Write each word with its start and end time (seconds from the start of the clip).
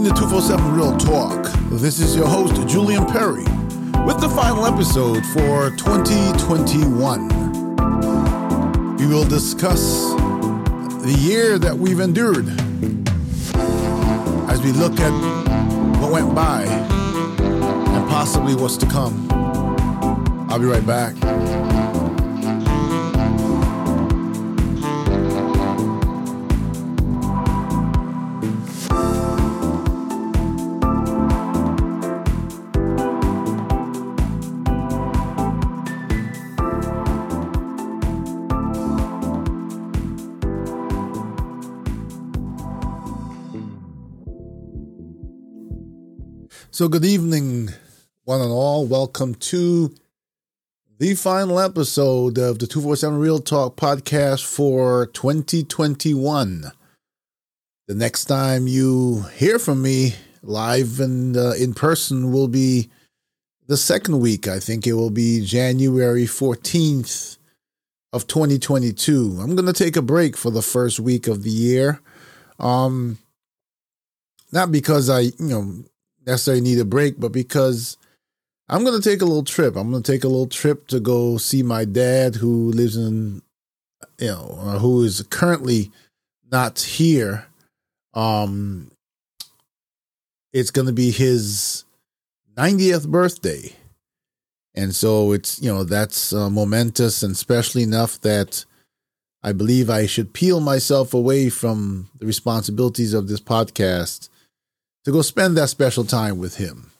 Listen 0.00 0.14
to 0.14 0.20
247 0.22 0.74
Real 0.74 0.96
Talk. 0.96 1.44
This 1.72 2.00
is 2.00 2.16
your 2.16 2.26
host, 2.26 2.66
Julian 2.66 3.04
Perry, 3.04 3.44
with 4.06 4.18
the 4.18 4.30
final 4.34 4.64
episode 4.64 5.22
for 5.26 5.68
2021. 5.76 7.28
We 8.96 9.06
will 9.06 9.26
discuss 9.26 10.14
the 11.02 11.14
year 11.20 11.58
that 11.58 11.76
we've 11.76 12.00
endured 12.00 12.48
as 14.48 14.62
we 14.62 14.72
look 14.72 14.98
at 15.00 15.12
what 16.00 16.12
went 16.12 16.34
by 16.34 16.62
and 16.62 18.08
possibly 18.08 18.54
what's 18.54 18.78
to 18.78 18.86
come. 18.86 19.28
I'll 20.48 20.58
be 20.58 20.64
right 20.64 20.86
back. 20.86 21.14
So, 46.80 46.88
good 46.88 47.04
evening, 47.04 47.68
one 48.24 48.40
and 48.40 48.50
all. 48.50 48.86
Welcome 48.86 49.34
to 49.34 49.94
the 50.98 51.14
final 51.14 51.60
episode 51.60 52.38
of 52.38 52.58
the 52.58 52.66
247 52.66 53.18
Real 53.18 53.38
Talk 53.38 53.76
podcast 53.76 54.46
for 54.46 55.04
2021. 55.08 56.72
The 57.86 57.94
next 57.94 58.24
time 58.24 58.66
you 58.66 59.26
hear 59.34 59.58
from 59.58 59.82
me 59.82 60.14
live 60.42 61.00
and 61.00 61.36
uh, 61.36 61.50
in 61.50 61.74
person 61.74 62.32
will 62.32 62.48
be 62.48 62.88
the 63.66 63.76
second 63.76 64.20
week. 64.20 64.48
I 64.48 64.58
think 64.58 64.86
it 64.86 64.94
will 64.94 65.10
be 65.10 65.44
January 65.44 66.24
14th 66.24 67.36
of 68.14 68.26
2022. 68.26 69.36
I'm 69.38 69.54
going 69.54 69.66
to 69.66 69.74
take 69.74 69.98
a 69.98 70.00
break 70.00 70.34
for 70.34 70.50
the 70.50 70.62
first 70.62 70.98
week 70.98 71.26
of 71.26 71.42
the 71.42 71.50
year. 71.50 72.00
Um, 72.58 73.18
not 74.50 74.72
because 74.72 75.10
I, 75.10 75.20
you 75.20 75.34
know, 75.40 75.84
necessarily 76.26 76.62
need 76.62 76.78
a 76.78 76.84
break, 76.84 77.18
but 77.18 77.32
because 77.32 77.96
I'm 78.70 78.84
going 78.84 79.00
to 79.00 79.08
take 79.10 79.20
a 79.20 79.24
little 79.24 79.42
trip. 79.42 79.74
I'm 79.74 79.90
going 79.90 80.04
to 80.04 80.12
take 80.12 80.22
a 80.22 80.28
little 80.28 80.46
trip 80.46 80.86
to 80.88 81.00
go 81.00 81.38
see 81.38 81.64
my 81.64 81.84
dad 81.84 82.36
who 82.36 82.70
lives 82.70 82.96
in, 82.96 83.42
you 84.20 84.28
know, 84.28 84.58
uh, 84.60 84.78
who 84.78 85.02
is 85.02 85.26
currently 85.28 85.90
not 86.52 86.78
here. 86.78 87.46
Um, 88.14 88.92
it's 90.52 90.70
going 90.70 90.86
to 90.86 90.92
be 90.92 91.10
his 91.10 91.84
90th 92.56 93.08
birthday. 93.08 93.74
And 94.72 94.94
so 94.94 95.32
it's, 95.32 95.60
you 95.60 95.72
know, 95.72 95.82
that's 95.82 96.32
uh, 96.32 96.48
momentous 96.48 97.24
and 97.24 97.36
special 97.36 97.80
enough 97.80 98.20
that 98.20 98.64
I 99.42 99.52
believe 99.52 99.90
I 99.90 100.06
should 100.06 100.32
peel 100.32 100.60
myself 100.60 101.12
away 101.12 101.50
from 101.50 102.08
the 102.20 102.26
responsibilities 102.26 103.14
of 103.14 103.26
this 103.26 103.40
podcast 103.40 104.28
to 105.04 105.12
go 105.12 105.22
spend 105.22 105.56
that 105.56 105.68
special 105.68 106.04
time 106.04 106.38
with 106.38 106.56
him. 106.56 106.90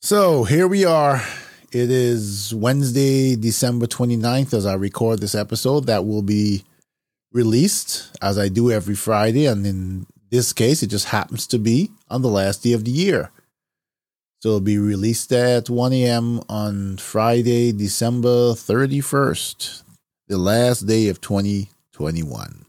So 0.00 0.44
here 0.44 0.68
we 0.68 0.84
are. 0.84 1.22
It 1.72 1.90
is 1.90 2.54
Wednesday, 2.54 3.36
December 3.36 3.86
29th, 3.86 4.54
as 4.54 4.66
I 4.66 4.74
record 4.74 5.20
this 5.20 5.34
episode. 5.34 5.86
That 5.86 6.06
will 6.06 6.22
be 6.22 6.64
released 7.32 8.16
as 8.22 8.38
I 8.38 8.48
do 8.48 8.70
every 8.70 8.94
Friday. 8.94 9.46
And 9.46 9.66
in 9.66 10.06
this 10.30 10.52
case, 10.52 10.82
it 10.82 10.88
just 10.88 11.06
happens 11.06 11.46
to 11.48 11.58
be 11.58 11.90
on 12.08 12.22
the 12.22 12.28
last 12.28 12.62
day 12.62 12.74
of 12.74 12.84
the 12.84 12.90
year. 12.90 13.30
So 14.40 14.50
it'll 14.50 14.60
be 14.60 14.78
released 14.78 15.32
at 15.32 15.70
1 15.70 15.92
a.m. 15.94 16.42
on 16.50 16.98
Friday, 16.98 17.72
December 17.72 18.52
31st, 18.52 19.82
the 20.28 20.36
last 20.36 20.80
day 20.80 21.08
of 21.08 21.20
2021. 21.22 22.66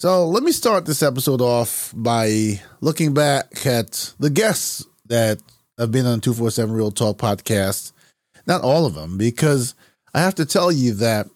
So 0.00 0.28
let 0.28 0.44
me 0.44 0.52
start 0.52 0.86
this 0.86 1.02
episode 1.02 1.40
off 1.40 1.92
by 1.96 2.60
looking 2.80 3.14
back 3.14 3.66
at 3.66 4.14
the 4.20 4.30
guests 4.30 4.86
that 5.06 5.40
have 5.76 5.90
been 5.90 6.06
on 6.06 6.20
247 6.20 6.72
Real 6.72 6.92
Talk 6.92 7.18
podcast. 7.18 7.90
Not 8.46 8.62
all 8.62 8.86
of 8.86 8.94
them, 8.94 9.18
because 9.18 9.74
I 10.14 10.20
have 10.20 10.36
to 10.36 10.46
tell 10.46 10.70
you 10.70 10.94
that 10.94 11.26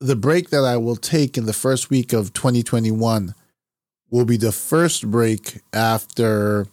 the 0.00 0.16
break 0.16 0.50
that 0.50 0.64
I 0.64 0.76
will 0.76 0.96
take 0.96 1.38
in 1.38 1.46
the 1.46 1.54
first 1.54 1.88
week 1.88 2.12
of 2.12 2.34
2021 2.34 3.34
will 4.10 4.26
be 4.26 4.36
the 4.36 4.52
first 4.52 5.10
break 5.10 5.62
after 5.72 6.66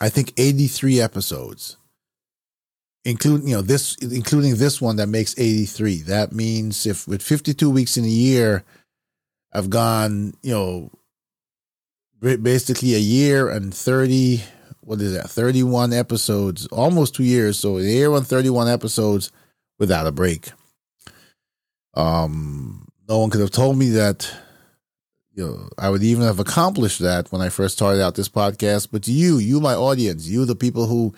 I 0.00 0.08
think 0.08 0.32
83 0.38 1.02
episodes. 1.02 1.76
Including 3.04 3.48
you 3.48 3.56
know 3.56 3.62
this 3.62 3.96
including 3.96 4.56
this 4.56 4.80
one 4.80 4.96
that 4.96 5.08
makes 5.08 5.38
83. 5.38 6.02
That 6.02 6.32
means 6.32 6.86
if 6.86 7.06
with 7.06 7.20
52 7.20 7.68
weeks 7.68 7.98
in 7.98 8.04
a 8.04 8.08
year, 8.08 8.64
I've 9.52 9.70
gone, 9.70 10.34
you 10.42 10.52
know, 10.52 10.90
basically 12.20 12.94
a 12.94 12.98
year 12.98 13.48
and 13.48 13.74
30, 13.74 14.42
what 14.80 15.00
is 15.00 15.12
that, 15.14 15.28
31 15.28 15.92
episodes, 15.92 16.66
almost 16.68 17.14
two 17.14 17.24
years. 17.24 17.58
So 17.58 17.78
a 17.78 17.82
year 17.82 18.12
and 18.14 18.26
31 18.26 18.68
episodes 18.68 19.30
without 19.78 20.06
a 20.06 20.12
break. 20.12 20.50
Um, 21.94 22.88
no 23.08 23.18
one 23.18 23.30
could 23.30 23.40
have 23.40 23.50
told 23.50 23.76
me 23.76 23.90
that, 23.90 24.30
you 25.34 25.44
know, 25.44 25.68
I 25.76 25.90
would 25.90 26.02
even 26.02 26.24
have 26.24 26.38
accomplished 26.38 27.00
that 27.00 27.30
when 27.32 27.42
I 27.42 27.48
first 27.48 27.76
started 27.76 28.02
out 28.02 28.14
this 28.14 28.28
podcast. 28.28 28.88
But 28.90 29.08
you, 29.08 29.38
you, 29.38 29.60
my 29.60 29.74
audience, 29.74 30.26
you, 30.26 30.44
the 30.44 30.54
people 30.54 30.86
who 30.86 31.14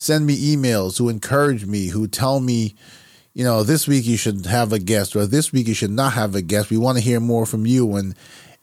send 0.00 0.26
me 0.26 0.56
emails, 0.56 0.98
who 0.98 1.08
encourage 1.08 1.66
me, 1.66 1.88
who 1.88 2.08
tell 2.08 2.40
me, 2.40 2.74
you 3.32 3.44
know, 3.44 3.62
this 3.62 3.86
week 3.86 4.06
you 4.06 4.16
should 4.16 4.46
have 4.46 4.72
a 4.72 4.78
guest, 4.78 5.14
or 5.14 5.26
this 5.26 5.52
week 5.52 5.68
you 5.68 5.74
should 5.74 5.90
not 5.90 6.14
have 6.14 6.34
a 6.34 6.42
guest. 6.42 6.70
We 6.70 6.76
want 6.76 6.98
to 6.98 7.04
hear 7.04 7.20
more 7.20 7.46
from 7.46 7.66
you, 7.66 7.96
and 7.96 8.14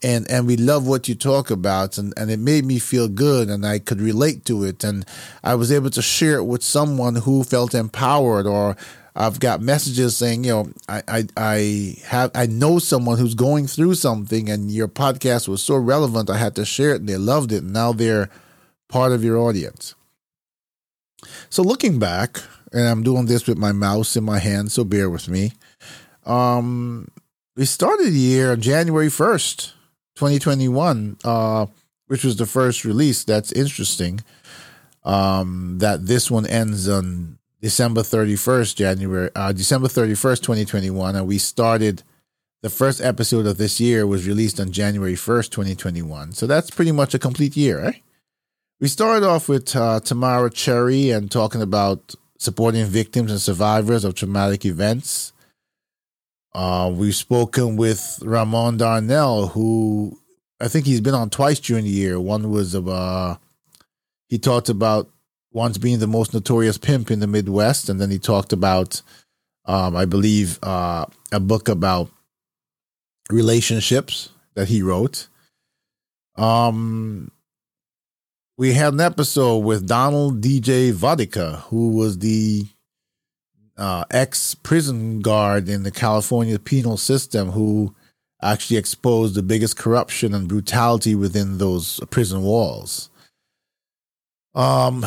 and 0.04 0.30
and 0.30 0.46
we 0.46 0.58
love 0.58 0.86
what 0.86 1.08
you 1.08 1.16
talk 1.16 1.50
about, 1.50 1.98
and 1.98 2.14
and 2.18 2.30
it 2.30 2.40
made 2.40 2.66
me 2.66 2.80
feel 2.80 3.08
good, 3.08 3.50
and 3.50 3.66
I 3.66 3.80
could 3.80 4.02
relate 4.02 4.46
to 4.46 4.64
it, 4.64 4.84
and 4.84 5.06
I 5.44 5.56
was 5.56 5.72
able 5.72 5.90
to 5.92 6.02
share 6.02 6.38
it 6.38 6.44
with 6.44 6.64
someone 6.64 7.16
who 7.16 7.44
felt 7.44 7.74
empowered, 7.74 8.46
or 8.46 8.76
I've 9.16 9.40
got 9.40 9.62
messages 9.62 10.18
saying, 10.18 10.44
you 10.44 10.52
know, 10.52 10.70
I 10.90 11.02
I, 11.08 11.28
I 11.38 11.96
have 12.06 12.32
I 12.36 12.46
know 12.46 12.78
someone 12.78 13.18
who's 13.18 13.36
going 13.36 13.68
through 13.68 13.96
something, 13.96 14.50
and 14.50 14.70
your 14.70 14.90
podcast 14.90 15.48
was 15.48 15.64
so 15.64 15.76
relevant, 15.76 16.30
I 16.30 16.38
had 16.38 16.56
to 16.56 16.66
share 16.66 16.92
it, 16.92 17.00
and 17.00 17.10
they 17.10 17.18
loved 17.18 17.52
it, 17.52 17.64
and 17.64 17.74
now 17.74 17.94
they're 17.94 18.30
part 18.90 19.14
of 19.14 19.24
your 19.24 19.38
audience. 19.38 19.96
So 21.50 21.64
looking 21.64 22.00
back, 22.00 22.42
and 22.74 22.88
I'm 22.88 23.04
doing 23.04 23.26
this 23.26 23.48
with 23.48 23.58
my 23.58 23.72
mouse 23.72 24.16
in 24.16 24.24
my 24.24 24.40
hand, 24.40 24.72
so 24.72 24.84
bear 24.84 25.10
with 25.10 25.28
me. 25.28 25.54
Um, 26.26 27.08
we 27.56 27.66
started 27.66 28.08
the 28.08 28.20
year 28.20 28.56
January 28.56 29.08
1st, 29.08 29.74
2021, 30.16 31.18
uh, 31.24 31.68
which 32.08 32.24
was 32.24 32.36
the 32.36 32.46
first 32.46 32.86
release. 32.86 33.24
That's 33.24 33.52
interesting. 33.52 34.22
Um, 35.04 35.78
that 35.80 36.06
this 36.06 36.30
one 36.30 36.46
ends 36.46 36.90
on 36.90 37.38
December 37.62 38.02
31st, 38.02 38.76
January, 38.76 39.30
uh, 39.36 39.54
December 39.54 39.88
31st, 39.88 40.42
2021, 40.42 41.16
and 41.16 41.28
we 41.28 41.38
started 41.38 42.04
the 42.62 42.70
first 42.70 43.02
episode 43.02 43.46
of 43.46 43.58
this 43.58 43.80
year 43.80 44.06
was 44.06 44.28
released 44.28 44.60
on 44.60 44.72
January 44.72 45.14
1st, 45.14 45.52
2021. 45.52 46.34
So 46.34 46.48
that's 46.48 46.70
pretty 46.70 46.92
much 46.92 47.14
a 47.14 47.20
complete 47.20 47.56
year, 47.56 47.82
right? 47.82 48.04
We 48.80 48.88
started 48.88 49.26
off 49.26 49.48
with 49.48 49.76
uh, 49.76 50.00
Tamara 50.02 50.50
Cherry 50.50 51.10
and 51.12 51.32
talking 51.32 51.62
about 51.62 52.14
supporting 52.38 52.86
victims 52.86 53.32
and 53.32 53.42
survivors 53.42 54.04
of 54.04 54.16
traumatic 54.16 54.66
events. 54.66 55.34
Uh, 56.54 56.92
we've 56.94 57.16
spoken 57.16 57.76
with 57.76 58.20
Ramon 58.24 58.78
Darnell, 58.78 59.48
who 59.48 60.20
I 60.60 60.68
think 60.68 60.86
he's 60.86 61.02
been 61.02 61.14
on 61.14 61.30
twice 61.30 61.60
during 61.60 61.84
the 61.84 61.92
year. 61.92 62.20
One 62.20 62.50
was 62.50 62.74
about 62.74 63.40
he 64.28 64.38
talked 64.38 64.70
about 64.70 65.10
once 65.52 65.78
being 65.78 66.00
the 66.00 66.08
most 66.08 66.34
notorious 66.34 66.78
pimp 66.78 67.10
in 67.12 67.20
the 67.20 67.28
Midwest, 67.28 67.90
and 67.90 68.00
then 68.00 68.12
he 68.12 68.20
talked 68.20 68.54
about, 68.54 69.02
um, 69.66 69.96
I 69.96 70.06
believe, 70.06 70.60
uh, 70.62 71.06
a 71.32 71.40
book 71.40 71.70
about 71.70 72.10
relationships 73.30 74.30
that 74.56 74.68
he 74.68 74.82
wrote. 74.82 75.28
Um, 76.36 77.32
we 78.58 78.74
had 78.74 78.94
an 78.94 79.02
episode 79.02 79.60
with 79.60 79.88
Donald 79.88 80.42
DJ 80.42 80.92
Vodicka, 80.92 81.62
who 81.68 81.92
was 81.92 82.20
the 82.20 82.66
uh, 83.78 84.06
ex 84.12 84.56
prison 84.56 85.20
guard 85.22 85.70
in 85.70 85.84
the 85.84 85.92
California 85.92 86.58
penal 86.60 86.98
system 86.98 87.52
who 87.52 87.96
actually 88.42 88.78
exposed 88.78 89.36
the 89.36 89.44
biggest 89.44 89.78
corruption 89.78 90.34
and 90.34 90.48
brutality 90.48 91.16
within 91.16 91.58
those 91.60 92.00
prison 92.10 92.42
walls. 92.44 93.10
Um, 94.56 95.06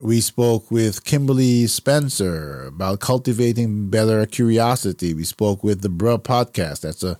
We 0.00 0.20
spoke 0.22 0.70
with 0.70 1.04
Kimberly 1.04 1.66
Spencer 1.66 2.64
about 2.64 3.00
cultivating 3.00 3.90
better 3.90 4.24
curiosity. 4.26 5.12
We 5.12 5.24
spoke 5.24 5.62
with 5.62 5.82
the 5.82 5.90
Bruh 5.90 6.22
podcast. 6.22 6.82
That's 6.82 7.02
a 7.02 7.18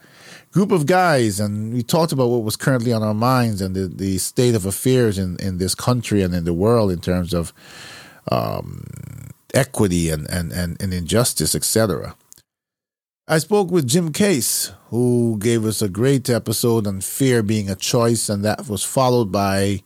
group 0.53 0.73
of 0.73 0.87
guys, 0.87 1.39
and 1.39 1.73
we 1.73 1.83
talked 1.83 2.13
about 2.13 2.29
what 2.29 2.43
was 2.43 2.57
currently 2.57 2.93
on 2.93 3.03
our 3.03 3.15
minds 3.15 3.61
and 3.61 3.75
the, 3.75 3.87
the 3.87 4.19
state 4.19 4.55
of 4.55 4.67
affairs 4.67 5.19
in, 5.19 5.37
in 5.39 5.59
this 5.59 5.75
country 5.75 6.23
and 6.23 6.35
in 6.35 6.45
the 6.45 6.53
world 6.53 6.91
in 6.91 7.01
terms 7.01 7.33
of 7.33 7.53
um, 8.31 8.85
equity 9.55 10.11
and, 10.11 10.29
and, 10.31 10.53
and, 10.53 10.81
and 10.83 10.93
injustice, 10.93 11.55
etc. 11.55 12.17
I 13.29 13.39
spoke 13.39 13.71
with 13.71 13.87
Jim 13.87 14.13
Case, 14.13 14.73
who 14.89 15.39
gave 15.39 15.65
us 15.65 15.83
a 15.83 15.89
great 15.89 16.29
episode 16.29 16.87
on 16.87 17.01
fear 17.01 17.43
being 17.45 17.71
a 17.71 17.77
choice, 17.77 18.29
and 18.29 18.45
that 18.45 18.69
was 18.69 18.83
followed 18.83 19.31
by 19.31 19.83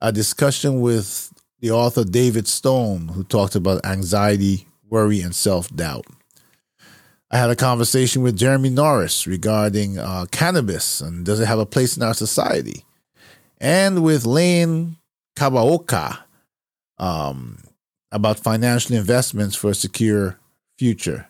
a 0.00 0.12
discussion 0.12 0.80
with 0.80 1.32
the 1.60 1.70
author 1.70 2.04
David 2.04 2.48
Stone, 2.48 3.08
who 3.08 3.22
talked 3.22 3.54
about 3.54 3.84
anxiety, 3.84 4.66
worry, 4.88 5.20
and 5.20 5.34
self 5.34 5.74
doubt. 5.74 6.06
I 7.36 7.38
had 7.38 7.50
a 7.50 7.56
conversation 7.56 8.22
with 8.22 8.38
Jeremy 8.38 8.70
Norris 8.70 9.26
regarding 9.26 9.98
uh, 9.98 10.24
cannabis 10.30 11.02
and 11.02 11.22
does 11.22 11.38
it 11.38 11.44
have 11.44 11.58
a 11.58 11.66
place 11.66 11.94
in 11.94 12.02
our 12.02 12.14
society, 12.14 12.86
and 13.60 14.02
with 14.02 14.24
Lane 14.24 14.96
Kawaoka 15.36 16.16
um, 16.96 17.58
about 18.10 18.38
financial 18.38 18.96
investments 18.96 19.54
for 19.54 19.68
a 19.68 19.74
secure 19.74 20.38
future. 20.78 21.28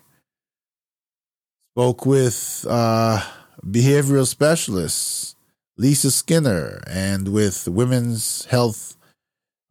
Spoke 1.75 2.07
with 2.07 2.65
uh, 2.71 3.21
behavioral 3.65 4.29
specialists 4.29 5.35
Lisa 5.77 6.13
Skinner 6.13 6.85
and 6.89 7.33
with 7.33 7.67
women's 7.67 8.45
health 8.45 8.97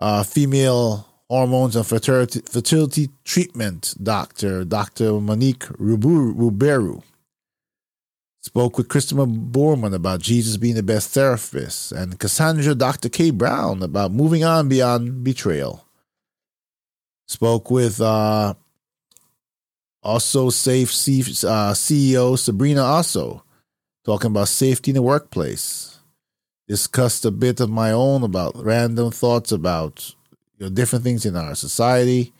uh, 0.01 0.23
female 0.23 1.07
hormones 1.29 1.75
and 1.75 1.85
fertility, 1.85 2.41
fertility 2.41 3.09
treatment 3.23 3.95
doctor, 4.01 4.63
Dr. 4.63 5.19
Monique 5.19 5.65
Ruberu. 5.79 7.03
Spoke 8.41 8.77
with 8.77 8.89
Christopher 8.89 9.25
Borman 9.25 9.95
about 9.95 10.21
Jesus 10.21 10.57
being 10.57 10.75
the 10.75 10.83
best 10.83 11.09
therapist, 11.09 11.91
and 11.91 12.19
Cassandra 12.19 12.75
Dr. 12.75 13.09
K. 13.09 13.31
Brown 13.31 13.81
about 13.81 14.11
moving 14.11 14.43
on 14.43 14.69
beyond 14.69 15.23
betrayal. 15.23 15.83
Spoke 17.27 17.71
with 17.71 17.99
uh, 17.99 18.53
also 20.03 20.51
Safe 20.51 20.89
uh, 20.89 21.73
CEO 21.73 22.37
Sabrina 22.37 22.83
Also, 22.83 23.43
talking 24.05 24.29
about 24.29 24.47
safety 24.47 24.91
in 24.91 24.95
the 24.95 25.01
workplace 25.01 25.95
discussed 26.67 27.25
a 27.25 27.31
bit 27.31 27.59
of 27.59 27.69
my 27.69 27.91
own 27.91 28.23
about 28.23 28.55
random 28.55 29.11
thoughts 29.11 29.51
about 29.51 30.15
you 30.57 30.65
know, 30.65 30.69
different 30.69 31.03
things 31.03 31.25
in 31.25 31.35
our 31.35 31.55
society. 31.55 32.33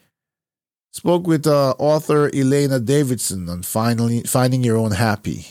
Spoke 0.92 1.28
with 1.28 1.46
uh, 1.46 1.72
author 1.78 2.30
Elena 2.34 2.80
Davidson 2.80 3.50
on 3.50 3.64
finally 3.64 4.22
finding 4.22 4.64
your 4.64 4.78
own 4.78 4.92
happy. 4.92 5.46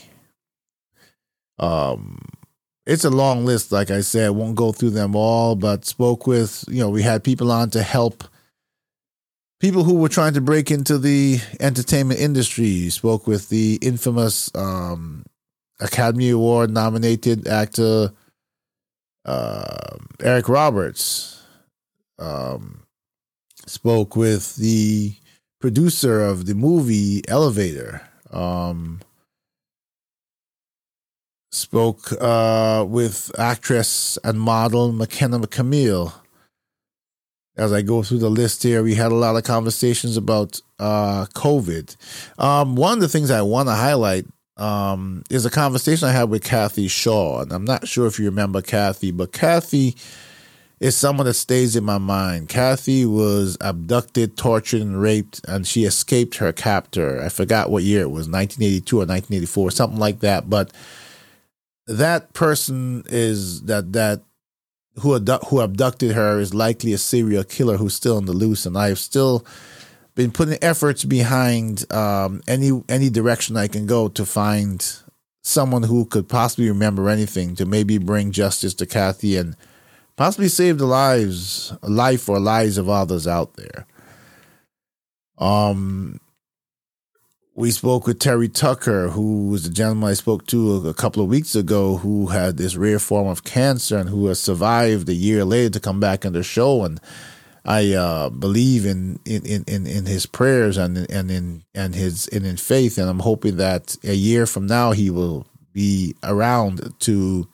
Um, 1.58 2.18
it's 2.86 3.04
a 3.04 3.10
long 3.10 3.44
list, 3.44 3.70
like 3.70 3.90
I 3.90 4.00
said. 4.00 4.30
Won't 4.30 4.56
go 4.56 4.72
through 4.72 4.90
them 4.90 5.14
all, 5.14 5.54
but 5.54 5.84
spoke 5.84 6.26
with 6.26 6.64
you 6.68 6.80
know 6.80 6.90
we 6.90 7.02
had 7.02 7.22
people 7.22 7.52
on 7.52 7.70
to 7.70 7.82
help 7.82 8.24
people 9.60 9.84
who 9.84 9.94
were 9.94 10.08
trying 10.08 10.34
to 10.34 10.40
break 10.40 10.70
into 10.70 10.98
the 10.98 11.40
entertainment 11.60 12.20
industry. 12.20 12.88
Spoke 12.88 13.26
with 13.26 13.50
the 13.50 13.78
infamous 13.82 14.50
um, 14.54 15.24
Academy 15.80 16.30
Award 16.30 16.70
nominated 16.70 17.46
actor 17.46 18.12
uh, 19.24 19.96
Eric 20.20 20.48
Roberts 20.48 21.43
um, 22.18 22.82
spoke 23.66 24.16
with 24.16 24.56
the 24.56 25.14
producer 25.60 26.22
of 26.22 26.46
the 26.46 26.54
movie 26.54 27.22
Elevator. 27.28 28.02
Um, 28.30 29.00
spoke 31.50 32.10
uh, 32.20 32.84
with 32.86 33.30
actress 33.38 34.18
and 34.24 34.40
model 34.40 34.92
McKenna 34.92 35.38
McCamille. 35.38 36.12
As 37.56 37.72
I 37.72 37.82
go 37.82 38.02
through 38.02 38.18
the 38.18 38.30
list 38.30 38.64
here, 38.64 38.82
we 38.82 38.96
had 38.96 39.12
a 39.12 39.14
lot 39.14 39.36
of 39.36 39.44
conversations 39.44 40.16
about 40.16 40.60
uh, 40.80 41.26
COVID. 41.34 41.96
Um, 42.36 42.74
one 42.74 42.94
of 42.94 43.00
the 43.00 43.08
things 43.08 43.30
I 43.30 43.42
want 43.42 43.68
to 43.68 43.74
highlight 43.74 44.26
um, 44.56 45.22
is 45.30 45.46
a 45.46 45.50
conversation 45.50 46.08
I 46.08 46.12
had 46.12 46.30
with 46.30 46.42
Kathy 46.42 46.88
Shaw. 46.88 47.42
And 47.42 47.52
I'm 47.52 47.64
not 47.64 47.86
sure 47.86 48.08
if 48.08 48.18
you 48.18 48.24
remember 48.24 48.60
Kathy, 48.60 49.12
but 49.12 49.32
Kathy 49.32 49.94
is 50.80 50.96
someone 50.96 51.26
that 51.26 51.34
stays 51.34 51.76
in 51.76 51.84
my 51.84 51.98
mind. 51.98 52.48
Kathy 52.48 53.06
was 53.06 53.56
abducted, 53.60 54.36
tortured, 54.36 54.82
and 54.82 55.00
raped, 55.00 55.40
and 55.46 55.66
she 55.66 55.84
escaped 55.84 56.36
her 56.36 56.52
captor. 56.52 57.22
I 57.22 57.28
forgot 57.28 57.70
what 57.70 57.84
year 57.84 58.02
it 58.02 58.10
was 58.10 58.28
1982 58.28 58.96
or 58.96 59.00
1984, 59.00 59.70
something 59.70 59.98
like 59.98 60.20
that. 60.20 60.50
But 60.50 60.72
that 61.86 62.32
person 62.32 63.04
is 63.06 63.62
that, 63.62 63.92
that, 63.92 64.22
who, 65.00 65.18
who 65.18 65.60
abducted 65.60 66.12
her 66.12 66.38
is 66.38 66.54
likely 66.54 66.92
a 66.92 66.98
serial 66.98 67.44
killer 67.44 67.76
who's 67.76 67.94
still 67.94 68.16
on 68.16 68.26
the 68.26 68.32
loose, 68.32 68.66
and 68.66 68.76
I've 68.76 68.98
still 68.98 69.44
been 70.14 70.30
putting 70.30 70.58
efforts 70.62 71.04
behind 71.04 71.90
um, 71.92 72.40
any 72.46 72.70
any 72.88 73.10
direction 73.10 73.56
I 73.56 73.68
can 73.68 73.86
go 73.86 74.08
to 74.08 74.24
find 74.24 74.84
someone 75.42 75.82
who 75.82 76.04
could 76.06 76.28
possibly 76.28 76.68
remember 76.68 77.08
anything 77.08 77.54
to 77.56 77.66
maybe 77.66 77.98
bring 77.98 78.30
justice 78.30 78.74
to 78.74 78.86
Kathy 78.86 79.36
and 79.36 79.56
possibly 80.16 80.48
save 80.48 80.78
the 80.78 80.86
lives, 80.86 81.72
life 81.82 82.28
or 82.28 82.38
lives 82.38 82.78
of 82.78 82.88
others 82.88 83.26
out 83.26 83.54
there. 83.56 83.86
Um, 85.38 86.20
we 87.56 87.70
spoke 87.70 88.06
with 88.06 88.18
Terry 88.18 88.48
Tucker, 88.48 89.08
who 89.08 89.48
was 89.48 89.64
the 89.64 89.70
gentleman 89.70 90.10
I 90.10 90.14
spoke 90.14 90.46
to 90.48 90.88
a, 90.88 90.94
couple 90.94 91.22
of 91.22 91.28
weeks 91.28 91.54
ago, 91.54 91.98
who 91.98 92.26
had 92.28 92.56
this 92.56 92.76
rare 92.76 92.98
form 92.98 93.28
of 93.28 93.44
cancer 93.44 93.96
and 93.96 94.08
who 94.08 94.26
has 94.26 94.40
survived 94.40 95.08
a 95.08 95.14
year 95.14 95.44
later 95.44 95.70
to 95.70 95.80
come 95.80 96.00
back 96.00 96.26
on 96.26 96.32
the 96.32 96.42
show 96.42 96.84
and 96.84 97.00
I 97.64 97.94
uh, 97.94 98.28
believe 98.28 98.84
in, 98.84 99.20
in, 99.24 99.64
in, 99.66 99.86
in 99.86 100.04
his 100.04 100.26
prayers 100.26 100.76
and 100.76 101.10
and 101.10 101.30
in 101.30 101.64
and 101.74 101.94
his 101.94 102.28
and 102.28 102.44
in 102.44 102.58
faith, 102.58 102.98
and 102.98 103.08
I'm 103.08 103.20
hoping 103.20 103.56
that 103.56 103.96
a 104.04 104.12
year 104.12 104.44
from 104.44 104.66
now 104.66 104.92
he 104.92 105.08
will 105.08 105.46
be 105.72 106.14
around 106.22 106.92
to 107.00 107.48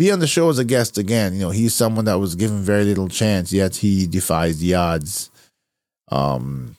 be 0.00 0.10
on 0.10 0.18
the 0.18 0.26
show 0.26 0.48
as 0.48 0.58
a 0.58 0.64
guest 0.64 0.96
again. 0.96 1.34
You 1.34 1.40
know, 1.40 1.50
he's 1.50 1.74
someone 1.74 2.06
that 2.06 2.18
was 2.18 2.34
given 2.34 2.62
very 2.62 2.84
little 2.84 3.08
chance, 3.08 3.52
yet 3.52 3.76
he 3.76 4.06
defies 4.06 4.58
the 4.58 4.74
odds. 4.74 5.30
Um, 6.08 6.76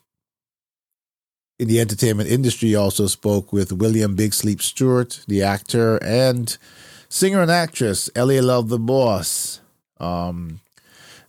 in 1.60 1.68
the 1.68 1.80
entertainment 1.80 2.32
industry, 2.32 2.74
also 2.74 3.06
spoke 3.06 3.54
with 3.54 3.74
William 3.74 4.16
Big 4.16 4.34
Sleep 4.34 4.60
Stewart, 4.60 5.24
the 5.28 5.44
actor 5.44 6.04
and 6.04 6.58
singer 7.10 7.44
and 7.44 7.52
actress 7.52 8.10
Ellie 8.16 8.42
Love 8.42 8.70
the 8.70 8.80
Boss. 8.80 9.62
Um, 10.00 10.60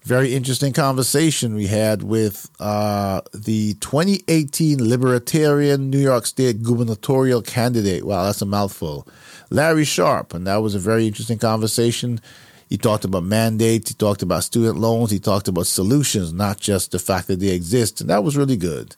very 0.03 0.35
interesting 0.35 0.73
conversation 0.73 1.55
we 1.55 1.67
had 1.67 2.03
with 2.03 2.49
uh, 2.59 3.21
the 3.35 3.75
2018 3.75 4.83
Libertarian 4.83 5.91
New 5.91 6.01
York 6.01 6.25
State 6.25 6.63
gubernatorial 6.63 7.43
candidate. 7.43 8.07
Wow, 8.07 8.25
that's 8.25 8.41
a 8.41 8.47
mouthful. 8.47 9.07
Larry 9.53 9.85
Sharpe, 9.85 10.35
And 10.35 10.47
that 10.47 10.63
was 10.63 10.75
a 10.75 10.79
very 10.79 11.07
interesting 11.07 11.39
conversation. 11.39 12.21
He 12.69 12.79
talked 12.79 13.05
about 13.05 13.25
mandates, 13.25 13.91
he 13.91 13.95
talked 13.95 14.23
about 14.23 14.45
student 14.45 14.79
loans, 14.79 15.11
he 15.11 15.19
talked 15.19 15.47
about 15.47 15.67
solutions, 15.67 16.33
not 16.33 16.59
just 16.59 16.91
the 16.91 16.99
fact 16.99 17.27
that 17.27 17.39
they 17.39 17.49
exist. 17.49 18.01
And 18.01 18.09
that 18.09 18.25
was 18.25 18.37
really 18.37 18.57
good. 18.57 18.97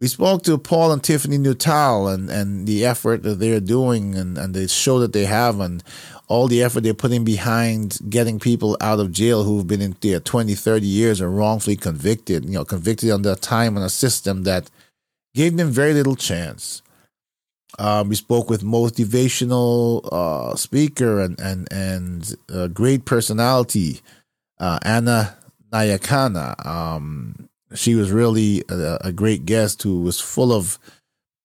We 0.00 0.06
spoke 0.06 0.42
to 0.44 0.58
Paul 0.58 0.92
and 0.92 1.02
Tiffany 1.02 1.38
Nuttall 1.38 2.06
and, 2.06 2.30
and 2.30 2.68
the 2.68 2.84
effort 2.84 3.22
that 3.22 3.40
they're 3.40 3.60
doing 3.60 4.14
and, 4.14 4.38
and 4.38 4.54
the 4.54 4.68
show 4.68 5.00
that 5.00 5.12
they 5.12 5.24
have 5.24 5.58
and 5.58 5.82
all 6.28 6.46
the 6.46 6.62
effort 6.62 6.82
they're 6.82 6.94
putting 6.94 7.24
behind 7.24 7.98
getting 8.08 8.38
people 8.38 8.76
out 8.80 9.00
of 9.00 9.10
jail 9.10 9.42
who've 9.42 9.66
been 9.66 9.80
in 9.80 9.96
there 10.02 10.20
20, 10.20 10.54
30 10.54 10.86
years 10.86 11.20
and 11.20 11.36
wrongfully 11.36 11.76
convicted, 11.76 12.44
you 12.44 12.52
know, 12.52 12.64
convicted 12.64 13.10
under 13.10 13.32
a 13.32 13.36
time 13.36 13.76
and 13.76 13.84
a 13.84 13.90
system 13.90 14.44
that 14.44 14.70
gave 15.34 15.56
them 15.56 15.70
very 15.70 15.94
little 15.94 16.14
chance. 16.14 16.82
Um, 17.78 18.08
we 18.08 18.14
spoke 18.16 18.48
with 18.48 18.62
motivational 18.62 20.08
uh, 20.10 20.56
speaker 20.56 21.20
and 21.20 21.38
and 21.38 21.70
and 21.70 22.34
uh, 22.52 22.68
great 22.68 23.04
personality, 23.04 24.00
uh, 24.58 24.78
Anna 24.82 25.36
Nayakana. 25.72 26.66
Um, 26.66 27.48
she 27.74 27.94
was 27.94 28.10
really 28.10 28.64
a, 28.68 28.98
a, 29.02 29.12
great 29.12 29.44
guest 29.44 29.82
who 29.82 30.00
was 30.00 30.20
full 30.20 30.52
of 30.52 30.78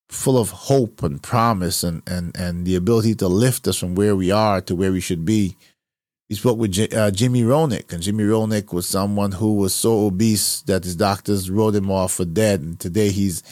full 0.10 0.38
of 0.38 0.51
hope 0.51 1.03
and 1.03 1.22
promise 1.22 1.84
and, 1.84 2.01
and, 2.08 2.38
and 2.38 2.65
the 2.65 2.75
ability 2.75 3.15
to 3.15 3.27
lift 3.27 3.68
us 3.68 3.77
from 3.77 3.96
where 3.96 4.15
we 4.15 4.32
are 4.32 4.62
to 4.62 4.75
where 4.75 4.92
we 4.92 5.01
should 5.01 5.25
be. 5.25 5.58
We 6.30 6.36
spoke 6.36 6.58
with 6.58 6.72
J- 6.72 6.89
uh, 6.89 7.12
Jimmy 7.12 7.42
Roenick, 7.44 7.92
and 7.92 8.01
Jimmy 8.01 8.24
Roenick 8.24 8.72
was 8.72 8.88
someone 8.88 9.34
who 9.34 9.56
was 9.56 9.74
so 9.74 10.06
obese 10.06 10.62
that 10.62 10.84
his 10.84 10.96
doctors 10.96 11.50
wrote 11.50 11.75
him 11.75 11.92
off 11.92 12.13
for 12.13 12.25
dead. 12.25 12.62
And 12.62 12.80
today 12.80 13.10
he's 13.10 13.44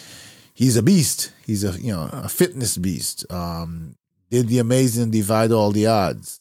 he's 0.54 0.78
a 0.78 0.84
beast. 0.84 1.34
He's 1.52 1.66
a 1.66 1.78
you 1.82 1.92
know 1.92 2.10
a 2.14 2.30
fitness 2.30 2.78
beast. 2.78 3.30
Um, 3.30 3.96
did 4.30 4.48
the 4.48 4.60
amazing, 4.60 5.12
divide 5.12 5.52
all 5.52 5.72
the 5.72 5.86
odds. 5.86 6.40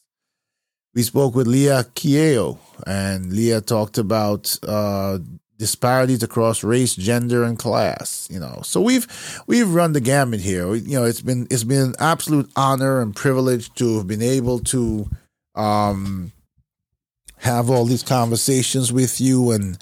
We 0.95 1.03
spoke 1.03 1.35
with 1.35 1.49
Leah 1.49 1.83
Kieo, 1.97 2.59
and 2.87 3.33
Leah 3.33 3.61
talked 3.61 3.99
about 3.99 4.57
uh, 4.63 5.19
disparities 5.59 6.23
across 6.23 6.63
race, 6.63 6.95
gender, 6.95 7.43
and 7.43 7.59
class. 7.59 8.29
You 8.31 8.39
know, 8.39 8.61
so 8.63 8.81
we've 8.81 9.09
we've 9.49 9.75
run 9.75 9.95
the 9.95 10.01
gamut 10.01 10.43
here. 10.43 10.73
You 10.77 11.01
know, 11.01 11.05
it's 11.05 11.23
been 11.23 11.49
it's 11.51 11.65
been 11.65 11.87
an 11.89 11.95
absolute 11.99 12.49
honor 12.55 13.01
and 13.01 13.15
privilege 13.15 13.75
to 13.75 13.97
have 13.97 14.07
been 14.07 14.23
able 14.23 14.61
to 14.61 15.11
um, 15.57 16.31
have 17.39 17.69
all 17.69 17.85
these 17.85 18.05
conversations 18.05 18.93
with 18.93 19.21
you 19.21 19.51
and 19.51 19.77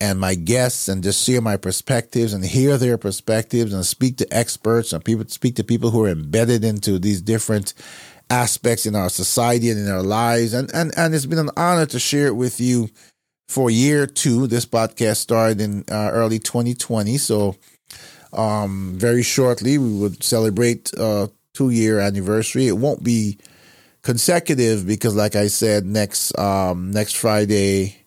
and 0.00 0.18
my 0.18 0.34
guests 0.34 0.88
and 0.88 1.02
just 1.02 1.24
share 1.24 1.40
my 1.40 1.56
perspectives 1.56 2.32
and 2.32 2.44
hear 2.44 2.76
their 2.76 2.98
perspectives 2.98 3.72
and 3.72 3.86
speak 3.86 4.16
to 4.18 4.36
experts 4.36 4.92
and 4.92 5.04
people 5.04 5.24
speak 5.28 5.56
to 5.56 5.64
people 5.64 5.90
who 5.90 6.04
are 6.04 6.08
embedded 6.08 6.64
into 6.64 6.98
these 6.98 7.20
different 7.22 7.74
aspects 8.30 8.86
in 8.86 8.96
our 8.96 9.10
society 9.10 9.70
and 9.70 9.78
in 9.78 9.90
our 9.90 10.02
lives 10.02 10.54
and 10.54 10.70
and 10.74 10.92
and 10.96 11.14
it's 11.14 11.26
been 11.26 11.38
an 11.38 11.50
honor 11.56 11.86
to 11.86 11.98
share 11.98 12.26
it 12.26 12.36
with 12.36 12.60
you 12.60 12.88
for 13.48 13.70
year 13.70 14.06
two. 14.06 14.46
This 14.46 14.66
podcast 14.66 15.16
started 15.16 15.60
in 15.60 15.84
uh, 15.90 16.10
early 16.12 16.38
2020, 16.38 17.18
so 17.18 17.56
um, 18.32 18.94
very 18.96 19.22
shortly 19.22 19.78
we 19.78 19.92
would 19.92 20.22
celebrate 20.22 20.92
uh, 20.98 21.28
two 21.52 21.70
year 21.70 22.00
anniversary. 22.00 22.66
It 22.66 22.78
won't 22.78 23.02
be 23.02 23.38
consecutive 24.02 24.86
because, 24.86 25.14
like 25.14 25.36
I 25.36 25.48
said, 25.48 25.86
next 25.86 26.36
um, 26.38 26.90
next 26.90 27.16
Friday 27.16 28.03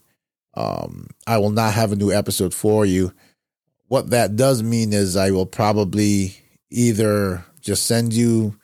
um, 0.58 1.08
I 1.28 1.38
will 1.38 1.52
not 1.52 1.76
have 1.76 1.92
a 1.92 1.96
new 1.96 2.12
episode 2.12 2.54
for 2.54 2.84
you. 2.84 3.14
What 3.88 4.10
that 4.10 4.36
does 4.36 4.64
mean 4.64 4.92
is 4.92 5.16
I 5.16 5.30
will 5.30 5.46
probably 5.46 6.36
either 6.72 7.46
just 7.62 7.86
send 7.86 8.12
you 8.12 8.56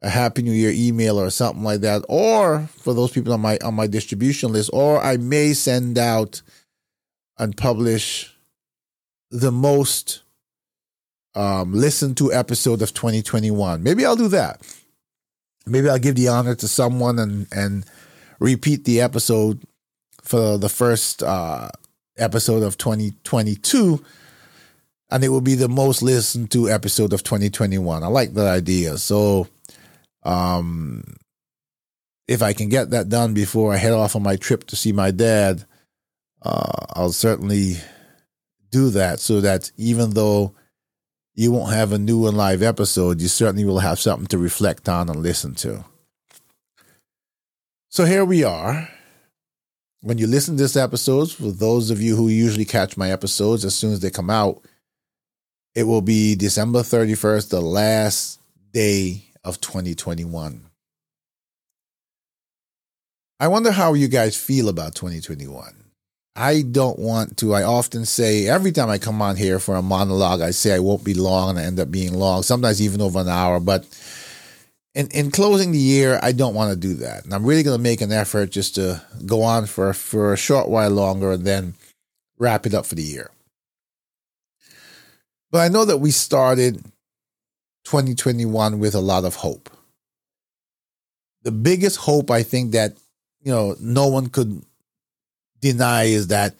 a 0.00 0.08
happy 0.08 0.42
new 0.42 0.52
year 0.52 0.70
email 0.72 1.18
or 1.18 1.28
something 1.28 1.64
like 1.64 1.80
that 1.80 2.04
or 2.08 2.68
for 2.68 2.94
those 2.94 3.10
people 3.10 3.32
on 3.32 3.40
my 3.40 3.58
on 3.64 3.74
my 3.74 3.88
distribution 3.88 4.52
list 4.52 4.70
or 4.72 5.02
i 5.02 5.16
may 5.16 5.52
send 5.52 5.98
out 5.98 6.40
and 7.36 7.56
publish 7.56 8.32
the 9.32 9.50
most 9.50 10.22
um, 11.34 11.72
listened 11.72 12.16
to 12.16 12.32
episode 12.32 12.80
of 12.80 12.94
2021 12.94 13.82
maybe 13.82 14.06
i'll 14.06 14.14
do 14.14 14.28
that 14.28 14.62
maybe 15.66 15.88
i'll 15.88 15.98
give 15.98 16.14
the 16.14 16.28
honor 16.28 16.54
to 16.54 16.68
someone 16.68 17.18
and 17.18 17.48
and 17.50 17.84
repeat 18.38 18.84
the 18.84 19.00
episode 19.00 19.60
for 20.28 20.58
the 20.58 20.68
first 20.68 21.22
uh, 21.22 21.68
episode 22.16 22.62
of 22.62 22.76
2022 22.76 24.04
and 25.10 25.24
it 25.24 25.30
will 25.30 25.40
be 25.40 25.54
the 25.54 25.68
most 25.68 26.02
listened 26.02 26.50
to 26.50 26.68
episode 26.68 27.12
of 27.12 27.22
2021 27.22 28.02
i 28.02 28.06
like 28.06 28.34
that 28.34 28.46
idea 28.46 28.98
so 28.98 29.46
um, 30.24 31.02
if 32.28 32.42
I 32.42 32.52
can 32.52 32.68
get 32.68 32.90
that 32.90 33.08
done 33.08 33.32
before 33.32 33.72
I 33.72 33.78
head 33.78 33.92
off 33.92 34.14
on 34.14 34.22
my 34.22 34.36
trip 34.36 34.64
to 34.64 34.76
see 34.76 34.92
my 34.92 35.10
dad, 35.10 35.64
uh, 36.42 36.86
I'll 36.90 37.12
certainly 37.12 37.76
do 38.70 38.90
that 38.90 39.18
so 39.18 39.40
that 39.40 39.72
even 39.76 40.10
though 40.10 40.54
you 41.34 41.52
won't 41.52 41.72
have 41.72 41.92
a 41.92 41.98
new 41.98 42.26
and 42.26 42.36
live 42.36 42.62
episode, 42.62 43.20
you 43.22 43.28
certainly 43.28 43.64
will 43.64 43.78
have 43.78 43.98
something 43.98 44.26
to 44.26 44.38
reflect 44.38 44.88
on 44.88 45.08
and 45.08 45.22
listen 45.22 45.54
to. 45.54 45.84
So 47.88 48.04
here 48.04 48.24
we 48.24 48.44
are. 48.44 48.90
When 50.00 50.18
you 50.18 50.28
listen 50.28 50.56
to 50.56 50.62
this 50.62 50.76
episode, 50.76 51.32
for 51.32 51.50
those 51.50 51.90
of 51.90 52.00
you 52.00 52.14
who 52.14 52.28
usually 52.28 52.64
catch 52.64 52.96
my 52.96 53.10
episodes 53.10 53.64
as 53.64 53.74
soon 53.74 53.92
as 53.92 54.00
they 54.00 54.10
come 54.10 54.30
out, 54.30 54.62
it 55.74 55.82
will 55.82 56.02
be 56.02 56.36
December 56.36 56.80
31st, 56.80 57.50
the 57.50 57.60
last 57.60 58.40
day 58.72 59.24
of 59.42 59.60
2021. 59.60 60.66
I 63.40 63.48
wonder 63.48 63.72
how 63.72 63.94
you 63.94 64.08
guys 64.08 64.36
feel 64.36 64.68
about 64.68 64.94
2021. 64.94 65.84
I 66.36 66.62
don't 66.62 66.98
want 66.98 67.36
to. 67.38 67.52
I 67.52 67.64
often 67.64 68.04
say 68.04 68.46
every 68.46 68.70
time 68.70 68.88
I 68.88 68.98
come 68.98 69.20
on 69.20 69.34
here 69.34 69.58
for 69.58 69.74
a 69.74 69.82
monologue, 69.82 70.40
I 70.40 70.52
say 70.52 70.74
I 70.74 70.78
won't 70.78 71.02
be 71.02 71.14
long 71.14 71.50
and 71.50 71.58
I 71.58 71.62
end 71.62 71.80
up 71.80 71.90
being 71.90 72.14
long, 72.14 72.44
sometimes 72.44 72.80
even 72.80 73.00
over 73.00 73.18
an 73.18 73.28
hour. 73.28 73.58
But 73.58 73.84
in, 74.98 75.06
in 75.12 75.30
closing 75.30 75.70
the 75.70 75.78
year, 75.78 76.18
I 76.24 76.32
don't 76.32 76.56
want 76.56 76.72
to 76.72 76.76
do 76.76 76.94
that. 76.94 77.24
And 77.24 77.32
I'm 77.32 77.46
really 77.46 77.62
going 77.62 77.78
to 77.78 77.82
make 77.82 78.00
an 78.00 78.10
effort 78.10 78.50
just 78.50 78.74
to 78.74 79.00
go 79.24 79.42
on 79.42 79.66
for, 79.66 79.92
for 79.94 80.32
a 80.32 80.36
short 80.36 80.68
while 80.68 80.90
longer 80.90 81.30
and 81.30 81.44
then 81.44 81.74
wrap 82.36 82.66
it 82.66 82.74
up 82.74 82.84
for 82.84 82.96
the 82.96 83.02
year. 83.04 83.30
But 85.52 85.58
I 85.58 85.68
know 85.68 85.84
that 85.84 85.98
we 85.98 86.10
started 86.10 86.82
2021 87.84 88.80
with 88.80 88.96
a 88.96 89.00
lot 89.00 89.24
of 89.24 89.36
hope. 89.36 89.70
The 91.42 91.52
biggest 91.52 91.98
hope 91.98 92.28
I 92.32 92.42
think 92.42 92.72
that, 92.72 92.94
you 93.40 93.52
know, 93.52 93.76
no 93.78 94.08
one 94.08 94.26
could 94.26 94.64
deny 95.60 96.06
is 96.06 96.26
that 96.26 96.56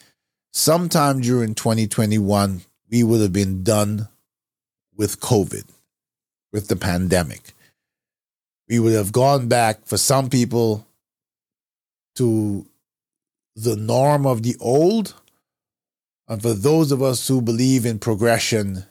sometime 0.52 1.21
during 1.23 1.57
2021, 1.57 2.61
we 2.88 3.02
would 3.02 3.21
have 3.21 3.33
been 3.33 3.64
done 3.64 4.07
with 4.95 5.18
COVID, 5.18 5.64
with 6.52 6.68
the 6.68 6.76
pandemic. 6.76 7.52
We 8.68 8.78
would 8.78 8.92
have 8.92 9.12
gone 9.12 9.48
back 9.48 9.87
for 9.87 9.96
some 9.96 10.28
people 10.28 10.87
to 12.16 12.66
the 13.56 13.76
norm 13.76 14.26
of 14.26 14.42
the 14.42 14.56
old. 14.60 15.14
And 16.28 16.42
for 16.42 16.52
those 16.52 16.92
of 16.92 17.02
us 17.02 17.26
who 17.26 17.40
believe 17.40 17.87
in 17.87 17.98
progression, 17.98 18.84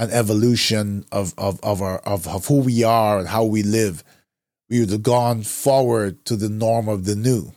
and 0.00 0.10
evolution 0.12 1.04
of 1.12 1.34
of 1.36 1.60
of 1.62 1.82
our 1.82 1.98
of, 1.98 2.26
of 2.26 2.46
who 2.46 2.60
we 2.60 2.82
are 2.82 3.18
and 3.18 3.28
how 3.28 3.44
we 3.44 3.62
live, 3.62 4.02
we 4.70 4.80
would 4.80 4.88
have 4.90 5.02
gone 5.02 5.42
forward 5.42 6.24
to 6.24 6.36
the 6.36 6.48
norm 6.48 6.88
of 6.88 7.04
the 7.04 7.14
new. 7.14 7.52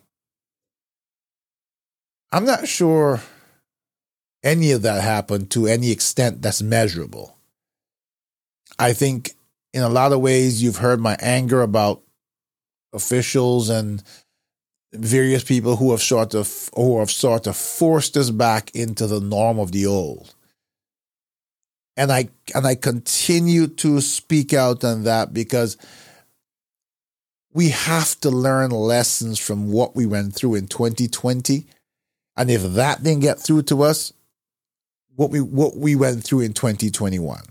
I'm 2.34 2.46
not 2.46 2.68
sure 2.68 3.22
any 4.44 4.72
of 4.72 4.82
that 4.82 5.02
happened 5.02 5.52
to 5.52 5.68
any 5.68 5.90
extent 5.90 6.42
that's 6.42 6.62
measurable. 6.62 7.38
I 8.78 8.92
think 8.92 9.36
in 9.74 9.82
a 9.82 9.90
lot 9.90 10.12
of 10.12 10.22
ways 10.22 10.62
you've 10.62 10.78
heard 10.78 11.00
my 11.00 11.18
anger 11.20 11.62
about 11.62 12.02
officials 12.94 13.70
and 13.70 14.04
various 14.94 15.44
people 15.44 15.76
who 15.76 15.92
have 15.92 16.02
sought 16.02 16.32
to 16.32 16.46
who 16.76 17.00
have 17.00 17.10
sought 17.10 17.46
to 17.46 17.54
force 17.54 18.16
us 18.16 18.30
back 18.30 18.74
into 18.76 19.08
the 19.08 19.20
norm 19.20 19.58
of 19.58 19.72
the 19.72 19.86
old 19.86 20.36
and 21.96 22.12
I 22.12 22.30
and 22.56 22.66
I 22.66 22.76
continue 22.76 23.68
to 23.68 24.02
speak 24.02 24.54
out 24.54 24.84
on 24.84 25.04
that 25.04 25.34
because 25.34 25.78
we 27.54 27.70
have 27.70 28.20
to 28.22 28.32
learn 28.32 28.72
lessons 28.72 29.38
from 29.38 29.72
what 29.72 29.96
we 29.96 30.06
went 30.06 30.34
through 30.34 30.56
in 30.56 30.68
2020. 30.68 31.68
And 32.36 32.50
if 32.50 32.64
that 32.64 33.04
didn't 33.04 33.22
get 33.22 33.40
through 33.40 33.64
to 33.64 33.84
us, 33.84 34.12
what 35.16 35.30
we 35.30 35.40
what 35.40 35.78
we 35.78 35.96
went 35.96 36.24
through 36.24 36.42
in 36.42 36.54
2021. 36.54 37.42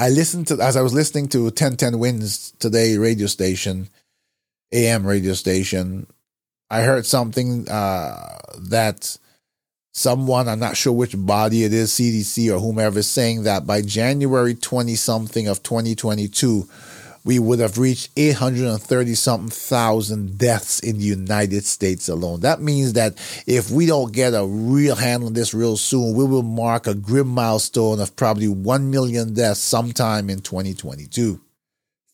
I 0.00 0.08
listened 0.08 0.46
to 0.46 0.58
as 0.62 0.78
I 0.78 0.80
was 0.80 0.94
listening 0.94 1.28
to 1.28 1.42
1010 1.42 1.98
Wins 1.98 2.52
today 2.58 2.96
radio 2.96 3.26
station, 3.26 3.90
AM 4.72 5.06
radio 5.06 5.34
station. 5.34 6.06
I 6.70 6.80
heard 6.80 7.04
something 7.04 7.68
uh, 7.68 8.38
that 8.70 9.18
someone, 9.92 10.48
I'm 10.48 10.58
not 10.58 10.78
sure 10.78 10.94
which 10.94 11.14
body 11.18 11.64
it 11.64 11.74
is, 11.74 11.90
CDC 11.92 12.50
or 12.50 12.58
whomever, 12.60 13.02
saying 13.02 13.42
that 13.42 13.66
by 13.66 13.82
January 13.82 14.54
20 14.54 14.94
something 14.94 15.46
of 15.48 15.62
2022, 15.62 16.66
we 17.24 17.38
would 17.38 17.58
have 17.58 17.78
reached 17.78 18.10
830 18.16 19.14
something 19.14 19.50
thousand 19.50 20.38
deaths 20.38 20.80
in 20.80 20.98
the 20.98 21.04
United 21.04 21.64
States 21.64 22.08
alone. 22.08 22.40
That 22.40 22.60
means 22.60 22.94
that 22.94 23.14
if 23.46 23.70
we 23.70 23.86
don't 23.86 24.12
get 24.12 24.32
a 24.34 24.46
real 24.46 24.96
handle 24.96 25.28
on 25.28 25.34
this 25.34 25.52
real 25.52 25.76
soon, 25.76 26.14
we 26.14 26.24
will 26.24 26.42
mark 26.42 26.86
a 26.86 26.94
grim 26.94 27.28
milestone 27.28 28.00
of 28.00 28.16
probably 28.16 28.48
1 28.48 28.90
million 28.90 29.34
deaths 29.34 29.60
sometime 29.60 30.30
in 30.30 30.40
2022 30.40 31.40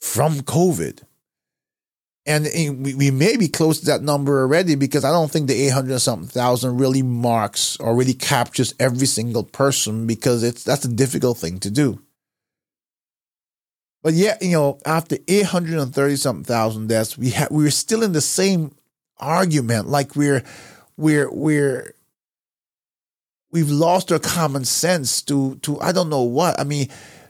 from 0.00 0.40
COVID. 0.40 1.02
And 2.28 2.48
we, 2.82 3.12
may 3.12 3.36
be 3.36 3.46
close 3.46 3.78
to 3.78 3.86
that 3.86 4.02
number 4.02 4.40
already 4.40 4.74
because 4.74 5.04
I 5.04 5.12
don't 5.12 5.30
think 5.30 5.46
the 5.46 5.66
800 5.68 6.00
something 6.00 6.28
thousand 6.28 6.76
really 6.76 7.02
marks 7.02 7.76
or 7.76 7.94
really 7.94 8.14
captures 8.14 8.74
every 8.80 9.06
single 9.06 9.44
person 9.44 10.08
because 10.08 10.42
it's 10.42 10.64
that's 10.64 10.84
a 10.84 10.88
difficult 10.88 11.38
thing 11.38 11.60
to 11.60 11.70
do. 11.70 12.02
But 14.06 14.14
yet, 14.14 14.40
you 14.40 14.52
know, 14.52 14.78
after 14.86 15.18
830 15.26 16.14
something 16.14 16.44
thousand 16.44 16.86
deaths, 16.86 17.18
we 17.18 17.30
have 17.30 17.50
we're 17.50 17.72
still 17.72 18.04
in 18.04 18.12
the 18.12 18.20
same 18.20 18.70
argument. 19.18 19.88
Like 19.88 20.14
we're 20.14 20.44
we're 20.96 21.28
we're 21.28 21.92
we've 23.50 23.68
lost 23.68 24.12
our 24.12 24.20
common 24.20 24.64
sense 24.64 25.22
to 25.22 25.56
to 25.62 25.80
I 25.80 25.90
don't 25.90 26.08
know 26.08 26.22
what. 26.22 26.60
I 26.60 26.62
mean, 26.62 26.86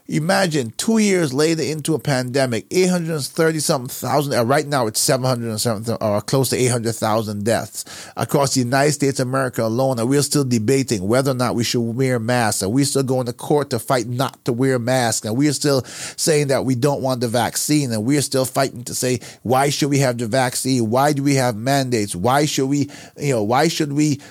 Imagine 0.09 0.71
two 0.77 0.99
years 0.99 1.33
later 1.33 1.61
into 1.61 1.93
a 1.93 1.99
pandemic, 1.99 2.65
830 2.71 3.59
something 3.59 3.89
thousand, 3.89 4.33
uh, 4.35 4.45
right 4.45 4.65
now 4.65 4.87
it's 4.87 5.01
700 5.01 5.57
something, 5.57 5.97
or 5.99 6.21
close 6.21 6.47
to 6.49 6.55
800,000 6.55 7.43
deaths 7.43 7.83
across 8.15 8.53
the 8.53 8.61
United 8.61 8.93
States 8.93 9.19
of 9.19 9.27
America 9.27 9.63
alone. 9.63 9.99
And 9.99 10.07
we're 10.07 10.21
still 10.21 10.45
debating 10.45 11.05
whether 11.05 11.31
or 11.31 11.33
not 11.33 11.55
we 11.55 11.65
should 11.65 11.81
wear 11.81 12.19
masks. 12.19 12.61
And 12.61 12.71
we're 12.71 12.85
still 12.85 13.03
going 13.03 13.25
to 13.25 13.33
court 13.33 13.71
to 13.71 13.79
fight 13.79 14.07
not 14.07 14.45
to 14.45 14.53
wear 14.53 14.79
masks. 14.79 15.25
And 15.25 15.35
we're 15.35 15.51
still 15.51 15.83
saying 15.83 16.47
that 16.47 16.63
we 16.63 16.75
don't 16.75 17.01
want 17.01 17.19
the 17.19 17.27
vaccine. 17.27 17.91
And 17.91 18.05
we're 18.05 18.21
still 18.21 18.45
fighting 18.45 18.85
to 18.85 18.95
say, 18.95 19.19
why 19.43 19.69
should 19.69 19.89
we 19.89 19.99
have 19.99 20.17
the 20.17 20.27
vaccine? 20.27 20.89
Why 20.89 21.11
do 21.11 21.21
we 21.21 21.35
have 21.35 21.57
mandates? 21.57 22.15
Why 22.15 22.45
should 22.45 22.67
we, 22.67 22.89
you 23.17 23.33
know, 23.33 23.43
why 23.43 23.67
should 23.67 23.91
we, 23.91 24.21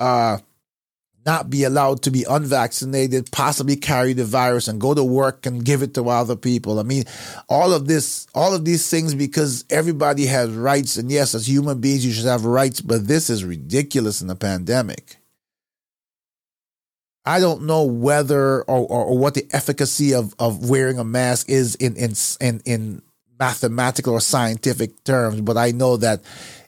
uh, 0.00 0.38
not 1.26 1.50
be 1.50 1.64
allowed 1.64 2.02
to 2.02 2.10
be 2.10 2.24
unvaccinated, 2.28 3.30
possibly 3.32 3.76
carry 3.76 4.12
the 4.12 4.24
virus 4.24 4.68
and 4.68 4.80
go 4.80 4.94
to 4.94 5.02
work 5.02 5.44
and 5.44 5.64
give 5.64 5.82
it 5.82 5.92
to 5.94 6.08
other 6.08 6.36
people. 6.36 6.78
I 6.78 6.84
mean, 6.84 7.04
all 7.48 7.72
of 7.74 7.88
this, 7.88 8.28
all 8.34 8.54
of 8.54 8.64
these 8.64 8.88
things 8.88 9.14
because 9.14 9.64
everybody 9.68 10.26
has 10.26 10.50
rights. 10.50 10.96
And 10.96 11.10
yes, 11.10 11.34
as 11.34 11.48
human 11.48 11.80
beings, 11.80 12.06
you 12.06 12.12
should 12.12 12.26
have 12.26 12.44
rights, 12.44 12.80
but 12.80 13.08
this 13.08 13.28
is 13.28 13.44
ridiculous 13.44 14.22
in 14.22 14.30
a 14.30 14.36
pandemic. 14.36 15.16
I 17.26 17.40
don't 17.40 17.62
know 17.62 17.82
whether 17.82 18.62
or, 18.62 18.86
or, 18.86 19.04
or, 19.06 19.18
what 19.18 19.34
the 19.34 19.48
efficacy 19.50 20.14
of, 20.14 20.32
of 20.38 20.70
wearing 20.70 21.00
a 21.00 21.04
mask 21.04 21.48
is 21.50 21.74
in, 21.74 21.96
in 21.96 22.12
in 22.40 22.62
in 22.64 23.02
mathematical 23.38 24.14
or 24.14 24.20
scientific 24.20 25.02
terms, 25.02 25.40
but 25.40 25.56
I 25.56 25.72
know 25.72 25.96
that 25.96 26.22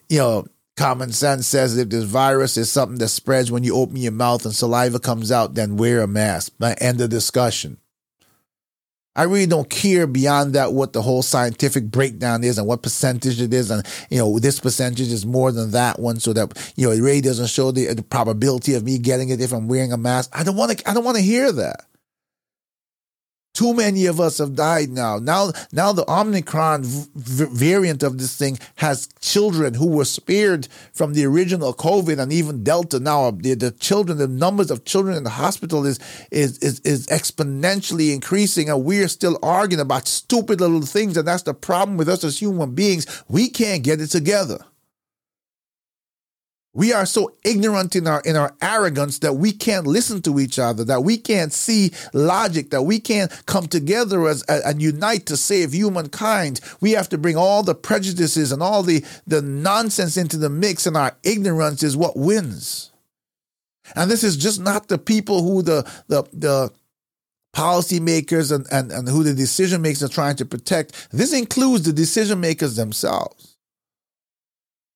you 0.09 0.17
know 0.17 0.47
common 0.79 1.11
sense 1.11 1.45
says 1.45 1.77
if 1.77 1.89
this 1.89 2.05
virus 2.05 2.55
is 2.55 2.71
something 2.71 2.99
that 2.99 3.09
spreads 3.09 3.51
when 3.51 3.65
you 3.65 3.75
open 3.75 3.97
your 3.97 4.13
mouth 4.13 4.45
and 4.45 4.55
saliva 4.55 4.97
comes 4.97 5.29
out, 5.29 5.53
then 5.53 5.75
wear 5.75 5.99
a 6.01 6.07
mask. 6.07 6.53
End 6.79 7.01
of 7.01 7.09
discussion. 7.09 7.77
I 9.13 9.23
really 9.23 9.47
don't 9.47 9.69
care 9.69 10.07
beyond 10.07 10.55
that 10.55 10.71
what 10.71 10.93
the 10.93 11.01
whole 11.01 11.21
scientific 11.21 11.91
breakdown 11.91 12.45
is 12.45 12.57
and 12.57 12.65
what 12.65 12.81
percentage 12.81 13.41
it 13.41 13.53
is, 13.53 13.69
and 13.69 13.85
you 14.09 14.19
know 14.19 14.39
this 14.39 14.61
percentage 14.61 15.11
is 15.11 15.25
more 15.25 15.51
than 15.51 15.71
that 15.71 15.99
one, 15.99 16.21
so 16.21 16.31
that 16.31 16.73
you 16.77 16.87
know 16.87 16.93
it 16.93 17.01
really 17.01 17.19
doesn't 17.19 17.47
show 17.47 17.71
the, 17.71 17.93
the 17.93 18.03
probability 18.03 18.75
of 18.75 18.85
me 18.85 18.97
getting 18.97 19.27
it 19.27 19.41
if 19.41 19.51
I'm 19.51 19.67
wearing 19.67 19.91
a 19.91 19.97
mask. 19.97 20.29
I 20.31 20.43
don't 20.45 20.55
want 20.55 20.77
to. 20.77 20.89
I 20.89 20.93
don't 20.93 21.03
want 21.03 21.17
to 21.17 21.23
hear 21.23 21.51
that. 21.51 21.88
Too 23.59 23.73
many 23.73 24.05
of 24.05 24.21
us 24.21 24.37
have 24.37 24.55
died 24.55 24.87
now. 24.87 25.19
Now, 25.19 25.51
now 25.73 25.91
the 25.91 26.09
Omicron 26.09 26.85
v- 26.85 27.47
variant 27.51 28.03
of 28.03 28.17
this 28.17 28.37
thing 28.37 28.57
has 28.75 29.09
children 29.19 29.73
who 29.73 29.87
were 29.87 30.05
spared 30.05 30.69
from 30.93 31.11
the 31.11 31.25
original 31.25 31.73
COVID 31.73 32.19
and 32.19 32.31
even 32.31 32.63
Delta. 32.63 33.01
Now, 33.01 33.25
uh, 33.25 33.31
the, 33.35 33.55
the 33.55 33.71
children, 33.71 34.17
the 34.17 34.29
numbers 34.29 34.71
of 34.71 34.85
children 34.85 35.17
in 35.17 35.25
the 35.25 35.29
hospital 35.31 35.85
is, 35.85 35.99
is, 36.31 36.57
is, 36.59 36.79
is 36.85 37.07
exponentially 37.07 38.13
increasing. 38.13 38.69
And 38.69 38.85
we're 38.85 39.09
still 39.09 39.37
arguing 39.43 39.81
about 39.81 40.07
stupid 40.07 40.61
little 40.61 40.83
things. 40.83 41.17
And 41.17 41.27
that's 41.27 41.43
the 41.43 41.53
problem 41.53 41.97
with 41.97 42.07
us 42.07 42.23
as 42.23 42.39
human 42.39 42.73
beings. 42.73 43.05
We 43.27 43.49
can't 43.49 43.83
get 43.83 43.99
it 43.99 44.07
together. 44.07 44.63
We 46.73 46.93
are 46.93 47.07
so 47.07 47.31
ignorant 47.43 47.95
in 47.95 48.05
our 48.05 48.21
in 48.21 48.35
our 48.35 48.55
arrogance 48.61 49.19
that 49.19 49.33
we 49.33 49.51
can't 49.51 49.87
listen 49.87 50.21
to 50.21 50.39
each 50.39 50.59
other, 50.59 50.83
that 50.83 51.03
we 51.03 51.17
can't 51.17 51.51
see 51.51 51.91
logic, 52.13 52.69
that 52.69 52.83
we 52.83 52.99
can't 52.99 53.31
come 53.47 53.67
together 53.67 54.27
as 54.27 54.43
and 54.43 54.79
unite 54.79 55.25
to 55.27 55.37
save 55.37 55.73
humankind. 55.73 56.61
We 56.79 56.91
have 56.91 57.09
to 57.09 57.17
bring 57.17 57.37
all 57.37 57.63
the 57.63 57.73
prejudices 57.73 58.51
and 58.51 58.61
all 58.61 58.83
the 58.83 59.03
the 59.25 59.41
nonsense 59.41 60.15
into 60.15 60.37
the 60.37 60.49
mix, 60.49 60.85
and 60.85 60.95
our 60.95 61.17
ignorance 61.23 61.81
is 61.81 61.97
what 61.97 62.15
wins. 62.15 62.91
And 63.95 64.11
this 64.11 64.23
is 64.23 64.37
just 64.37 64.61
not 64.61 64.89
the 64.89 64.99
people 64.99 65.41
who 65.41 65.63
the 65.63 65.89
the 66.07 66.23
the 66.33 66.71
policymakers 67.55 68.53
and, 68.55 68.67
and, 68.71 68.91
and 68.91 69.07
who 69.07 69.23
the 69.23 69.33
decision 69.33 69.81
makers 69.81 70.03
are 70.03 70.07
trying 70.07 70.35
to 70.35 70.45
protect. 70.45 71.09
This 71.11 71.33
includes 71.33 71.83
the 71.83 71.93
decision 71.93 72.39
makers 72.39 72.75
themselves. 72.75 73.48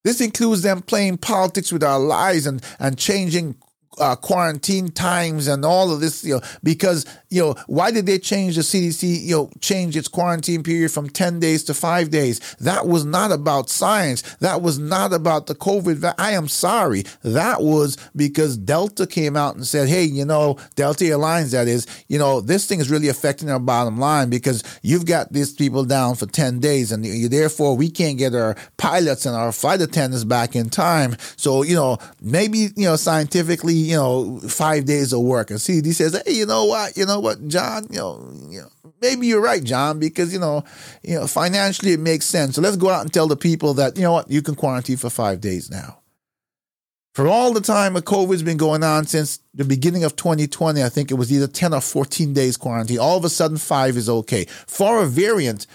This 0.03 0.19
includes 0.19 0.61
them 0.61 0.81
playing 0.81 1.17
politics 1.17 1.71
with 1.71 1.83
our 1.83 1.99
lives 1.99 2.45
and, 2.45 2.61
and 2.79 2.97
changing 2.97 3.55
uh, 3.99 4.15
quarantine 4.15 4.89
times 4.89 5.47
and 5.47 5.65
all 5.65 5.91
of 5.91 5.99
this, 5.99 6.23
you 6.23 6.35
know, 6.35 6.41
because, 6.63 7.05
you 7.29 7.41
know, 7.41 7.55
why 7.67 7.91
did 7.91 8.05
they 8.05 8.19
change 8.19 8.55
the 8.55 8.61
CDC, 8.61 9.21
you 9.23 9.35
know, 9.35 9.49
change 9.59 9.95
its 9.95 10.07
quarantine 10.07 10.63
period 10.63 10.91
from 10.91 11.09
10 11.09 11.39
days 11.39 11.63
to 11.65 11.73
five 11.73 12.09
days? 12.09 12.39
That 12.59 12.87
was 12.87 13.05
not 13.05 13.31
about 13.31 13.69
science. 13.69 14.21
That 14.37 14.61
was 14.61 14.79
not 14.79 15.13
about 15.13 15.47
the 15.47 15.55
COVID. 15.55 16.13
I 16.17 16.31
am 16.31 16.47
sorry. 16.47 17.03
That 17.23 17.61
was 17.61 17.97
because 18.15 18.57
Delta 18.57 19.07
came 19.07 19.35
out 19.35 19.55
and 19.55 19.65
said, 19.65 19.87
hey, 19.87 20.03
you 20.03 20.25
know, 20.25 20.57
Delta 20.75 21.05
Airlines, 21.05 21.51
that 21.51 21.67
is, 21.67 21.87
you 22.07 22.17
know, 22.17 22.41
this 22.41 22.65
thing 22.65 22.79
is 22.79 22.89
really 22.89 23.09
affecting 23.09 23.49
our 23.49 23.59
bottom 23.59 23.99
line 23.99 24.29
because 24.29 24.63
you've 24.81 25.05
got 25.05 25.31
these 25.31 25.53
people 25.53 25.83
down 25.85 26.15
for 26.15 26.25
10 26.25 26.59
days 26.59 26.91
and 26.91 27.03
therefore 27.31 27.75
we 27.75 27.89
can't 27.89 28.17
get 28.17 28.33
our 28.35 28.55
pilots 28.77 29.25
and 29.25 29.35
our 29.35 29.51
flight 29.51 29.81
attendants 29.81 30.23
back 30.23 30.55
in 30.55 30.69
time. 30.69 31.15
So, 31.35 31.63
you 31.63 31.75
know, 31.75 31.97
maybe, 32.21 32.69
you 32.75 32.85
know, 32.85 32.95
scientifically, 32.95 33.73
you 33.83 33.95
know, 33.95 34.39
five 34.39 34.85
days 34.85 35.13
of 35.13 35.21
work. 35.21 35.49
And 35.49 35.61
CD 35.61 35.91
says, 35.91 36.21
hey, 36.25 36.33
you 36.33 36.45
know 36.45 36.65
what? 36.65 36.97
You 36.97 37.05
know 37.05 37.19
what, 37.19 37.47
John? 37.47 37.87
You 37.89 37.97
know, 37.97 38.31
you 38.49 38.61
know, 38.61 38.93
maybe 39.01 39.27
you're 39.27 39.41
right, 39.41 39.63
John, 39.63 39.99
because 39.99 40.33
you 40.33 40.39
know, 40.39 40.63
you 41.03 41.19
know, 41.19 41.27
financially 41.27 41.93
it 41.93 41.99
makes 41.99 42.25
sense. 42.25 42.55
So 42.55 42.61
let's 42.61 42.77
go 42.77 42.89
out 42.89 43.01
and 43.01 43.13
tell 43.13 43.27
the 43.27 43.35
people 43.35 43.75
that 43.75 43.95
you 43.95 44.03
know 44.03 44.13
what, 44.13 44.29
you 44.29 44.41
can 44.41 44.55
quarantine 44.55 44.97
for 44.97 45.09
five 45.09 45.41
days 45.41 45.69
now. 45.69 45.99
For 47.13 47.27
all 47.27 47.53
the 47.53 47.61
time 47.61 47.95
of 47.95 48.05
COVID's 48.05 48.41
been 48.41 48.57
going 48.57 48.83
on 48.83 49.05
since 49.05 49.39
the 49.53 49.65
beginning 49.65 50.03
of 50.03 50.15
2020, 50.15 50.81
I 50.81 50.89
think 50.89 51.11
it 51.11 51.13
was 51.13 51.31
either 51.31 51.45
10 51.45 51.75
or 51.75 51.81
14 51.81 52.33
days 52.33 52.57
quarantine. 52.57 52.97
All 52.97 53.17
of 53.17 53.23
a 53.23 53.29
sudden, 53.29 53.57
five 53.57 53.97
is 53.97 54.09
okay. 54.09 54.45
For 54.45 55.03
a 55.03 55.05
variant 55.05 55.67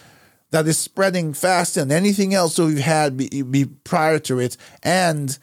that 0.51 0.67
is 0.67 0.79
spreading 0.79 1.33
faster 1.35 1.81
than 1.81 1.93
anything 1.93 2.35
else 2.35 2.57
that 2.57 2.65
we've 2.65 2.79
had 2.79 3.17
be, 3.17 3.43
be 3.43 3.67
prior 3.67 4.19
to 4.21 4.41
it, 4.41 4.57
and 4.83 5.39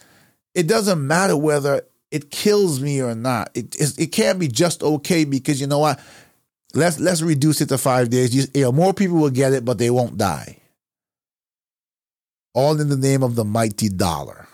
it 0.53 0.67
doesn't 0.67 1.05
matter 1.05 1.37
whether 1.37 1.83
it 2.15 2.31
kills 2.31 2.79
me 2.79 3.01
or 3.01 3.13
not. 3.13 3.51
It 3.53 3.75
it 3.99 4.07
can't 4.13 4.39
be 4.39 4.47
just 4.47 4.81
okay 4.81 5.25
because 5.25 5.59
you 5.59 5.67
know 5.67 5.79
what? 5.79 5.99
Let's 6.73 6.97
let's 6.97 7.21
reduce 7.21 7.59
it 7.59 7.67
to 7.67 7.77
five 7.77 8.09
days. 8.09 8.33
You, 8.33 8.43
you 8.53 8.61
know, 8.61 8.71
more 8.71 8.93
people 8.93 9.17
will 9.17 9.29
get 9.29 9.51
it, 9.51 9.65
but 9.65 9.79
they 9.79 9.89
won't 9.89 10.17
die. 10.17 10.59
All 12.53 12.79
in 12.79 12.87
the 12.87 12.95
name 12.95 13.21
of 13.21 13.35
the 13.35 13.43
mighty 13.43 13.89
dollar. 13.89 14.47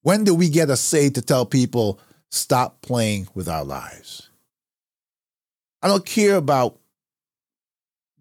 When 0.00 0.24
do 0.24 0.34
we 0.34 0.48
get 0.48 0.70
a 0.70 0.76
say 0.76 1.10
to 1.10 1.20
tell 1.20 1.44
people 1.44 2.00
stop 2.30 2.80
playing 2.80 3.28
with 3.34 3.46
our 3.46 3.64
lives? 3.64 4.30
I 5.82 5.88
don't 5.88 6.06
care 6.06 6.36
about 6.36 6.78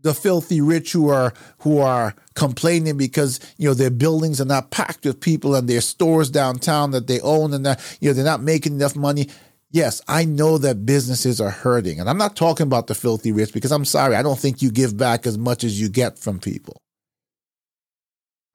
the 0.04 0.14
filthy 0.14 0.62
rich 0.62 0.92
who 0.92 1.10
are 1.10 1.34
who 1.60 1.80
are 1.80 2.14
complaining 2.36 2.98
because 2.98 3.40
you 3.58 3.68
know 3.68 3.74
their 3.74 3.90
buildings 3.90 4.40
are 4.40 4.46
not 4.46 4.70
packed 4.70 5.06
with 5.06 5.20
people 5.20 5.56
and 5.56 5.68
their 5.68 5.82
stores 5.82 6.30
downtown 6.30 6.92
that 6.92 7.08
they 7.08 7.20
own 7.22 7.54
and 7.54 7.66
that 7.66 7.98
you 8.00 8.10
know 8.10 8.14
they're 8.14 8.24
not 8.24 8.44
making 8.44 8.74
enough 8.74 8.96
money. 8.96 9.28
Yes, 9.72 10.02
I 10.08 10.24
know 10.24 10.60
that 10.60 10.86
businesses 10.86 11.42
are 11.42 11.50
hurting, 11.50 12.00
and 12.00 12.08
I'm 12.08 12.18
not 12.18 12.36
talking 12.36 12.68
about 12.68 12.86
the 12.86 12.94
filthy 12.94 13.32
rich 13.32 13.54
because 13.54 13.72
I'm 13.72 13.86
sorry, 13.86 14.16
I 14.16 14.22
don't 14.22 14.38
think 14.38 14.62
you 14.62 14.70
give 14.70 14.96
back 14.96 15.26
as 15.26 15.38
much 15.38 15.64
as 15.64 15.82
you 15.82 15.90
get 15.90 16.20
from 16.20 16.40
people. 16.40 16.78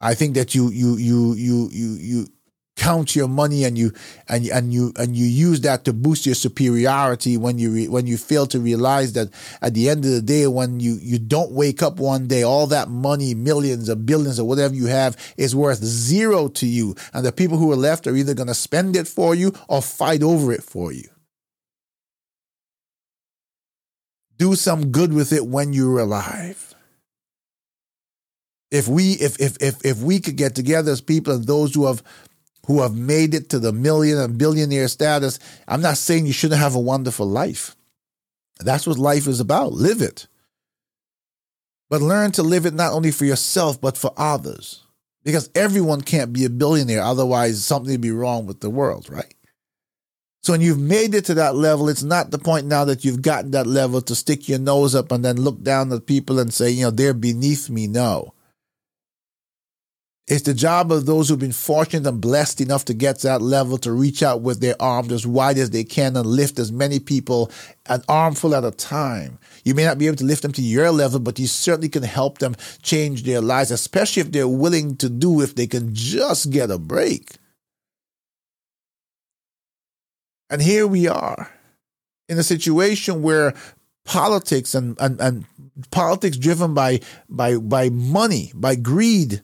I 0.00 0.14
think 0.14 0.34
that 0.34 0.54
you 0.54 0.70
you 0.70 0.96
you 0.96 1.34
you 1.34 1.68
you 1.72 1.94
you 1.94 2.26
count 2.78 3.14
your 3.14 3.28
money 3.28 3.64
and 3.64 3.76
you 3.76 3.92
and 4.28 4.46
and 4.46 4.72
you 4.72 4.92
and 4.96 5.16
you 5.16 5.26
use 5.26 5.60
that 5.62 5.84
to 5.84 5.92
boost 5.92 6.24
your 6.24 6.34
superiority 6.34 7.36
when 7.36 7.58
you 7.58 7.70
re, 7.70 7.88
when 7.88 8.06
you 8.06 8.16
fail 8.16 8.46
to 8.46 8.60
realize 8.60 9.12
that 9.12 9.28
at 9.60 9.74
the 9.74 9.90
end 9.90 10.04
of 10.04 10.12
the 10.12 10.22
day 10.22 10.46
when 10.46 10.80
you 10.80 10.96
you 11.02 11.18
don't 11.18 11.50
wake 11.50 11.82
up 11.82 11.98
one 11.98 12.26
day 12.28 12.42
all 12.42 12.66
that 12.68 12.88
money 12.88 13.34
millions 13.34 13.90
or 13.90 13.96
billions 13.96 14.38
or 14.38 14.46
whatever 14.46 14.74
you 14.74 14.86
have 14.86 15.16
is 15.36 15.54
worth 15.54 15.84
zero 15.84 16.48
to 16.48 16.66
you. 16.66 16.94
And 17.12 17.26
the 17.26 17.32
people 17.32 17.58
who 17.58 17.70
are 17.72 17.76
left 17.76 18.06
are 18.06 18.16
either 18.16 18.34
going 18.34 18.48
to 18.48 18.54
spend 18.54 18.96
it 18.96 19.08
for 19.08 19.34
you 19.34 19.52
or 19.68 19.82
fight 19.82 20.22
over 20.22 20.52
it 20.52 20.62
for 20.62 20.92
you. 20.92 21.08
Do 24.38 24.54
some 24.54 24.92
good 24.92 25.12
with 25.12 25.32
it 25.32 25.46
when 25.46 25.72
you're 25.72 25.98
alive. 25.98 26.74
If 28.70 28.86
we 28.86 29.12
if 29.12 29.40
if 29.40 29.56
if 29.60 29.84
if 29.84 29.98
we 30.02 30.20
could 30.20 30.36
get 30.36 30.54
together 30.54 30.92
as 30.92 31.00
people 31.00 31.34
and 31.34 31.44
those 31.44 31.74
who 31.74 31.86
have 31.86 32.02
who 32.68 32.82
have 32.82 32.94
made 32.94 33.32
it 33.32 33.48
to 33.48 33.58
the 33.58 33.72
million 33.72 34.18
and 34.18 34.36
billionaire 34.36 34.88
status. 34.88 35.38
I'm 35.66 35.80
not 35.80 35.96
saying 35.96 36.26
you 36.26 36.34
shouldn't 36.34 36.60
have 36.60 36.74
a 36.74 36.80
wonderful 36.80 37.26
life. 37.26 37.74
That's 38.60 38.86
what 38.86 38.98
life 38.98 39.26
is 39.26 39.40
about. 39.40 39.72
Live 39.72 40.02
it. 40.02 40.26
But 41.88 42.02
learn 42.02 42.30
to 42.32 42.42
live 42.42 42.66
it 42.66 42.74
not 42.74 42.92
only 42.92 43.10
for 43.10 43.24
yourself, 43.24 43.80
but 43.80 43.96
for 43.96 44.12
others. 44.18 44.84
Because 45.24 45.48
everyone 45.54 46.02
can't 46.02 46.30
be 46.30 46.44
a 46.44 46.50
billionaire, 46.50 47.02
otherwise, 47.02 47.64
something 47.64 47.92
would 47.92 48.02
be 48.02 48.10
wrong 48.10 48.44
with 48.44 48.60
the 48.60 48.68
world, 48.68 49.08
right? 49.08 49.34
So 50.42 50.52
when 50.52 50.60
you've 50.60 50.78
made 50.78 51.14
it 51.14 51.24
to 51.24 51.34
that 51.34 51.56
level, 51.56 51.88
it's 51.88 52.02
not 52.02 52.30
the 52.30 52.38
point 52.38 52.66
now 52.66 52.84
that 52.84 53.02
you've 53.02 53.22
gotten 53.22 53.52
that 53.52 53.66
level 53.66 54.02
to 54.02 54.14
stick 54.14 54.46
your 54.46 54.58
nose 54.58 54.94
up 54.94 55.10
and 55.10 55.24
then 55.24 55.40
look 55.40 55.62
down 55.62 55.90
at 55.90 56.04
people 56.04 56.38
and 56.38 56.52
say, 56.52 56.70
you 56.70 56.84
know, 56.84 56.90
they're 56.90 57.14
beneath 57.14 57.70
me. 57.70 57.86
No. 57.86 58.34
It's 60.28 60.42
the 60.42 60.52
job 60.52 60.92
of 60.92 61.06
those 61.06 61.28
who've 61.28 61.38
been 61.38 61.52
fortunate 61.52 62.06
and 62.06 62.20
blessed 62.20 62.60
enough 62.60 62.84
to 62.84 62.94
get 62.94 63.20
to 63.20 63.28
that 63.28 63.40
level 63.40 63.78
to 63.78 63.92
reach 63.92 64.22
out 64.22 64.42
with 64.42 64.60
their 64.60 64.76
arms 64.78 65.10
as 65.10 65.26
wide 65.26 65.56
as 65.56 65.70
they 65.70 65.84
can 65.84 66.18
and 66.18 66.26
lift 66.26 66.58
as 66.58 66.70
many 66.70 67.00
people 67.00 67.50
an 67.86 68.02
armful 68.10 68.54
at 68.54 68.62
a 68.62 68.70
time. 68.70 69.38
You 69.64 69.74
may 69.74 69.86
not 69.86 69.96
be 69.96 70.06
able 70.06 70.18
to 70.18 70.24
lift 70.24 70.42
them 70.42 70.52
to 70.52 70.62
your 70.62 70.90
level, 70.90 71.18
but 71.18 71.38
you 71.38 71.46
certainly 71.46 71.88
can 71.88 72.02
help 72.02 72.38
them 72.38 72.56
change 72.82 73.22
their 73.22 73.40
lives, 73.40 73.70
especially 73.70 74.20
if 74.20 74.30
they're 74.30 74.46
willing 74.46 74.96
to 74.96 75.08
do 75.08 75.40
if 75.40 75.54
they 75.54 75.66
can 75.66 75.94
just 75.94 76.50
get 76.50 76.70
a 76.70 76.78
break. 76.78 77.36
And 80.50 80.60
here 80.60 80.86
we 80.86 81.08
are 81.08 81.50
in 82.28 82.38
a 82.38 82.42
situation 82.42 83.22
where 83.22 83.54
politics 84.04 84.74
and, 84.74 84.94
and, 85.00 85.18
and 85.22 85.46
politics 85.90 86.36
driven 86.36 86.74
by, 86.74 87.00
by, 87.30 87.56
by 87.56 87.88
money, 87.88 88.52
by 88.54 88.74
greed, 88.74 89.42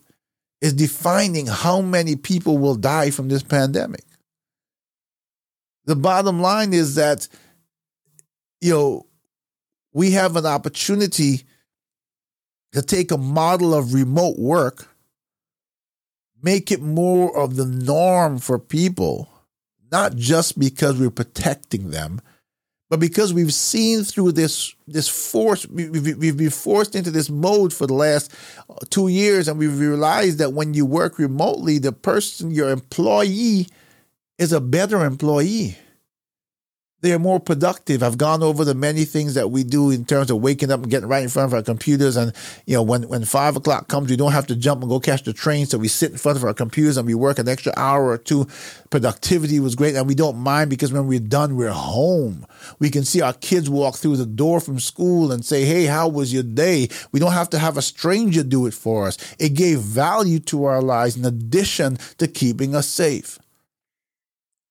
is 0.64 0.72
defining 0.72 1.46
how 1.46 1.82
many 1.82 2.16
people 2.16 2.56
will 2.56 2.74
die 2.74 3.10
from 3.10 3.28
this 3.28 3.42
pandemic. 3.42 4.02
The 5.84 5.94
bottom 5.94 6.40
line 6.40 6.72
is 6.72 6.94
that, 6.94 7.28
you 8.62 8.72
know, 8.72 9.06
we 9.92 10.12
have 10.12 10.36
an 10.36 10.46
opportunity 10.46 11.42
to 12.72 12.80
take 12.80 13.10
a 13.10 13.18
model 13.18 13.74
of 13.74 13.92
remote 13.92 14.38
work, 14.38 14.88
make 16.42 16.72
it 16.72 16.80
more 16.80 17.36
of 17.36 17.56
the 17.56 17.66
norm 17.66 18.38
for 18.38 18.58
people, 18.58 19.28
not 19.92 20.16
just 20.16 20.58
because 20.58 20.98
we're 20.98 21.10
protecting 21.10 21.90
them, 21.90 22.22
but 22.90 23.00
because 23.00 23.32
we've 23.32 23.54
seen 23.54 24.04
through 24.04 24.32
this 24.32 24.74
this 24.86 25.08
force, 25.08 25.66
we've, 25.66 26.16
we've 26.16 26.36
been 26.36 26.50
forced 26.50 26.94
into 26.94 27.10
this 27.10 27.30
mode 27.30 27.72
for 27.72 27.86
the 27.86 27.94
last 27.94 28.32
uh, 28.68 28.74
two 28.90 29.08
years, 29.08 29.48
and 29.48 29.58
we've 29.58 29.78
realized 29.78 30.38
that 30.38 30.52
when 30.52 30.74
you 30.74 30.84
work 30.84 31.18
remotely, 31.18 31.78
the 31.78 31.92
person, 31.92 32.50
your 32.50 32.70
employee, 32.70 33.66
is 34.38 34.52
a 34.52 34.60
better 34.60 35.04
employee 35.04 35.76
they're 37.04 37.18
more 37.18 37.38
productive. 37.38 38.02
I've 38.02 38.16
gone 38.16 38.42
over 38.42 38.64
the 38.64 38.74
many 38.74 39.04
things 39.04 39.34
that 39.34 39.50
we 39.50 39.62
do 39.62 39.90
in 39.90 40.06
terms 40.06 40.30
of 40.30 40.40
waking 40.40 40.72
up 40.72 40.80
and 40.80 40.90
getting 40.90 41.06
right 41.06 41.22
in 41.22 41.28
front 41.28 41.50
of 41.50 41.54
our 41.54 41.62
computers. 41.62 42.16
And, 42.16 42.32
you 42.64 42.74
know, 42.74 42.82
when, 42.82 43.06
when 43.08 43.26
five 43.26 43.56
o'clock 43.56 43.88
comes, 43.88 44.08
we 44.08 44.16
don't 44.16 44.32
have 44.32 44.46
to 44.46 44.56
jump 44.56 44.80
and 44.80 44.88
go 44.88 44.98
catch 44.98 45.22
the 45.22 45.34
train. 45.34 45.66
So 45.66 45.76
we 45.76 45.88
sit 45.88 46.12
in 46.12 46.16
front 46.16 46.38
of 46.38 46.44
our 46.44 46.54
computers 46.54 46.96
and 46.96 47.06
we 47.06 47.14
work 47.14 47.38
an 47.38 47.46
extra 47.46 47.74
hour 47.76 48.08
or 48.08 48.16
two. 48.16 48.46
Productivity 48.88 49.60
was 49.60 49.74
great. 49.74 49.96
And 49.96 50.08
we 50.08 50.14
don't 50.14 50.38
mind 50.38 50.70
because 50.70 50.94
when 50.94 51.06
we're 51.06 51.20
done, 51.20 51.56
we're 51.56 51.72
home. 51.72 52.46
We 52.78 52.88
can 52.88 53.04
see 53.04 53.20
our 53.20 53.34
kids 53.34 53.68
walk 53.68 53.96
through 53.96 54.16
the 54.16 54.24
door 54.24 54.58
from 54.58 54.80
school 54.80 55.30
and 55.30 55.44
say, 55.44 55.66
Hey, 55.66 55.84
how 55.84 56.08
was 56.08 56.32
your 56.32 56.42
day? 56.42 56.88
We 57.12 57.20
don't 57.20 57.32
have 57.32 57.50
to 57.50 57.58
have 57.58 57.76
a 57.76 57.82
stranger 57.82 58.42
do 58.42 58.66
it 58.66 58.72
for 58.72 59.06
us. 59.08 59.18
It 59.38 59.50
gave 59.50 59.80
value 59.80 60.38
to 60.40 60.64
our 60.64 60.80
lives 60.80 61.18
in 61.18 61.26
addition 61.26 61.98
to 62.16 62.26
keeping 62.26 62.74
us 62.74 62.86
safe. 62.88 63.38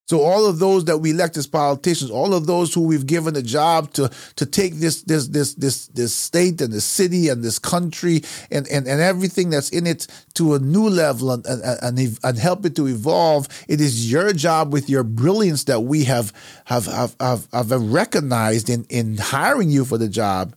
So 0.05 0.19
all 0.19 0.45
of 0.45 0.59
those 0.59 0.85
that 0.85 0.97
we 0.97 1.11
elect 1.11 1.37
as 1.37 1.47
politicians, 1.47 2.11
all 2.11 2.33
of 2.33 2.45
those 2.45 2.73
who 2.73 2.81
we've 2.81 3.07
given 3.07 3.37
a 3.37 3.41
job 3.41 3.93
to 3.93 4.11
to 4.35 4.45
take 4.45 4.75
this 4.75 5.03
this 5.03 5.29
this 5.29 5.53
this 5.53 5.87
this 5.87 6.13
state 6.13 6.59
and 6.59 6.73
this 6.73 6.83
city 6.83 7.29
and 7.29 7.41
this 7.41 7.57
country 7.57 8.21
and 8.51 8.67
and, 8.67 8.85
and 8.85 8.99
everything 8.99 9.49
that's 9.49 9.69
in 9.69 9.87
it 9.87 10.07
to 10.33 10.55
a 10.55 10.59
new 10.59 10.89
level 10.89 11.31
and, 11.31 11.45
and 11.45 11.61
and 11.99 12.19
and 12.21 12.37
help 12.37 12.65
it 12.65 12.75
to 12.75 12.87
evolve, 12.87 13.47
it 13.69 13.79
is 13.79 14.11
your 14.11 14.33
job 14.33 14.73
with 14.73 14.89
your 14.89 15.03
brilliance 15.03 15.63
that 15.65 15.81
we 15.81 16.03
have 16.03 16.33
have 16.65 16.85
have 16.85 17.15
have, 17.21 17.47
have 17.53 17.71
recognized 17.71 18.69
in 18.69 18.85
in 18.89 19.17
hiring 19.17 19.69
you 19.69 19.85
for 19.85 19.97
the 19.97 20.09
job 20.09 20.53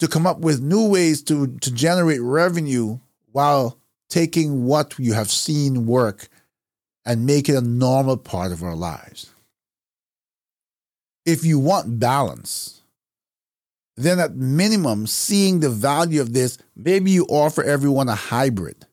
to 0.00 0.08
come 0.08 0.26
up 0.26 0.40
with 0.40 0.60
new 0.60 0.88
ways 0.88 1.22
to 1.22 1.46
to 1.58 1.70
generate 1.72 2.20
revenue 2.20 2.98
while 3.30 3.78
taking 4.08 4.64
what 4.64 4.98
you 4.98 5.12
have 5.12 5.30
seen 5.30 5.86
work 5.86 6.28
and 7.08 7.24
make 7.24 7.48
it 7.48 7.56
a 7.56 7.62
normal 7.62 8.18
part 8.18 8.52
of 8.52 8.62
our 8.62 8.76
lives. 8.76 9.30
If 11.24 11.42
you 11.42 11.58
want 11.58 11.98
balance, 11.98 12.82
then 13.96 14.20
at 14.20 14.36
minimum, 14.36 15.06
seeing 15.06 15.60
the 15.60 15.70
value 15.70 16.20
of 16.20 16.34
this, 16.34 16.58
maybe 16.76 17.10
you 17.10 17.24
offer 17.24 17.64
everyone 17.64 18.10
a 18.10 18.14
hybrid. 18.14 18.86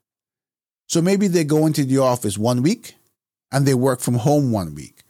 So 0.88 1.01
maybe 1.01 1.28
they 1.28 1.43
go 1.43 1.65
into 1.65 1.84
the 1.84 1.97
office 1.97 2.38
one 2.38 2.63
week 2.63 2.95
and 3.51 3.65
they 3.65 3.73
work 3.73 3.99
from 3.99 4.15
home 4.15 4.49
one 4.49 4.75
week. 4.75 5.04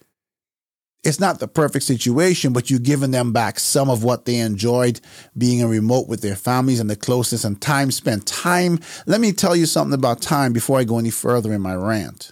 It's 1.04 1.20
not 1.20 1.40
the 1.40 1.48
perfect 1.48 1.86
situation, 1.86 2.54
but 2.54 2.72
you've 2.72 2.82
given 2.82 3.12
them 3.12 3.32
back 3.32 3.60
some 3.60 3.92
of 3.92 4.04
what 4.04 4.26
they 4.26 4.40
enjoyed 4.40 5.00
being 5.38 5.62
a 5.62 5.68
remote 5.68 6.08
with 6.08 6.22
their 6.22 6.36
families 6.36 6.80
and 6.80 6.90
the 6.90 6.96
closeness 6.96 7.44
and 7.44 7.62
time 7.62 7.92
spent. 7.92 8.26
Time, 8.26 8.80
let 9.06 9.22
me 9.22 9.32
tell 9.32 9.56
you 9.56 9.68
something 9.68 9.94
about 9.94 10.24
time 10.24 10.54
before 10.54 10.80
I 10.80 10.86
go 10.86 10.98
any 10.98 11.12
further 11.12 11.54
in 11.54 11.62
my 11.62 11.76
rant. 11.76 12.32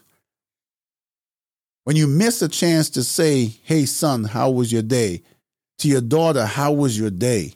When 1.83 1.95
you 1.97 2.07
miss 2.07 2.41
a 2.41 2.47
chance 2.47 2.89
to 2.91 3.03
say, 3.03 3.45
Hey, 3.63 3.85
son, 3.85 4.23
how 4.23 4.49
was 4.49 4.71
your 4.71 4.81
day? 4.81 5.21
To 5.79 5.89
your 5.89 6.01
daughter, 6.01 6.45
how 6.45 6.71
was 6.71 6.97
your 6.97 7.09
day? 7.09 7.53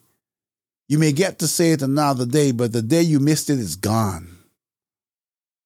You 0.89 0.99
may 0.99 1.11
get 1.11 1.39
to 1.39 1.47
say 1.47 1.71
it 1.71 1.81
another 1.81 2.25
day, 2.25 2.51
but 2.51 2.73
the 2.73 2.81
day 2.81 3.01
you 3.01 3.19
missed 3.19 3.49
it 3.49 3.59
is 3.59 3.75
gone. 3.75 4.37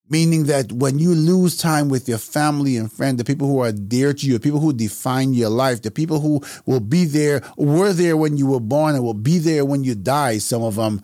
Meaning 0.09 0.45
that 0.45 0.71
when 0.71 0.99
you 0.99 1.13
lose 1.15 1.55
time 1.57 1.89
with 1.89 2.09
your 2.09 2.17
family 2.17 2.75
and 2.75 2.91
friends, 2.91 3.17
the 3.17 3.23
people 3.23 3.47
who 3.47 3.59
are 3.59 3.71
dear 3.71 4.13
to 4.13 4.27
you, 4.27 4.33
the 4.33 4.39
people 4.39 4.59
who 4.59 4.73
define 4.73 5.33
your 5.33 5.49
life, 5.49 5.81
the 5.81 5.89
people 5.89 6.19
who 6.19 6.41
will 6.65 6.81
be 6.81 7.05
there, 7.05 7.41
were 7.55 7.93
there 7.93 8.17
when 8.17 8.35
you 8.35 8.45
were 8.45 8.59
born 8.59 8.93
and 8.93 9.03
will 9.03 9.13
be 9.13 9.37
there 9.37 9.63
when 9.63 9.83
you 9.83 9.95
die, 9.95 10.37
some 10.37 10.63
of 10.63 10.75
them, 10.75 11.03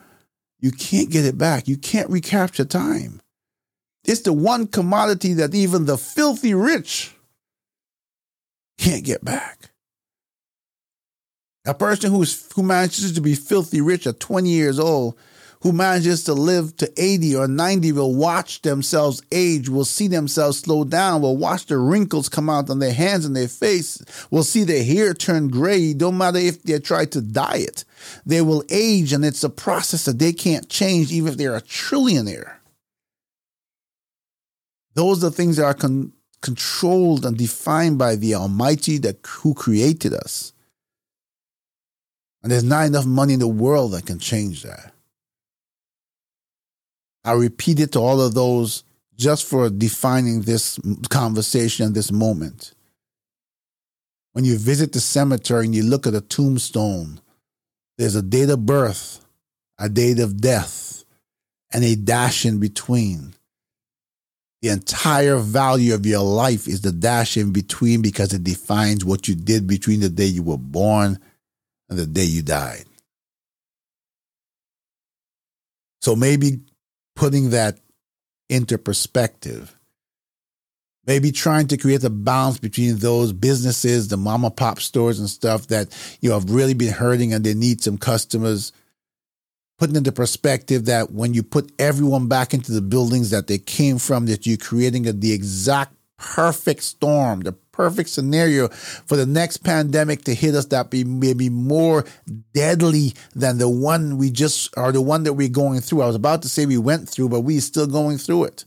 you 0.59 0.71
can't 0.71 1.09
get 1.09 1.25
it 1.25 1.37
back. 1.37 1.67
You 1.67 1.77
can't 1.77 2.09
recapture 2.09 2.65
time. 2.65 3.21
It's 4.03 4.21
the 4.21 4.33
one 4.33 4.67
commodity 4.67 5.33
that 5.35 5.55
even 5.55 5.85
the 5.85 5.97
filthy 5.97 6.53
rich 6.53 7.13
can't 8.77 9.03
get 9.03 9.23
back. 9.23 9.71
A 11.65 11.73
person 11.73 12.11
who's 12.11 12.49
who 12.53 12.63
manages 12.63 13.11
to 13.13 13.21
be 13.21 13.35
filthy 13.35 13.81
rich 13.81 14.07
at 14.07 14.21
20 14.21 14.49
years 14.49 14.79
old, 14.79 15.17
who 15.61 15.73
manages 15.73 16.23
to 16.23 16.33
live 16.33 16.77
to 16.77 16.89
80 16.95 17.35
or 17.35 17.47
90 17.47 17.91
will 17.91 18.15
watch 18.15 18.61
themselves 18.61 19.21
age, 19.33 19.67
will 19.67 19.83
see 19.83 20.07
themselves 20.07 20.59
slow 20.59 20.85
down, 20.85 21.21
will 21.21 21.35
watch 21.35 21.65
the 21.65 21.77
wrinkles 21.77 22.29
come 22.29 22.49
out 22.49 22.69
on 22.69 22.79
their 22.79 22.93
hands 22.93 23.25
and 23.25 23.35
their 23.35 23.49
face, 23.49 24.01
will 24.31 24.43
see 24.43 24.63
their 24.63 24.83
hair 24.83 25.13
turn 25.13 25.49
gray, 25.49 25.93
don't 25.93 26.17
matter 26.17 26.37
if 26.37 26.63
they 26.63 26.79
try 26.79 27.03
to 27.05 27.21
dye 27.21 27.57
it. 27.57 27.83
They 28.25 28.41
will 28.41 28.63
age 28.69 29.11
and 29.11 29.25
it's 29.25 29.43
a 29.43 29.49
process 29.49 30.05
that 30.05 30.19
they 30.19 30.31
can't 30.31 30.69
change 30.69 31.11
even 31.11 31.33
if 31.33 31.37
they're 31.37 31.55
a 31.55 31.61
trillionaire. 31.61 32.53
Those 34.93 35.21
are 35.23 35.29
things 35.31 35.57
that 35.57 35.65
are 35.65 35.73
con- 35.73 36.13
controlled 36.47 37.25
and 37.25 37.37
defined 37.37 37.97
by 37.97 38.15
the 38.15 38.33
Almighty 38.33 38.97
that 38.99 39.17
who 39.27 39.53
created 39.53 40.13
us. 40.13 40.53
And 42.41 42.49
there's 42.49 42.63
not 42.63 42.85
enough 42.85 43.05
money 43.05 43.33
in 43.33 43.41
the 43.41 43.47
world 43.49 43.91
that 43.91 44.05
can 44.05 44.17
change 44.17 44.63
that. 44.63 44.93
I 47.25 47.33
repeat 47.33 47.81
it 47.81 47.91
to 47.91 47.99
all 47.99 48.21
of 48.21 48.33
those 48.33 48.85
just 49.17 49.45
for 49.45 49.69
defining 49.69 50.43
this 50.43 50.79
conversation, 51.09 51.87
and 51.87 51.95
this 51.95 52.13
moment. 52.13 52.73
When 54.31 54.45
you 54.45 54.57
visit 54.57 54.93
the 54.93 55.01
cemetery 55.01 55.65
and 55.65 55.75
you 55.75 55.83
look 55.83 56.07
at 56.07 56.13
a 56.13 56.21
tombstone, 56.21 57.19
there's 57.97 58.15
a 58.15 58.21
date 58.21 58.49
of 58.49 58.65
birth, 58.65 59.25
a 59.77 59.89
date 59.89 60.19
of 60.19 60.39
death, 60.39 61.03
and 61.73 61.83
a 61.83 61.97
dash 61.97 62.45
in 62.45 62.59
between. 62.59 63.33
The 64.61 64.69
entire 64.69 65.37
value 65.37 65.93
of 65.93 66.05
your 66.05 66.23
life 66.23 66.67
is 66.67 66.81
the 66.81 66.91
dash 66.91 67.37
in 67.37 67.51
between 67.51 68.01
because 68.01 68.33
it 68.33 68.43
defines 68.43 69.05
what 69.05 69.27
you 69.27 69.35
did 69.35 69.67
between 69.67 69.99
the 69.99 70.09
day 70.09 70.25
you 70.25 70.41
were 70.41 70.57
born 70.57 71.19
and 71.89 71.99
the 71.99 72.07
day 72.07 72.23
you 72.23 72.41
died. 72.41 72.85
So 76.01 76.15
maybe 76.15 76.61
putting 77.15 77.51
that 77.51 77.79
into 78.49 78.77
perspective, 78.77 79.77
maybe 81.05 81.31
trying 81.31 81.67
to 81.67 81.77
create 81.77 82.03
a 82.03 82.09
balance 82.09 82.57
between 82.57 82.97
those 82.97 83.33
businesses, 83.33 84.07
the 84.07 84.17
mama 84.17 84.49
pop 84.49 84.79
stores 84.79 85.19
and 85.19 85.29
stuff 85.29 85.67
that 85.67 85.95
you 86.21 86.29
know 86.29 86.39
have 86.39 86.49
really 86.49 86.73
been 86.73 86.93
hurting 86.93 87.33
and 87.33 87.43
they 87.43 87.53
need 87.53 87.81
some 87.81 87.97
customers 87.97 88.71
putting 89.77 89.95
into 89.95 90.11
perspective 90.11 90.85
that 90.85 91.11
when 91.11 91.33
you 91.33 91.43
put 91.43 91.71
everyone 91.79 92.27
back 92.27 92.53
into 92.53 92.71
the 92.71 92.81
buildings 92.81 93.29
that 93.29 93.47
they 93.47 93.57
came 93.57 93.97
from, 93.97 94.25
that 94.25 94.45
you're 94.47 94.57
creating 94.57 95.07
a, 95.07 95.13
the 95.13 95.31
exact 95.31 95.93
perfect 96.17 96.81
storm, 96.81 97.41
the 97.41 97.51
perfect 97.51 98.09
scenario 98.09 98.67
for 98.69 99.15
the 99.15 99.25
next 99.25 99.57
pandemic 99.57 100.23
to 100.23 100.33
hit 100.33 100.55
us 100.55 100.65
that 100.65 100.89
be 100.89 101.03
maybe 101.03 101.47
more 101.47 102.03
deadly 102.53 103.13
than 103.35 103.59
the 103.59 103.69
one 103.69 104.17
we 104.17 104.31
just 104.31 104.75
or 104.75 104.91
the 104.91 105.01
one 105.01 105.23
that 105.23 105.33
we're 105.33 105.47
going 105.47 105.79
through. 105.79 106.01
I 106.01 106.07
was 106.07 106.15
about 106.15 106.41
to 106.41 106.49
say 106.49 106.65
we 106.65 106.79
went 106.79 107.07
through, 107.07 107.29
but 107.29 107.41
we're 107.41 107.61
still 107.61 107.85
going 107.85 108.17
through 108.17 108.45
it. 108.45 108.65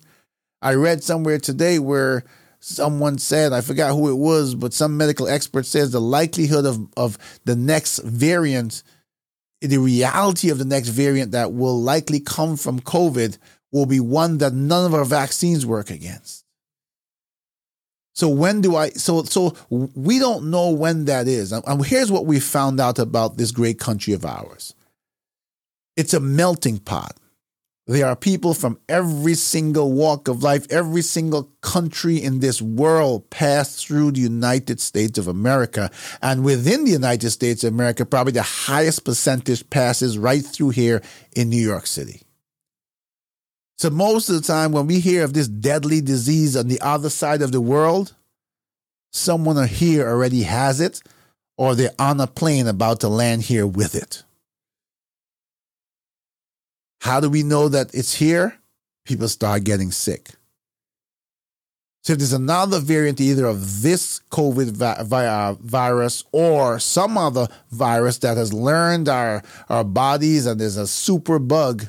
I 0.62 0.74
read 0.74 1.02
somewhere 1.02 1.38
today 1.38 1.80
where 1.80 2.22
someone 2.60 3.18
said, 3.18 3.52
I 3.52 3.62
forgot 3.62 3.94
who 3.94 4.10
it 4.10 4.18
was, 4.18 4.54
but 4.54 4.72
some 4.72 4.96
medical 4.96 5.26
expert 5.26 5.66
says 5.66 5.90
the 5.90 6.00
likelihood 6.00 6.66
of, 6.66 6.86
of 6.96 7.18
the 7.44 7.56
next 7.56 7.98
variant 7.98 8.84
the 9.60 9.78
reality 9.78 10.50
of 10.50 10.58
the 10.58 10.64
next 10.64 10.88
variant 10.88 11.32
that 11.32 11.52
will 11.52 11.80
likely 11.80 12.20
come 12.20 12.56
from 12.56 12.80
COVID 12.80 13.36
will 13.72 13.86
be 13.86 14.00
one 14.00 14.38
that 14.38 14.54
none 14.54 14.86
of 14.86 14.94
our 14.94 15.04
vaccines 15.04 15.66
work 15.66 15.90
against. 15.90 16.44
So 18.14 18.28
when 18.28 18.60
do 18.60 18.76
I 18.76 18.90
so 18.90 19.22
so 19.22 19.54
we 19.70 20.18
don't 20.18 20.50
know 20.50 20.70
when 20.70 21.06
that 21.06 21.28
is. 21.28 21.52
And 21.52 21.84
here's 21.86 22.10
what 22.10 22.26
we 22.26 22.40
found 22.40 22.80
out 22.80 22.98
about 22.98 23.36
this 23.36 23.50
great 23.50 23.78
country 23.78 24.12
of 24.12 24.24
ours. 24.24 24.74
It's 25.96 26.14
a 26.14 26.20
melting 26.20 26.78
pot. 26.78 27.16
There 27.90 28.06
are 28.06 28.14
people 28.14 28.54
from 28.54 28.78
every 28.88 29.34
single 29.34 29.90
walk 29.90 30.28
of 30.28 30.44
life, 30.44 30.64
every 30.70 31.02
single 31.02 31.50
country 31.60 32.22
in 32.22 32.38
this 32.38 32.62
world 32.62 33.28
passed 33.30 33.84
through 33.84 34.12
the 34.12 34.20
United 34.20 34.80
States 34.80 35.18
of 35.18 35.26
America. 35.26 35.90
And 36.22 36.44
within 36.44 36.84
the 36.84 36.92
United 36.92 37.32
States 37.32 37.64
of 37.64 37.74
America, 37.74 38.06
probably 38.06 38.32
the 38.32 38.42
highest 38.42 39.04
percentage 39.04 39.68
passes 39.70 40.18
right 40.18 40.40
through 40.40 40.68
here 40.68 41.02
in 41.34 41.50
New 41.50 41.60
York 41.60 41.88
City. 41.88 42.22
So 43.76 43.90
most 43.90 44.28
of 44.28 44.36
the 44.36 44.46
time 44.46 44.70
when 44.70 44.86
we 44.86 45.00
hear 45.00 45.24
of 45.24 45.32
this 45.32 45.48
deadly 45.48 46.00
disease 46.00 46.56
on 46.56 46.68
the 46.68 46.80
other 46.82 47.10
side 47.10 47.42
of 47.42 47.50
the 47.50 47.60
world, 47.60 48.14
someone 49.10 49.66
here 49.66 50.08
already 50.08 50.44
has 50.44 50.80
it 50.80 51.02
or 51.58 51.74
they're 51.74 51.90
on 51.98 52.20
a 52.20 52.28
plane 52.28 52.68
about 52.68 53.00
to 53.00 53.08
land 53.08 53.42
here 53.42 53.66
with 53.66 53.96
it. 53.96 54.22
How 57.00 57.20
do 57.20 57.28
we 57.30 57.42
know 57.42 57.68
that 57.68 57.94
it's 57.94 58.14
here? 58.14 58.58
People 59.04 59.28
start 59.28 59.64
getting 59.64 59.90
sick. 59.90 60.30
So 62.02 62.14
if 62.14 62.18
there's 62.18 62.32
another 62.32 62.80
variant 62.80 63.20
either 63.20 63.44
of 63.44 63.82
this 63.82 64.20
COVID 64.30 64.70
vi- 64.70 65.26
uh, 65.26 65.54
virus 65.60 66.24
or 66.32 66.78
some 66.78 67.18
other 67.18 67.48
virus 67.70 68.18
that 68.18 68.36
has 68.38 68.52
learned 68.52 69.08
our, 69.08 69.42
our 69.68 69.84
bodies 69.84 70.46
and 70.46 70.58
there's 70.60 70.78
a 70.78 70.86
super 70.86 71.38
bug, 71.38 71.86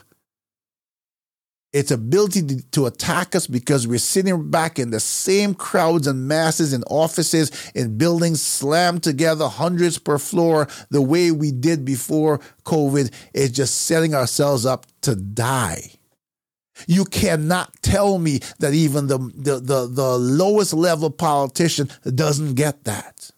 its 1.74 1.92
ability 1.92 2.62
to, 2.72 2.86
attack 2.86 3.36
us 3.36 3.48
because 3.48 3.88
we're 3.88 4.00
sitting 4.00 4.50
back 4.50 4.78
in 4.80 4.90
the 4.90 5.00
same 5.00 5.54
crowds 5.54 6.08
and 6.08 6.28
masses 6.28 6.74
in 6.74 6.84
offices, 6.84 7.52
in 7.74 7.98
buildings 7.98 8.42
slammed 8.42 9.04
together, 9.04 9.48
hundreds 9.48 9.98
per 9.98 10.18
floor, 10.18 10.68
the 10.90 11.02
way 11.02 11.32
we 11.32 11.52
did 11.52 11.86
before 11.86 12.40
COVID, 12.66 13.14
is 13.34 13.52
just 13.52 13.82
setting 13.82 14.14
ourselves 14.14 14.66
up 14.66 14.86
to 15.02 15.16
die. 15.16 15.92
You 16.88 17.06
cannot 17.06 17.72
tell 17.82 18.18
me 18.18 18.40
that 18.60 18.74
even 18.74 19.08
the, 19.08 19.20
the, 19.20 19.60
the, 19.60 19.88
the 19.88 20.18
lowest 20.18 20.74
level 20.74 21.10
politician 21.10 21.90
doesn't 22.04 22.56
get 22.56 22.84
that. 22.86 23.32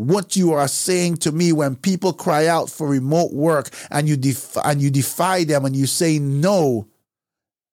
What 0.00 0.34
you 0.34 0.54
are 0.54 0.66
saying 0.66 1.18
to 1.18 1.30
me 1.30 1.52
when 1.52 1.76
people 1.76 2.14
cry 2.14 2.46
out 2.46 2.70
for 2.70 2.88
remote 2.88 3.34
work 3.34 3.68
and 3.90 4.08
you 4.08 4.16
defy, 4.16 4.62
and 4.64 4.80
you 4.80 4.90
defy 4.90 5.44
them 5.44 5.66
and 5.66 5.76
you 5.76 5.84
say 5.84 6.18
no, 6.18 6.88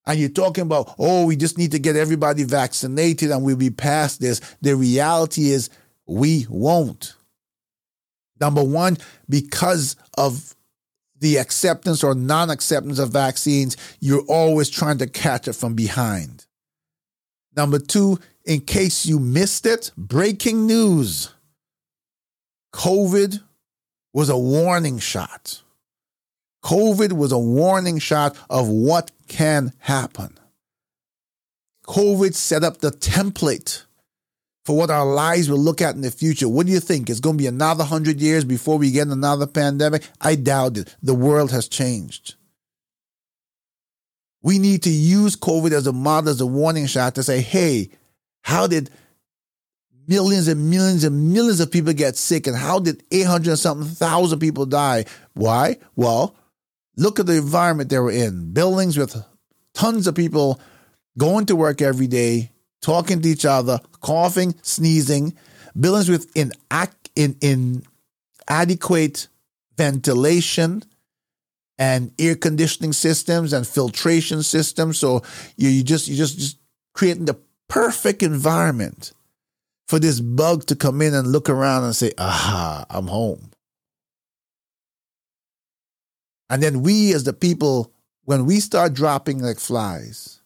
and 0.05 0.19
you're 0.19 0.27
talking 0.27 0.63
about, 0.63 0.93
oh, 0.99 1.25
we 1.25 1.37
just 1.37 1.57
need 1.57 1.71
to 1.71 1.79
get 1.79 1.95
everybody 1.95 2.43
vaccinated 2.43 3.31
and 3.31 3.45
we'll 3.45 3.55
be 3.55 3.69
past 3.69 4.19
this. 4.19 4.41
The 4.61 4.75
reality 4.75 5.51
is 5.51 5.69
we 6.05 6.45
won't. 6.49 7.15
Number 8.41 8.61
one, 8.61 8.97
because 9.29 9.95
of 10.17 10.53
the 11.21 11.37
acceptance 11.37 12.03
or 12.03 12.13
non 12.13 12.49
acceptance 12.49 12.99
of 12.99 13.13
vaccines, 13.13 13.77
you're 14.01 14.25
always 14.27 14.69
trying 14.69 14.97
to 14.97 15.07
catch 15.07 15.47
it 15.47 15.53
from 15.53 15.75
behind. 15.75 16.45
Number 17.55 17.79
two, 17.79 18.19
in 18.43 18.59
case 18.59 19.05
you 19.05 19.17
missed 19.17 19.65
it, 19.65 19.91
breaking 19.95 20.67
news 20.67 21.31
COVID 22.77 23.41
was 24.13 24.29
a 24.29 24.37
warning 24.37 24.99
shot. 24.99 25.63
COVID 26.63 27.13
was 27.13 27.31
a 27.31 27.37
warning 27.39 27.97
shot 27.97 28.37
of 28.51 28.67
what 28.67 29.09
can 29.27 29.73
happen. 29.79 30.37
COVID 31.87 32.35
set 32.35 32.63
up 32.63 32.77
the 32.77 32.91
template 32.91 33.83
for 34.63 34.77
what 34.77 34.91
our 34.91 35.07
lives 35.07 35.49
will 35.49 35.57
look 35.57 35.81
at 35.81 35.95
in 35.95 36.01
the 36.01 36.11
future. 36.11 36.47
What 36.47 36.67
do 36.67 36.71
you 36.71 36.79
think? 36.79 37.09
It's 37.09 37.19
going 37.19 37.37
to 37.37 37.41
be 37.41 37.47
another 37.47 37.83
100 37.83 38.21
years 38.21 38.45
before 38.45 38.77
we 38.77 38.91
get 38.91 39.07
another 39.07 39.47
pandemic? 39.47 40.07
I 40.21 40.35
doubt 40.35 40.77
it. 40.77 40.95
The 41.01 41.15
world 41.15 41.51
has 41.51 41.67
changed. 41.67 42.35
We 44.43 44.59
need 44.59 44.83
to 44.83 44.91
use 44.91 45.35
COVID 45.35 45.71
as 45.71 45.87
a 45.87 45.93
model, 45.93 46.29
as 46.29 46.41
a 46.41 46.45
warning 46.45 46.85
shot 46.85 47.15
to 47.15 47.23
say, 47.23 47.41
hey, 47.41 47.89
how 48.43 48.67
did 48.67 48.91
millions 50.07 50.47
and 50.47 50.69
millions 50.69 51.03
and 51.03 51.33
millions 51.33 51.59
of 51.59 51.71
people 51.71 51.93
get 51.93 52.15
sick? 52.15 52.47
And 52.47 52.55
how 52.55 52.79
did 52.79 53.03
800 53.11 53.57
something 53.57 53.87
thousand 53.87 54.39
people 54.39 54.65
die? 54.65 55.05
Why? 55.33 55.77
Well, 55.95 56.35
look 56.95 57.19
at 57.19 57.25
the 57.25 57.37
environment 57.37 57.89
they 57.89 57.99
were 57.99 58.11
in 58.11 58.53
buildings 58.53 58.97
with 58.97 59.15
tons 59.73 60.07
of 60.07 60.15
people 60.15 60.59
going 61.17 61.45
to 61.47 61.55
work 61.55 61.81
every 61.81 62.07
day, 62.07 62.51
talking 62.81 63.21
to 63.21 63.29
each 63.29 63.45
other, 63.45 63.79
coughing, 64.01 64.55
sneezing, 64.61 65.35
buildings 65.79 66.09
with 66.09 66.35
in, 66.35 66.51
in, 67.15 67.35
in 67.41 67.83
adequate 68.47 69.27
ventilation 69.77 70.83
and 71.77 72.11
air 72.17 72.35
conditioning 72.35 72.93
systems 72.93 73.53
and 73.53 73.67
filtration 73.67 74.41
systems. 74.43 74.97
So 74.97 75.21
you, 75.55 75.69
you 75.69 75.83
just 75.83 76.07
you 76.07 76.15
just 76.15 76.37
just 76.37 76.57
creating 76.93 77.25
the 77.25 77.37
perfect 77.67 78.23
environment 78.23 79.13
for 79.87 79.99
this 79.99 80.19
bug 80.19 80.65
to 80.67 80.75
come 80.75 81.01
in 81.01 81.13
and 81.13 81.31
look 81.31 81.49
around 81.49 81.83
and 81.83 81.95
say, 81.95 82.11
"Aha, 82.17 82.85
I'm 82.89 83.07
home." 83.07 83.51
And 86.49 86.63
then 86.63 86.81
we, 86.81 87.13
as 87.13 87.23
the 87.23 87.33
people, 87.33 87.91
when 88.23 88.45
we 88.45 88.59
start 88.59 88.93
dropping 88.93 89.39
like 89.39 89.59
flies, 89.59 90.37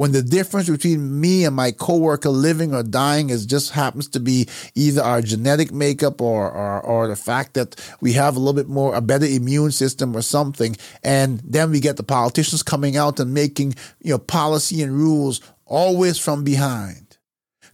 when 0.00 0.12
the 0.12 0.22
difference 0.22 0.70
between 0.70 1.20
me 1.20 1.44
and 1.44 1.54
my 1.54 1.72
coworker 1.72 2.30
living 2.30 2.74
or 2.74 2.82
dying 2.82 3.28
is 3.28 3.44
just 3.44 3.72
happens 3.72 4.08
to 4.08 4.18
be 4.18 4.48
either 4.74 5.02
our 5.02 5.20
genetic 5.20 5.72
makeup 5.72 6.22
or, 6.22 6.50
or 6.50 6.80
or 6.80 7.08
the 7.08 7.16
fact 7.16 7.52
that 7.52 7.76
we 8.00 8.14
have 8.14 8.34
a 8.34 8.38
little 8.38 8.54
bit 8.54 8.66
more 8.70 8.94
a 8.94 9.02
better 9.02 9.26
immune 9.26 9.70
system 9.70 10.16
or 10.16 10.22
something 10.22 10.74
and 11.04 11.40
then 11.40 11.70
we 11.70 11.80
get 11.80 11.98
the 11.98 12.02
politicians 12.02 12.62
coming 12.62 12.96
out 12.96 13.20
and 13.20 13.34
making 13.34 13.74
you 14.00 14.12
know 14.12 14.18
policy 14.18 14.80
and 14.80 14.92
rules 14.92 15.42
always 15.66 16.18
from 16.18 16.44
behind 16.44 17.09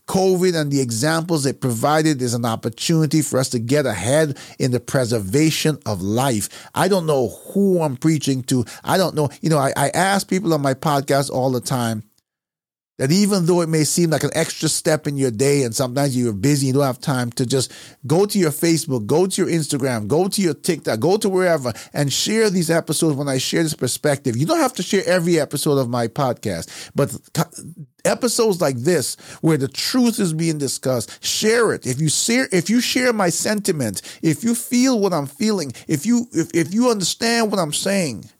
COVID 0.06 0.54
and 0.54 0.70
the 0.70 0.80
examples 0.80 1.46
it 1.46 1.60
provided 1.60 2.22
is 2.22 2.34
an 2.34 2.44
opportunity 2.44 3.22
for 3.22 3.38
us 3.38 3.48
to 3.50 3.58
get 3.58 3.86
ahead 3.86 4.38
in 4.58 4.70
the 4.70 4.80
preservation 4.80 5.78
of 5.84 6.00
life. 6.00 6.48
I 6.74 6.88
don't 6.88 7.06
know 7.06 7.28
who 7.52 7.82
I'm 7.82 7.96
preaching 7.96 8.42
to. 8.44 8.64
I 8.84 8.98
don't 8.98 9.14
know. 9.14 9.28
You 9.40 9.50
know, 9.50 9.58
I, 9.58 9.72
I 9.76 9.88
ask 9.90 10.28
people 10.28 10.54
on 10.54 10.62
my 10.62 10.74
podcast 10.74 11.30
all 11.30 11.50
the 11.50 11.60
time, 11.60 12.04
that 12.98 13.12
even 13.12 13.46
though 13.46 13.60
it 13.60 13.68
may 13.68 13.84
seem 13.84 14.10
like 14.10 14.24
an 14.24 14.30
extra 14.34 14.68
step 14.68 15.06
in 15.06 15.16
your 15.16 15.30
day 15.30 15.62
and 15.64 15.74
sometimes 15.74 16.16
you're 16.16 16.32
busy, 16.32 16.68
you 16.68 16.72
don't 16.72 16.82
have 16.82 17.00
time 17.00 17.30
to 17.32 17.44
just 17.44 17.72
go 18.06 18.24
to 18.24 18.38
your 18.38 18.50
Facebook, 18.50 19.06
go 19.06 19.26
to 19.26 19.42
your 19.42 19.50
Instagram, 19.50 20.08
go 20.08 20.28
to 20.28 20.40
your 20.40 20.54
TikTok, 20.54 21.00
go 21.00 21.16
to 21.18 21.28
wherever 21.28 21.72
and 21.92 22.12
share 22.12 22.48
these 22.48 22.70
episodes 22.70 23.16
when 23.16 23.28
I 23.28 23.38
share 23.38 23.62
this 23.62 23.74
perspective. 23.74 24.36
You 24.36 24.46
don't 24.46 24.60
have 24.60 24.74
to 24.74 24.82
share 24.82 25.02
every 25.06 25.38
episode 25.38 25.78
of 25.78 25.88
my 25.90 26.08
podcast, 26.08 26.90
but 26.94 27.14
episodes 28.06 28.60
like 28.60 28.76
this 28.76 29.16
where 29.40 29.58
the 29.58 29.68
truth 29.68 30.18
is 30.18 30.32
being 30.32 30.58
discussed, 30.58 31.22
share 31.24 31.72
it. 31.72 31.86
If 31.86 32.00
you 32.00 32.08
share, 32.08 32.48
if 32.52 32.70
you 32.70 32.80
share 32.80 33.12
my 33.12 33.28
sentiment, 33.28 34.00
if 34.22 34.42
you 34.42 34.54
feel 34.54 34.98
what 34.98 35.12
I'm 35.12 35.26
feeling, 35.26 35.72
if 35.86 36.06
you, 36.06 36.26
if, 36.32 36.50
if 36.54 36.72
you 36.72 36.90
understand 36.90 37.50
what 37.50 37.60
I'm 37.60 37.72
saying, 37.72 38.30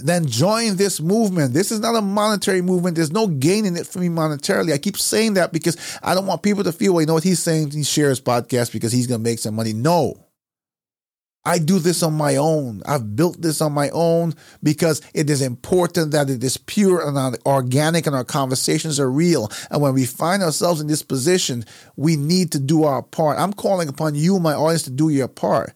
then 0.00 0.26
join 0.26 0.76
this 0.76 1.00
movement. 1.00 1.54
This 1.54 1.72
is 1.72 1.80
not 1.80 1.96
a 1.96 2.00
monetary 2.00 2.62
movement. 2.62 2.96
There's 2.96 3.12
no 3.12 3.26
gain 3.26 3.64
in 3.64 3.76
it 3.76 3.86
for 3.86 3.98
me 3.98 4.08
monetarily. 4.08 4.72
I 4.72 4.78
keep 4.78 4.96
saying 4.96 5.34
that 5.34 5.52
because 5.52 5.76
I 6.02 6.14
don't 6.14 6.26
want 6.26 6.42
people 6.42 6.64
to 6.64 6.72
feel, 6.72 6.92
well, 6.94 7.00
you 7.00 7.06
know 7.06 7.14
what 7.14 7.24
he's 7.24 7.42
saying? 7.42 7.70
He 7.72 7.82
shares 7.82 8.20
podcast 8.20 8.72
because 8.72 8.92
he's 8.92 9.06
going 9.06 9.20
to 9.20 9.30
make 9.30 9.38
some 9.38 9.54
money. 9.54 9.72
No. 9.72 10.24
I 11.44 11.58
do 11.58 11.78
this 11.78 12.02
on 12.02 12.12
my 12.12 12.36
own. 12.36 12.82
I've 12.84 13.16
built 13.16 13.40
this 13.40 13.62
on 13.62 13.72
my 13.72 13.88
own 13.90 14.34
because 14.62 15.00
it 15.14 15.30
is 15.30 15.40
important 15.40 16.10
that 16.10 16.28
it 16.28 16.44
is 16.44 16.58
pure 16.58 17.00
and 17.06 17.38
organic 17.46 18.06
and 18.06 18.14
our 18.14 18.24
conversations 18.24 19.00
are 19.00 19.10
real. 19.10 19.50
And 19.70 19.80
when 19.80 19.94
we 19.94 20.04
find 20.04 20.42
ourselves 20.42 20.80
in 20.80 20.88
this 20.88 21.02
position, 21.02 21.64
we 21.96 22.16
need 22.16 22.52
to 22.52 22.58
do 22.58 22.84
our 22.84 23.02
part. 23.02 23.38
I'm 23.38 23.54
calling 23.54 23.88
upon 23.88 24.14
you, 24.14 24.38
my 24.38 24.52
audience, 24.52 24.82
to 24.82 24.90
do 24.90 25.08
your 25.08 25.28
part. 25.28 25.74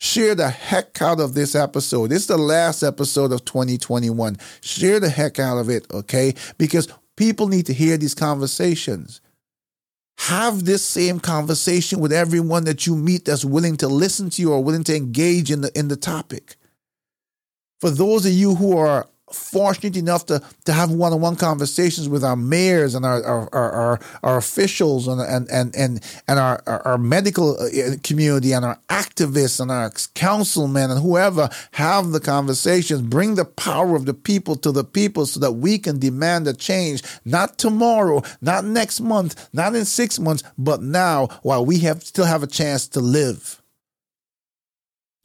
Share 0.00 0.34
the 0.34 0.48
heck 0.48 1.00
out 1.00 1.20
of 1.20 1.34
this 1.34 1.54
episode. 1.54 2.10
This 2.10 2.22
is 2.22 2.26
the 2.26 2.36
last 2.36 2.82
episode 2.82 3.32
of 3.32 3.44
2021. 3.44 4.36
Share 4.60 5.00
the 5.00 5.08
heck 5.08 5.38
out 5.38 5.58
of 5.58 5.70
it, 5.70 5.86
okay? 5.92 6.34
Because 6.58 6.88
people 7.16 7.48
need 7.48 7.66
to 7.66 7.72
hear 7.72 7.96
these 7.96 8.14
conversations. 8.14 9.20
Have 10.18 10.64
this 10.64 10.84
same 10.84 11.20
conversation 11.20 12.00
with 12.00 12.12
everyone 12.12 12.64
that 12.64 12.86
you 12.86 12.96
meet 12.96 13.24
that's 13.24 13.44
willing 13.44 13.76
to 13.78 13.88
listen 13.88 14.30
to 14.30 14.42
you 14.42 14.52
or 14.52 14.62
willing 14.62 14.84
to 14.84 14.96
engage 14.96 15.50
in 15.50 15.62
the 15.62 15.76
in 15.78 15.88
the 15.88 15.96
topic. 15.96 16.56
For 17.80 17.90
those 17.90 18.24
of 18.24 18.32
you 18.32 18.54
who 18.54 18.76
are 18.76 19.08
fortunate 19.34 19.96
enough 19.96 20.26
to, 20.26 20.42
to 20.64 20.72
have 20.72 20.90
one-on-one 20.90 21.36
conversations 21.36 22.08
with 22.08 22.24
our 22.24 22.36
mayors 22.36 22.94
and 22.94 23.04
our 23.04 23.24
our, 23.24 23.54
our, 23.54 24.00
our 24.22 24.36
officials 24.36 25.08
and, 25.08 25.20
and, 25.20 25.48
and, 25.50 25.74
and, 25.76 26.22
and 26.28 26.38
our, 26.38 26.62
our, 26.66 26.86
our, 26.86 26.98
medical 26.98 27.58
uh, 27.60 27.96
community 28.02 28.52
and 28.52 28.64
our 28.64 28.78
activists 28.88 29.60
and 29.60 29.70
our 29.70 29.90
councilmen 30.14 30.90
and 30.90 31.00
whoever 31.00 31.48
have 31.72 32.10
the 32.10 32.20
conversations, 32.20 33.02
bring 33.02 33.34
the 33.34 33.44
power 33.44 33.96
of 33.96 34.06
the 34.06 34.14
people 34.14 34.56
to 34.56 34.72
the 34.72 34.84
people 34.84 35.26
so 35.26 35.40
that 35.40 35.52
we 35.52 35.78
can 35.78 35.98
demand 35.98 36.46
a 36.46 36.54
change, 36.54 37.02
not 37.24 37.58
tomorrow, 37.58 38.22
not 38.40 38.64
next 38.64 39.00
month, 39.00 39.48
not 39.52 39.74
in 39.74 39.84
six 39.84 40.18
months, 40.18 40.42
but 40.56 40.82
now 40.82 41.26
while 41.42 41.64
we 41.64 41.78
have 41.80 42.02
still 42.02 42.26
have 42.26 42.42
a 42.42 42.48
chance 42.48 42.86
to 42.88 43.00
live. 43.00 43.60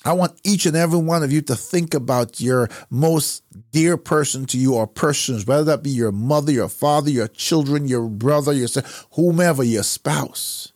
I 0.05 0.13
want 0.13 0.39
each 0.43 0.65
and 0.65 0.77
every 0.77 0.99
one 0.99 1.23
of 1.23 1.31
you 1.31 1.41
to 1.41 1.55
think 1.55 1.93
about 1.93 2.39
your 2.39 2.69
most 2.89 3.43
dear 3.71 3.97
person 3.97 4.45
to 4.47 4.57
you 4.57 4.75
or 4.75 4.87
persons, 4.87 5.45
whether 5.45 5.65
that 5.65 5.83
be 5.83 5.89
your 5.89 6.13
mother, 6.13 6.51
your 6.51 6.69
father, 6.69 7.09
your 7.09 7.27
children, 7.27 7.87
your 7.87 8.07
brother, 8.07 8.53
your 8.53 8.69
son, 8.69 8.85
whomever, 9.11 9.63
your 9.63 9.83
spouse. 9.83 10.71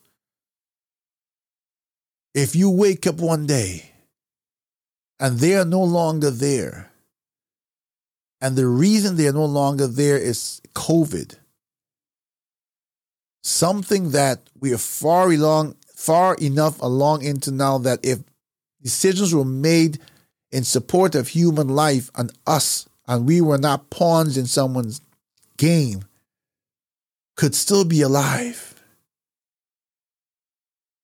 If 2.33 2.55
you 2.55 2.69
wake 2.69 3.07
up 3.07 3.15
one 3.15 3.45
day 3.45 3.91
and 5.19 5.39
they 5.39 5.55
are 5.55 5.65
no 5.65 5.83
longer 5.83 6.29
there, 6.29 6.91
and 8.41 8.57
the 8.57 8.67
reason 8.67 9.15
they 9.15 9.27
are 9.27 9.33
no 9.33 9.45
longer 9.45 9.87
there 9.87 10.17
is 10.17 10.61
COVID, 10.73 11.37
something 13.41 14.11
that 14.11 14.41
we 14.59 14.73
are 14.73 14.77
far 14.77 15.31
along, 15.31 15.75
far 15.95 16.35
enough 16.35 16.81
along 16.81 17.23
into 17.23 17.51
now 17.51 17.77
that 17.77 17.99
if 18.03 18.19
decisions 18.83 19.33
were 19.33 19.45
made 19.45 19.99
in 20.51 20.63
support 20.63 21.15
of 21.15 21.29
human 21.29 21.69
life 21.69 22.11
and 22.15 22.31
us, 22.45 22.87
and 23.07 23.27
we 23.27 23.41
were 23.41 23.57
not 23.57 23.89
pawns 23.89 24.37
in 24.37 24.45
someone's 24.45 25.01
game, 25.57 26.05
could 27.35 27.55
still 27.55 27.85
be 27.85 28.01
alive, 28.01 28.79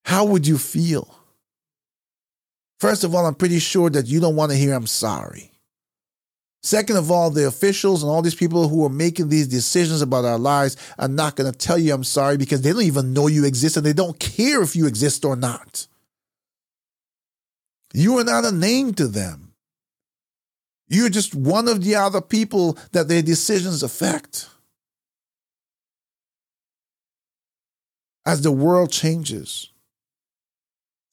how 0.06 0.26
would 0.26 0.48
you 0.48 0.58
feel? 0.58 1.15
First 2.80 3.04
of 3.04 3.13
all, 3.13 3.26
I'm 3.26 3.36
pretty 3.36 3.60
sure 3.60 3.89
that 3.89 4.08
you 4.08 4.20
don't 4.20 4.36
want 4.36 4.52
to 4.52 4.58
hear 4.58 4.74
I'm 4.74 4.88
sorry. 4.88 5.52
Second 6.62 6.98
of 6.98 7.10
all, 7.10 7.30
the 7.30 7.48
officials 7.48 8.04
and 8.04 8.12
all 8.12 8.22
these 8.22 8.36
people 8.36 8.68
who 8.68 8.86
are 8.86 8.89
making 8.89 9.30
these 9.30 9.48
decisions 9.48 10.02
about 10.02 10.26
our 10.26 10.38
lives 10.38 10.78
are 10.98 11.08
not 11.08 11.36
going 11.36 11.50
to 11.50 11.58
tell 11.58 11.78
you 11.78 11.94
I'm 11.94 12.04
sorry 12.04 12.38
because 12.38 12.62
they 12.62 12.72
don't 12.74 12.82
even 12.82 13.13
know 13.13 13.28
you 13.28 13.46
exist 13.46 13.78
and 13.78 13.86
they 13.86 13.94
don't 13.94 14.20
care 14.20 14.62
if 14.62 14.76
you 14.76 14.86
exist 14.86 15.24
or 15.26 15.36
not. 15.36 15.88
You 17.93 18.17
are 18.19 18.23
not 18.23 18.45
a 18.45 18.52
name 18.52 18.93
to 18.95 19.08
them. 19.08 19.54
You're 20.88 21.10
just 21.10 21.36
one 21.36 21.67
of 21.67 21.84
the 21.84 21.95
other 21.95 22.21
people 22.21 22.78
that 22.91 23.08
their 23.08 23.21
decisions 23.21 23.84
affect. 23.84 24.47
As 28.25 28.41
the 28.41 28.52
world 28.52 28.91
changes, 28.91 29.71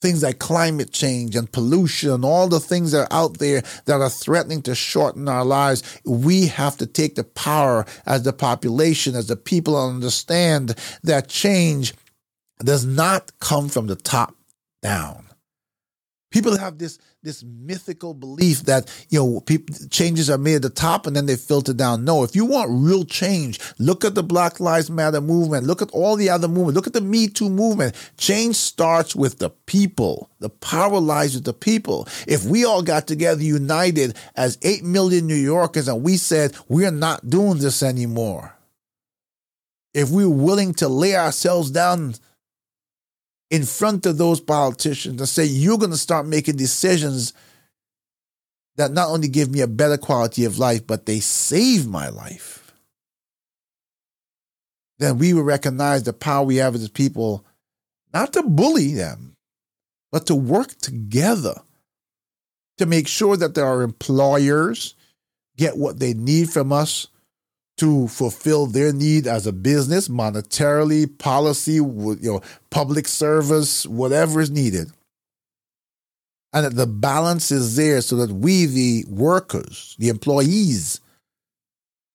things 0.03 0.23
like 0.23 0.39
climate 0.39 0.93
change 0.93 1.37
and 1.37 1.51
pollution, 1.51 2.25
all 2.25 2.49
the 2.49 2.61
things 2.61 2.93
that 2.93 3.11
are 3.11 3.17
out 3.17 3.39
there 3.39 3.62
that 3.87 4.01
are 4.01 4.11
threatening 4.11 4.62
to 4.62 4.75
shorten 4.75 5.29
our 5.29 5.45
lives, 5.45 5.83
we 6.05 6.47
have 6.47 6.77
to 6.79 6.87
take 6.87 7.15
the 7.15 7.25
power 7.25 7.87
as 8.07 8.23
the 8.23 8.33
population, 8.33 9.15
as 9.15 9.27
the 9.27 9.37
people 9.37 9.77
understand 9.77 10.75
that 11.03 11.29
change 11.29 11.95
does 12.61 12.85
not 12.85 13.33
come 13.41 13.69
from 13.69 13.87
the 13.87 13.97
top 13.97 14.35
down. 14.83 15.26
People 16.33 16.59
have 16.59 16.79
this 16.79 16.99
this 17.23 17.45
mythical 17.45 18.12
belief 18.12 18.62
that 18.62 18.93
you 19.11 19.19
know 19.19 19.41
people, 19.41 19.75
changes 19.91 20.29
are 20.29 20.39
made 20.39 20.57
at 20.57 20.62
the 20.62 20.71
top 20.71 21.07
and 21.07 21.15
then 21.15 21.27
they 21.27 21.37
filter 21.37 21.73
down. 21.73 22.05
No, 22.05 22.25
if 22.25 22.35
you 22.35 22.45
want 22.45 22.69
real 22.73 23.05
change, 23.05 23.61
look 23.79 24.05
at 24.05 24.17
the 24.17 24.25
Black 24.25 24.59
Lives 24.59 24.91
Matter 24.91 25.21
movement. 25.21 25.67
Look 25.67 25.83
at 25.83 25.91
all 25.93 26.17
the 26.17 26.29
other 26.29 26.49
movements. 26.49 26.75
Look 26.75 26.89
at 26.89 26.95
the 26.95 27.01
Me 27.01 27.29
Too 27.29 27.49
movement. 27.49 27.95
Change 28.19 28.57
starts 28.57 29.15
with 29.15 29.39
the 29.39 29.51
people. 29.51 30.29
The 30.41 30.51
power 30.51 30.99
lies 30.99 31.35
with 31.35 31.45
the 31.45 31.55
people. 31.55 32.09
If 32.27 32.45
we 32.45 32.65
all 32.65 32.83
got 32.83 33.07
together 33.07 33.43
united 33.43 34.17
as 34.35 34.59
eight 34.62 34.83
million 34.83 35.29
New 35.29 35.35
Yorkers 35.35 35.87
and 35.87 36.03
we 36.03 36.17
said 36.17 36.57
we're 36.69 36.91
not 36.91 37.31
doing 37.31 37.59
this 37.59 37.85
anymore, 37.85 38.53
if 39.95 40.11
we're 40.11 40.29
willing 40.29 40.75
to 40.75 40.89
lay 40.89 41.17
ourselves 41.17 41.71
down 41.71 42.17
in 43.51 43.65
front 43.65 44.07
of 44.07 44.19
those 44.19 44.41
politicians 44.41 45.21
and 45.21 45.29
say, 45.29 45.45
you're 45.45 45.79
going 45.79 45.91
to 45.91 45.97
start 45.97 46.27
making 46.27 46.57
decisions 46.57 47.33
that 48.77 48.93
not 48.93 49.09
only 49.09 49.29
give 49.29 49.51
me 49.51 49.61
a 49.61 49.67
better 49.67 49.97
quality 49.97 50.45
of 50.45 50.59
life, 50.59 50.87
but 50.87 51.07
they 51.07 51.21
save 51.21 51.87
my 51.87 52.09
life, 52.09 52.75
then 54.99 55.19
we 55.19 55.33
will 55.33 55.43
recognize 55.43 56.03
the 56.03 56.13
power 56.13 56.45
we 56.45 56.57
have 56.57 56.75
as 56.75 56.89
people, 56.89 57.45
not 58.13 58.33
to 58.33 58.43
bully 58.43 58.95
them, 58.95 59.35
but 60.11 60.27
to 60.27 60.35
work 60.35 60.77
together 60.79 61.61
to 62.79 62.87
make 62.87 63.09
sure 63.09 63.37
that 63.37 63.57
our 63.57 63.83
employers 63.83 64.95
get 65.57 65.77
what 65.77 65.99
they 65.99 66.13
need 66.13 66.51
from 66.51 66.73
us 66.73 67.09
to 67.77 68.09
fulfill 68.09 68.67
their 68.67 68.93
need 68.93 69.27
as 69.27 69.47
a 69.47 69.53
business, 69.53 70.09
monetarily, 70.09 71.07
policy, 71.19 71.75
you 71.75 72.19
know, 72.23 72.41
public 72.71 73.07
service, 73.07 73.87
whatever 73.87 74.41
is 74.41 74.51
needed. 74.51 74.91
And 76.53 76.65
that 76.65 76.75
the 76.75 76.87
balance 76.87 77.51
is 77.51 77.77
there 77.77 78.01
so 78.01 78.17
that 78.17 78.33
we, 78.33 78.65
the 78.65 79.05
workers, 79.09 79.95
the 79.99 80.09
employees, 80.09 81.01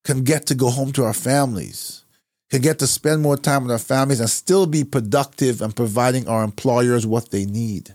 can 0.03 0.23
get 0.23 0.47
to 0.47 0.55
go 0.55 0.71
home 0.71 0.91
to 0.93 1.03
our 1.03 1.13
families, 1.13 2.05
can 2.49 2.61
get 2.61 2.79
to 2.79 2.87
spend 2.87 3.21
more 3.21 3.37
time 3.37 3.63
with 3.63 3.71
our 3.71 3.77
families 3.77 4.19
and 4.19 4.29
still 4.29 4.65
be 4.65 4.83
productive 4.83 5.61
and 5.61 5.75
providing 5.75 6.27
our 6.27 6.43
employers 6.43 7.05
what 7.05 7.29
they 7.29 7.45
need 7.45 7.93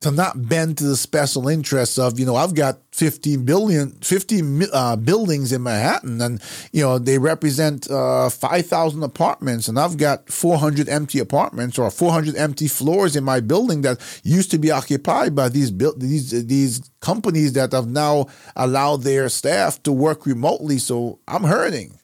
to 0.00 0.10
not 0.10 0.48
bend 0.48 0.78
to 0.78 0.84
the 0.84 0.96
special 0.96 1.46
interests 1.46 1.98
of, 1.98 2.18
you 2.18 2.24
know, 2.24 2.34
I've 2.34 2.54
got 2.54 2.78
15 2.92 3.44
billion, 3.44 3.90
50 4.00 4.42
uh, 4.72 4.96
buildings 4.96 5.52
in 5.52 5.62
Manhattan 5.62 6.22
and, 6.22 6.42
you 6.72 6.82
know, 6.82 6.98
they 6.98 7.18
represent 7.18 7.90
uh, 7.90 8.30
5,000 8.30 9.02
apartments 9.02 9.68
and 9.68 9.78
I've 9.78 9.98
got 9.98 10.30
400 10.30 10.88
empty 10.88 11.18
apartments 11.18 11.78
or 11.78 11.90
400 11.90 12.34
empty 12.36 12.66
floors 12.66 13.14
in 13.14 13.24
my 13.24 13.40
building 13.40 13.82
that 13.82 14.00
used 14.24 14.50
to 14.52 14.58
be 14.58 14.70
occupied 14.70 15.34
by 15.34 15.50
these, 15.50 15.76
these, 15.76 16.46
these 16.46 16.90
companies 17.00 17.52
that 17.52 17.72
have 17.72 17.86
now 17.86 18.26
allowed 18.56 19.02
their 19.02 19.28
staff 19.28 19.82
to 19.82 19.92
work 19.92 20.24
remotely. 20.24 20.78
So 20.78 21.18
I'm 21.28 21.44
hurting. 21.44 21.98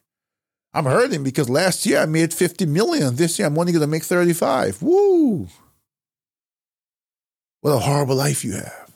I'm 0.75 0.85
hurting 0.85 1.25
because 1.25 1.49
last 1.49 1.87
year 1.87 2.01
I 2.01 2.07
made 2.07 2.35
50 2.35 2.67
million. 2.67 3.17
This 3.17 3.39
year 3.39 3.49
I'm 3.49 3.59
only 3.59 3.73
going 3.73 3.81
to 3.81 3.87
make 3.87 4.03
35. 4.03 4.83
Woo! 4.83 5.49
What 7.67 7.73
a 7.73 7.79
horrible 7.81 8.15
life 8.15 8.45
you 8.45 8.53
have. 8.53 8.93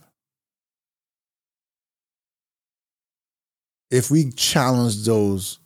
If 3.91 4.13
we 4.13 4.31
challenge 4.31 5.05
those 5.05 5.59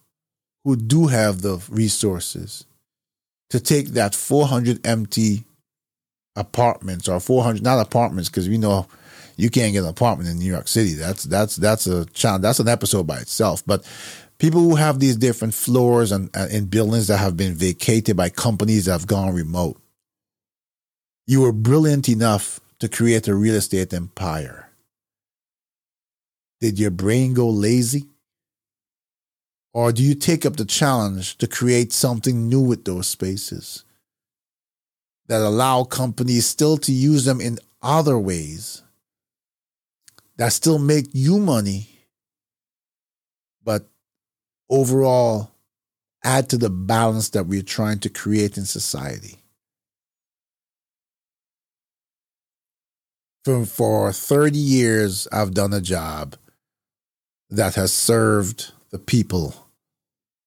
who 0.65 0.75
do 0.75 1.09
have 1.09 1.43
the 1.43 1.63
resources 1.69 2.65
to 3.51 3.61
take 3.61 3.89
that 3.89 4.15
400 4.15 4.87
empty 4.87 5.45
apartments 6.35 7.07
or 7.07 7.21
400 7.21 7.63
not 7.63 7.79
apartments 7.79 8.31
because 8.31 8.49
we 8.49 8.57
know 8.57 8.87
you 9.37 9.51
can't 9.51 9.75
get 9.75 9.83
an 9.83 9.91
apartment 9.91 10.31
in 10.31 10.39
New 10.39 10.51
York 10.51 10.67
City. 10.67 10.95
That's 10.95 11.25
that's 11.25 11.57
that's 11.57 11.87
a 11.87 12.07
challenge. 12.07 12.41
That's 12.41 12.61
an 12.61 12.69
episode 12.69 13.07
by 13.07 13.19
itself. 13.19 13.63
But 13.67 13.87
people 14.39 14.63
who 14.63 14.77
have 14.77 14.99
these 14.99 15.19
different 15.19 15.53
floors 15.53 16.11
and 16.11 16.35
in 16.51 16.65
buildings 16.65 17.09
that 17.09 17.19
have 17.19 17.37
been 17.37 17.53
vacated 17.53 18.17
by 18.17 18.31
companies 18.31 18.87
that 18.87 18.93
have 18.93 19.07
gone 19.07 19.35
remote, 19.35 19.79
you 21.27 21.43
were 21.43 21.53
brilliant 21.53 22.09
enough 22.09 22.61
to 22.85 22.89
create 22.91 23.27
a 23.29 23.35
real 23.35 23.55
estate 23.55 23.95
empire? 23.95 24.69
Did 26.61 26.79
your 26.79 26.91
brain 26.91 27.33
go 27.33 27.49
lazy? 27.49 28.11
Or 29.73 29.91
do 29.91 30.03
you 30.03 30.15
take 30.15 30.45
up 30.45 30.57
the 30.57 30.67
challenge 30.67 31.39
to 31.39 31.47
create 31.47 31.95
something 31.95 32.47
new 32.47 32.61
with 32.61 32.85
those 32.85 33.07
spaces 33.07 33.85
that 35.29 35.41
allow 35.41 35.85
companies 35.85 36.45
still 36.45 36.77
to 36.77 36.93
use 36.93 37.25
them 37.25 37.41
in 37.41 37.59
other 37.81 38.19
ways 38.19 38.83
that 40.37 40.53
still 40.53 40.79
make 40.79 41.07
you 41.15 41.39
money, 41.39 41.89
but 43.63 43.89
overall 44.69 45.53
add 46.23 46.51
to 46.51 46.59
the 46.59 46.69
balance 46.69 47.31
that 47.31 47.47
we're 47.47 47.63
trying 47.63 48.01
to 48.01 48.11
create 48.11 48.59
in 48.59 48.67
society? 48.67 49.44
For, 53.45 53.67
for 53.67 54.13
30 54.13 54.59
years, 54.59 55.29
I've 55.31 55.55
done 55.55 55.73
a 55.73 55.81
job 55.81 56.37
that 57.51 57.75
has 57.75 57.93
served 57.93 58.73
the 58.91 58.99
people 58.99 59.55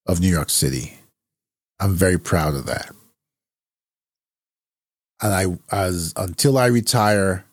of 0.05 0.19
New 0.19 0.29
York 0.29 0.49
City. 0.49 0.97
I'm 1.79 1.93
very 1.93 2.17
proud 2.17 2.55
of 2.55 2.65
that. 2.65 2.91
And 5.21 5.33
I, 5.33 5.75
as 5.75 6.13
until 6.15 6.57
I 6.57 6.67
retire, 6.67 7.45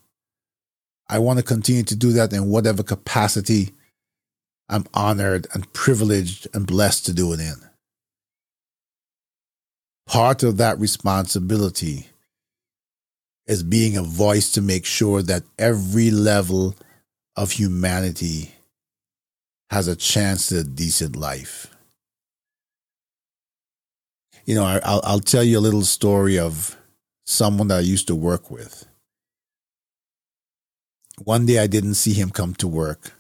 I 1.08 1.18
want 1.18 1.38
to 1.38 1.44
continue 1.44 1.82
to 1.84 1.96
do 1.96 2.12
that 2.12 2.32
in 2.32 2.48
whatever 2.48 2.82
capacity 2.82 3.72
I'm 4.68 4.86
honored 4.94 5.46
and 5.52 5.70
privileged 5.72 6.48
and 6.54 6.66
blessed 6.66 7.06
to 7.06 7.12
do 7.12 7.32
it 7.32 7.40
in. 7.40 7.56
Part 10.06 10.42
of 10.42 10.56
that 10.56 10.78
responsibility 10.78 12.08
as 13.46 13.62
being 13.62 13.96
a 13.96 14.02
voice 14.02 14.50
to 14.52 14.62
make 14.62 14.86
sure 14.86 15.22
that 15.22 15.42
every 15.58 16.10
level 16.10 16.74
of 17.36 17.52
humanity 17.52 18.52
has 19.70 19.86
a 19.86 19.96
chance 19.96 20.50
at 20.52 20.58
a 20.58 20.64
decent 20.64 21.16
life. 21.16 21.66
You 24.44 24.54
know, 24.54 24.64
I, 24.64 24.74
will 24.74 25.00
I'll 25.04 25.20
tell 25.20 25.42
you 25.42 25.58
a 25.58 25.60
little 25.60 25.82
story 25.82 26.38
of 26.38 26.76
someone 27.26 27.68
that 27.68 27.78
I 27.78 27.80
used 27.80 28.06
to 28.08 28.14
work 28.14 28.50
with. 28.50 28.86
One 31.22 31.46
day 31.46 31.58
I 31.58 31.66
didn't 31.66 31.94
see 31.94 32.12
him 32.12 32.30
come 32.30 32.54
to 32.56 32.68
work. 32.68 33.12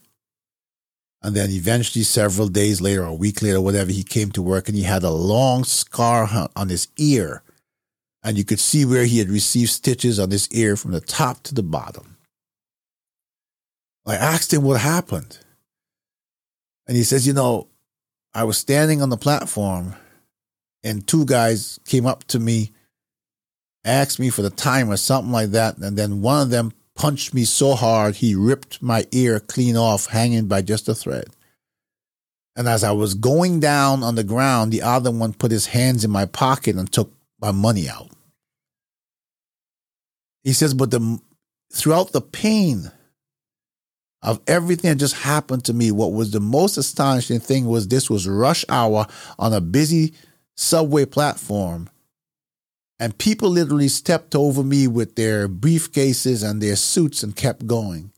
And 1.22 1.34
then 1.34 1.50
eventually, 1.50 2.04
several 2.04 2.48
days 2.48 2.82
later, 2.82 3.02
or 3.02 3.06
a 3.06 3.14
week 3.14 3.40
later, 3.40 3.58
whatever, 3.58 3.90
he 3.90 4.02
came 4.02 4.30
to 4.32 4.42
work 4.42 4.68
and 4.68 4.76
he 4.76 4.82
had 4.82 5.02
a 5.02 5.10
long 5.10 5.64
scar 5.64 6.28
on 6.54 6.68
his 6.68 6.88
ear 6.98 7.42
and 8.24 8.38
you 8.38 8.44
could 8.44 8.58
see 8.58 8.86
where 8.86 9.04
he 9.04 9.18
had 9.18 9.28
received 9.28 9.70
stitches 9.70 10.18
on 10.18 10.30
his 10.30 10.50
ear 10.50 10.76
from 10.76 10.92
the 10.92 11.00
top 11.00 11.42
to 11.42 11.54
the 11.54 11.62
bottom. 11.62 12.16
I 14.06 14.16
asked 14.16 14.52
him 14.52 14.62
what 14.62 14.80
happened. 14.80 15.38
And 16.86 16.96
he 16.96 17.04
says, 17.04 17.26
You 17.26 17.34
know, 17.34 17.68
I 18.32 18.44
was 18.44 18.56
standing 18.56 19.02
on 19.02 19.10
the 19.10 19.16
platform 19.18 19.94
and 20.82 21.06
two 21.06 21.24
guys 21.26 21.78
came 21.86 22.06
up 22.06 22.24
to 22.24 22.38
me, 22.38 22.72
asked 23.84 24.18
me 24.18 24.30
for 24.30 24.42
the 24.42 24.50
time 24.50 24.90
or 24.90 24.96
something 24.96 25.32
like 25.32 25.50
that, 25.50 25.78
and 25.78 25.96
then 25.96 26.20
one 26.20 26.42
of 26.42 26.50
them 26.50 26.72
punched 26.94 27.34
me 27.34 27.44
so 27.44 27.74
hard 27.74 28.16
he 28.16 28.34
ripped 28.34 28.82
my 28.82 29.06
ear 29.12 29.40
clean 29.40 29.76
off, 29.76 30.06
hanging 30.06 30.46
by 30.46 30.62
just 30.62 30.88
a 30.88 30.94
thread. 30.94 31.26
And 32.56 32.68
as 32.68 32.84
I 32.84 32.92
was 32.92 33.14
going 33.14 33.60
down 33.60 34.02
on 34.02 34.14
the 34.14 34.24
ground, 34.24 34.72
the 34.72 34.82
other 34.82 35.10
one 35.10 35.32
put 35.32 35.50
his 35.50 35.66
hands 35.66 36.04
in 36.04 36.10
my 36.10 36.24
pocket 36.24 36.76
and 36.76 36.90
took 36.90 37.12
my 37.40 37.50
money 37.50 37.88
out. 37.88 38.13
He 40.44 40.52
says, 40.52 40.74
but 40.74 40.90
the 40.90 41.18
throughout 41.72 42.12
the 42.12 42.20
pain 42.20 42.92
of 44.22 44.40
everything 44.46 44.90
that 44.90 44.96
just 44.96 45.16
happened 45.16 45.64
to 45.64 45.74
me, 45.74 45.90
what 45.90 46.12
was 46.12 46.30
the 46.30 46.40
most 46.40 46.76
astonishing 46.76 47.40
thing 47.40 47.66
was 47.66 47.88
this 47.88 48.08
was 48.08 48.28
rush 48.28 48.64
hour 48.68 49.06
on 49.38 49.52
a 49.52 49.60
busy 49.60 50.14
subway 50.56 51.04
platform. 51.04 51.90
And 53.00 53.18
people 53.18 53.50
literally 53.50 53.88
stepped 53.88 54.34
over 54.34 54.62
me 54.62 54.86
with 54.86 55.16
their 55.16 55.48
briefcases 55.48 56.48
and 56.48 56.62
their 56.62 56.76
suits 56.76 57.22
and 57.22 57.34
kept 57.34 57.66
going. 57.66 58.12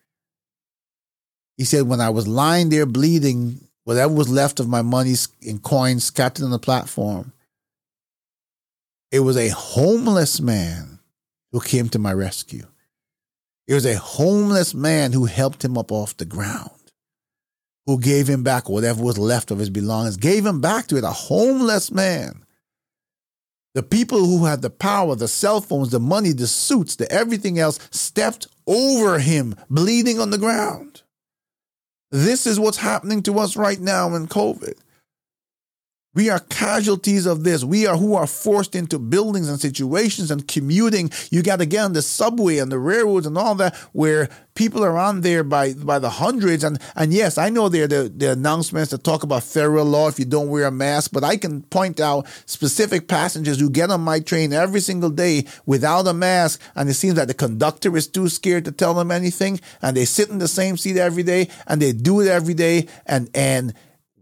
He 1.57 1.65
said, 1.65 1.89
when 1.89 2.01
I 2.01 2.11
was 2.11 2.29
lying 2.29 2.69
there 2.69 2.87
bleeding, 2.87 3.61
whatever 3.85 4.13
was 4.13 4.29
left 4.29 4.61
of 4.61 4.69
my 4.69 4.83
money 4.83 5.15
in 5.41 5.59
coins 5.59 6.05
scattered 6.05 6.45
on 6.45 6.51
the 6.51 6.59
platform, 6.59 7.33
it 9.11 9.21
was 9.21 9.37
a 9.37 9.49
homeless 9.49 10.41
man 10.41 10.96
who 11.57 11.63
came 11.63 11.89
to 11.89 11.99
my 11.99 12.13
rescue. 12.13 12.67
It 13.67 13.73
was 13.73 13.87
a 13.87 13.97
homeless 13.97 14.75
man 14.75 15.15
who 15.15 15.25
helped 15.25 15.65
him 15.65 15.79
up 15.79 15.91
off 15.91 16.15
the 16.15 16.27
ground, 16.27 16.93
who 17.87 17.99
gave 17.99 18.29
him 18.29 18.43
back 18.43 18.69
whatever 18.69 19.03
was 19.03 19.17
left 19.17 19.51
of 19.51 19.59
his 19.59 19.71
belongings, 19.71 20.19
gave 20.19 20.45
him 20.45 20.61
back 20.61 20.87
to 20.89 20.99
it. 20.99 21.05
A 21.05 21.13
homeless 21.13 21.91
man. 21.91 22.45
The 23.73 23.83
people 23.83 24.19
who 24.19 24.45
had 24.45 24.61
the 24.61 24.69
power, 24.69 25.17
the 25.17 25.29
cell 25.29 25.63
phones, 25.63 25.93
the 25.93 25.99
money, 25.99 26.33
the 26.33 26.47
suits, 26.47 26.97
the 26.97 27.11
everything 27.11 27.59
else 27.59 27.79
stepped 27.91 28.49
over 28.67 29.19
him, 29.19 29.55
bleeding 29.71 30.21
on 30.21 30.29
the 30.29 30.39
ground. 30.39 31.05
This 32.11 32.47
is 32.47 32.61
what's 32.61 32.77
happening 32.77 33.23
to 33.23 33.39
us 33.39 33.57
right 33.57 33.81
now 33.81 34.15
in 34.15 34.27
COVID. 34.27 34.75
We 36.17 36.31
are 36.31 36.39
casualties 36.39 37.27
of 37.27 37.45
this. 37.45 37.63
We 37.63 37.87
are 37.87 37.99
who 37.99 38.15
are 38.15 38.27
forced 38.27 38.75
into 38.75 38.99
buildings 38.99 39.51
and 39.51 39.61
situations 39.61 40.31
and 40.31 40.49
commuting. 40.49 41.11
You 41.31 41.43
got 41.43 41.59
to 41.59 41.67
get 41.67 41.85
on 41.85 41.93
the 41.93 42.01
subway 42.01 42.57
and 42.57 42.73
the 42.73 42.79
railroads 42.79 43.27
and 43.27 43.37
all 43.37 43.55
that, 43.57 43.77
where 43.93 44.31
people 44.55 44.83
are 44.83 44.97
on 44.97 45.21
there 45.21 45.45
by 45.45 45.75
by 45.75 45.99
the 45.99 46.09
hundreds. 46.09 46.65
And 46.65 46.81
and 46.95 47.13
yes, 47.13 47.37
I 47.37 47.51
know 47.51 47.69
there 47.69 47.85
are 47.85 47.87
the, 47.87 48.09
the 48.09 48.33
announcements 48.33 48.93
that 48.93 49.05
talk 49.05 49.25
about 49.25 49.43
federal 49.43 49.85
law 49.85 50.09
if 50.09 50.19
you 50.19 50.25
don't 50.25 50.49
wear 50.49 50.65
a 50.65 50.71
mask, 50.71 51.11
but 51.13 51.23
I 51.23 51.37
can 51.37 51.61
point 51.65 52.01
out 52.01 52.27
specific 52.47 53.09
passengers 53.09 53.61
who 53.61 53.69
get 53.69 53.91
on 53.91 54.01
my 54.01 54.21
train 54.21 54.55
every 54.55 54.81
single 54.81 55.11
day 55.11 55.45
without 55.67 56.07
a 56.07 56.15
mask, 56.15 56.63
and 56.75 56.89
it 56.89 56.95
seems 56.95 57.17
that 57.17 57.29
the 57.29 57.35
conductor 57.35 57.95
is 57.95 58.09
too 58.09 58.31
scared 58.31 58.65
to 58.65 58.73
tell 58.73 58.95
them 58.95 59.11
anything, 59.11 59.61
and 59.83 59.95
they 59.95 60.07
sit 60.07 60.31
in 60.31 60.39
the 60.39 60.49
same 60.49 60.79
seat 60.79 60.97
every 60.97 61.25
day, 61.25 61.51
and 61.67 61.83
they 61.83 61.93
do 61.93 62.23
it 62.23 62.29
every 62.29 62.55
day, 62.55 62.89
and 63.05 63.29
and 63.35 63.75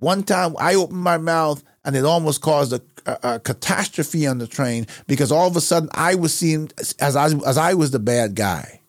one 0.05 0.23
time 0.23 0.55
I 0.59 0.75
opened 0.75 1.01
my 1.01 1.19
mouth 1.19 1.65
and 1.85 1.97
it 1.97 2.05
almost 2.05 2.41
caused 2.41 2.73
a, 2.73 2.81
a, 3.07 3.35
a, 3.35 3.41
catastrophe 3.41 4.27
on 4.27 4.39
the 4.39 4.47
train 4.47 4.87
because 5.07 5.33
all 5.33 5.49
of 5.49 5.57
a 5.57 5.61
sudden 5.61 5.89
I 5.93 6.15
was 6.15 6.35
seen 6.35 6.69
as 7.01 7.17
I, 7.17 7.27
as 7.27 7.59
I 7.59 7.75
was 7.75 7.91
the 7.91 7.99
bad 7.99 8.35
guy 8.35 8.81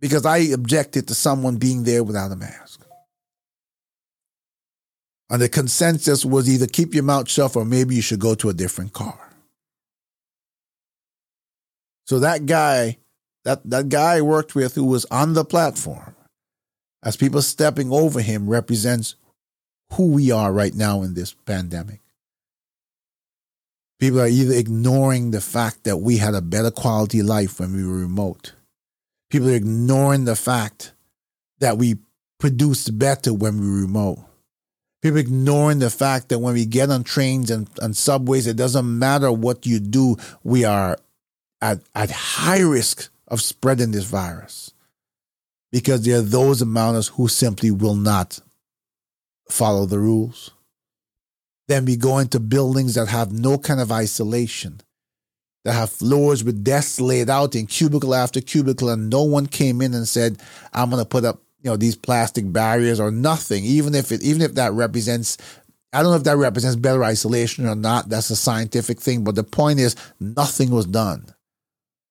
because 0.00 0.26
I 0.26 0.38
objected 0.38 1.08
to 1.08 1.14
someone 1.14 1.56
being 1.56 1.84
there 1.84 2.04
without 2.04 2.32
a 2.32 2.36
mask. 2.36 2.86
And 5.28 5.42
the 5.42 5.48
consensus 5.48 6.24
was 6.24 6.48
either 6.48 6.66
keep 6.66 6.94
your 6.94 7.02
mouth 7.02 7.28
shut 7.28 7.56
or 7.56 7.64
maybe 7.64 7.96
you 7.96 8.02
should 8.02 8.20
go 8.20 8.34
to 8.36 8.48
a 8.48 8.54
different 8.54 8.92
car. 8.92 9.18
So 12.06 12.20
that 12.20 12.46
guy, 12.46 12.98
that, 13.44 13.68
that 13.68 13.88
guy 13.88 14.18
I 14.18 14.20
worked 14.20 14.54
with 14.54 14.74
who 14.76 14.84
was 14.84 15.04
on 15.06 15.32
the 15.32 15.44
platform, 15.44 16.14
as 17.02 17.16
people 17.16 17.42
stepping 17.42 17.90
over 17.90 18.20
him, 18.20 18.48
represents 18.48 19.16
who 19.92 20.08
we 20.08 20.30
are 20.30 20.52
right 20.52 20.74
now 20.74 21.02
in 21.02 21.14
this 21.14 21.32
pandemic. 21.32 22.00
People 23.98 24.20
are 24.20 24.26
either 24.26 24.54
ignoring 24.54 25.30
the 25.30 25.40
fact 25.40 25.84
that 25.84 25.98
we 25.98 26.18
had 26.18 26.34
a 26.34 26.42
better 26.42 26.70
quality 26.70 27.22
life 27.22 27.60
when 27.60 27.74
we 27.74 27.86
were 27.86 27.98
remote. 27.98 28.52
People 29.30 29.48
are 29.48 29.54
ignoring 29.54 30.24
the 30.24 30.36
fact 30.36 30.92
that 31.60 31.78
we 31.78 31.96
produced 32.38 32.98
better 32.98 33.32
when 33.32 33.58
we 33.58 33.66
were 33.66 33.80
remote. 33.82 34.18
People 35.02 35.18
ignoring 35.18 35.78
the 35.78 35.90
fact 35.90 36.28
that 36.28 36.40
when 36.40 36.54
we 36.54 36.66
get 36.66 36.90
on 36.90 37.04
trains 37.04 37.50
and, 37.50 37.68
and 37.80 37.96
subways, 37.96 38.46
it 38.46 38.56
doesn't 38.56 38.98
matter 38.98 39.32
what 39.32 39.64
you 39.64 39.78
do, 39.78 40.16
we 40.42 40.64
are 40.64 40.98
at, 41.62 41.80
at 41.94 42.10
high 42.10 42.60
risk 42.60 43.08
of 43.28 43.40
spreading 43.40 43.92
this 43.92 44.04
virus. 44.04 44.72
Because 45.72 46.04
there 46.04 46.18
are 46.18 46.22
those 46.22 46.60
among 46.60 46.96
us 46.96 47.08
who 47.08 47.28
simply 47.28 47.70
will 47.70 47.96
not 47.96 48.40
follow 49.48 49.86
the 49.86 49.98
rules. 49.98 50.50
Then 51.68 51.84
we 51.84 51.96
go 51.96 52.18
into 52.18 52.38
buildings 52.38 52.94
that 52.94 53.08
have 53.08 53.32
no 53.32 53.58
kind 53.58 53.80
of 53.80 53.90
isolation, 53.90 54.80
that 55.64 55.72
have 55.72 55.90
floors 55.90 56.44
with 56.44 56.62
desks 56.62 57.00
laid 57.00 57.28
out 57.28 57.56
in 57.56 57.66
cubicle 57.66 58.14
after 58.14 58.40
cubicle, 58.40 58.88
and 58.88 59.10
no 59.10 59.22
one 59.22 59.46
came 59.46 59.80
in 59.80 59.94
and 59.94 60.06
said, 60.06 60.40
I'm 60.72 60.90
going 60.90 61.02
to 61.02 61.08
put 61.08 61.24
up 61.24 61.42
you 61.62 61.70
know 61.70 61.76
these 61.76 61.96
plastic 61.96 62.52
barriers 62.52 63.00
or 63.00 63.10
nothing 63.10 63.64
even 63.64 63.92
if 63.92 64.12
it 64.12 64.22
even 64.22 64.40
if 64.40 64.54
that 64.54 64.72
represents 64.72 65.36
I 65.92 66.02
don't 66.02 66.10
know 66.10 66.18
if 66.18 66.24
that 66.24 66.36
represents 66.36 66.76
better 66.76 67.02
isolation 67.02 67.66
or 67.66 67.74
not. 67.74 68.10
That's 68.10 68.28
a 68.28 68.36
scientific 68.36 69.00
thing. 69.00 69.24
But 69.24 69.34
the 69.34 69.44
point 69.44 69.78
is, 69.78 69.96
nothing 70.20 70.70
was 70.70 70.84
done. 70.84 71.26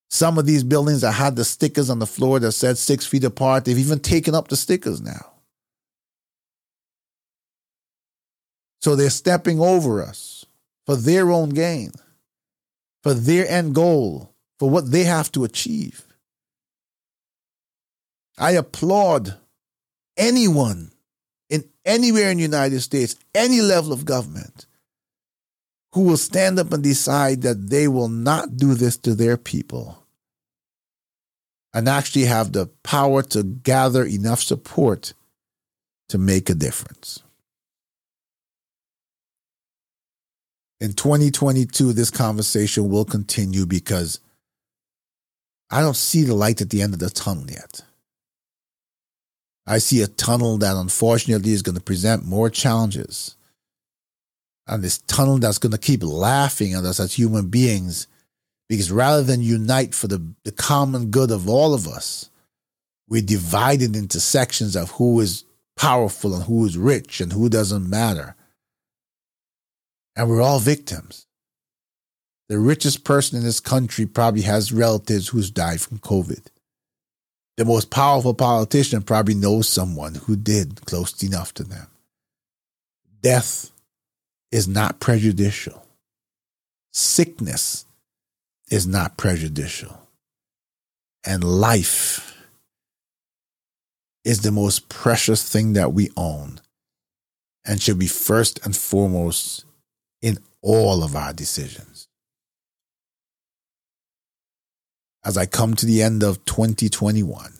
Some 0.09 0.39
of 0.39 0.47
these 0.47 0.63
buildings 0.63 1.01
that 1.01 1.11
had 1.11 1.35
the 1.35 1.45
stickers 1.45 1.91
on 1.91 1.99
the 1.99 2.07
floor 2.07 2.39
that 2.39 2.53
said 2.53 2.79
six 2.79 3.05
feet 3.05 3.23
apart, 3.23 3.65
they've 3.65 3.77
even 3.77 3.99
taken 3.99 4.33
up 4.33 4.47
the 4.47 4.55
stickers 4.55 5.01
now. 5.01 5.33
So 8.85 8.95
they're 8.95 9.09
stepping 9.09 9.59
over 9.59 10.03
us 10.03 10.45
for 10.85 10.95
their 10.95 11.31
own 11.31 11.49
gain, 11.49 11.89
for 13.01 13.15
their 13.15 13.49
end 13.49 13.73
goal, 13.73 14.31
for 14.59 14.69
what 14.69 14.91
they 14.91 15.05
have 15.05 15.31
to 15.31 15.43
achieve. 15.43 16.05
I 18.37 18.51
applaud 18.51 19.39
anyone 20.15 20.91
in 21.49 21.63
anywhere 21.83 22.29
in 22.29 22.37
the 22.37 22.43
United 22.43 22.79
States, 22.81 23.15
any 23.33 23.59
level 23.59 23.91
of 23.91 24.05
government, 24.05 24.67
who 25.93 26.01
will 26.01 26.15
stand 26.15 26.59
up 26.59 26.71
and 26.71 26.83
decide 26.83 27.41
that 27.41 27.71
they 27.71 27.87
will 27.87 28.07
not 28.07 28.55
do 28.55 28.75
this 28.75 28.97
to 28.97 29.15
their 29.15 29.35
people 29.35 29.97
and 31.73 31.89
actually 31.89 32.25
have 32.25 32.51
the 32.51 32.67
power 32.83 33.23
to 33.23 33.41
gather 33.41 34.05
enough 34.05 34.43
support 34.43 35.15
to 36.09 36.19
make 36.19 36.51
a 36.51 36.53
difference. 36.53 37.23
In 40.85 40.93
2022, 40.93 41.93
this 41.93 42.11
conversation 42.11 42.89
will 42.89 43.05
continue 43.05 43.65
because 43.65 44.19
I 45.71 45.81
don't 45.81 45.95
see 45.95 46.23
the 46.23 46.35
light 46.35 46.61
at 46.61 46.69
the 46.69 46.83
end 46.83 46.93
of 46.93 46.99
the 46.99 47.09
tunnel 47.09 47.49
yet. 47.49 47.81
I 49.65 49.79
see 49.79 50.03
a 50.03 50.07
tunnel 50.07 50.59
that 50.59 50.75
unfortunately 50.75 51.53
is 51.53 51.63
going 51.63 51.75
to 51.75 51.81
present 51.81 52.23
more 52.23 52.51
challenges. 52.51 53.35
And 54.67 54.83
this 54.83 54.99
tunnel 54.99 55.39
that's 55.39 55.57
going 55.57 55.71
to 55.71 55.79
keep 55.79 56.03
laughing 56.03 56.73
at 56.73 56.85
us 56.85 56.99
as 56.99 57.13
human 57.13 57.47
beings 57.47 58.07
because 58.69 58.91
rather 58.91 59.23
than 59.23 59.41
unite 59.41 59.95
for 59.95 60.07
the, 60.07 60.23
the 60.43 60.51
common 60.51 61.09
good 61.09 61.31
of 61.31 61.49
all 61.49 61.73
of 61.73 61.87
us, 61.87 62.29
we're 63.09 63.23
divided 63.23 63.95
into 63.95 64.19
sections 64.19 64.75
of 64.75 64.91
who 64.91 65.19
is 65.19 65.45
powerful 65.75 66.35
and 66.35 66.43
who 66.43 66.63
is 66.65 66.77
rich 66.77 67.21
and 67.21 67.33
who 67.33 67.49
doesn't 67.49 67.89
matter. 67.89 68.35
And 70.15 70.29
we're 70.29 70.41
all 70.41 70.59
victims. 70.59 71.25
The 72.47 72.59
richest 72.59 73.03
person 73.03 73.37
in 73.37 73.43
this 73.43 73.59
country 73.59 74.05
probably 74.05 74.43
has 74.43 74.71
relatives 74.71 75.29
who's 75.29 75.49
died 75.49 75.81
from 75.81 75.97
COVID. 75.99 76.45
The 77.57 77.65
most 77.65 77.89
powerful 77.89 78.33
politician 78.33 79.01
probably 79.01 79.33
knows 79.33 79.67
someone 79.67 80.15
who 80.15 80.35
did 80.35 80.85
close 80.85 81.23
enough 81.23 81.53
to 81.55 81.63
them. 81.63 81.87
Death 83.21 83.71
is 84.51 84.67
not 84.67 84.99
prejudicial. 84.99 85.85
Sickness 86.93 87.85
is 88.69 88.85
not 88.85 89.17
prejudicial. 89.17 89.97
And 91.25 91.43
life 91.43 92.37
is 94.23 94.41
the 94.41 94.51
most 94.51 94.89
precious 94.89 95.47
thing 95.47 95.73
that 95.73 95.93
we 95.93 96.09
own 96.15 96.59
and 97.65 97.81
should 97.81 97.97
be 97.97 98.07
first 98.07 98.63
and 98.65 98.75
foremost 98.75 99.65
in 100.21 100.37
all 100.61 101.03
of 101.03 101.15
our 101.15 101.33
decisions. 101.33 102.07
As 105.23 105.37
I 105.37 105.45
come 105.45 105.75
to 105.75 105.85
the 105.85 106.03
end 106.03 106.23
of 106.23 106.43
2021, 106.45 107.51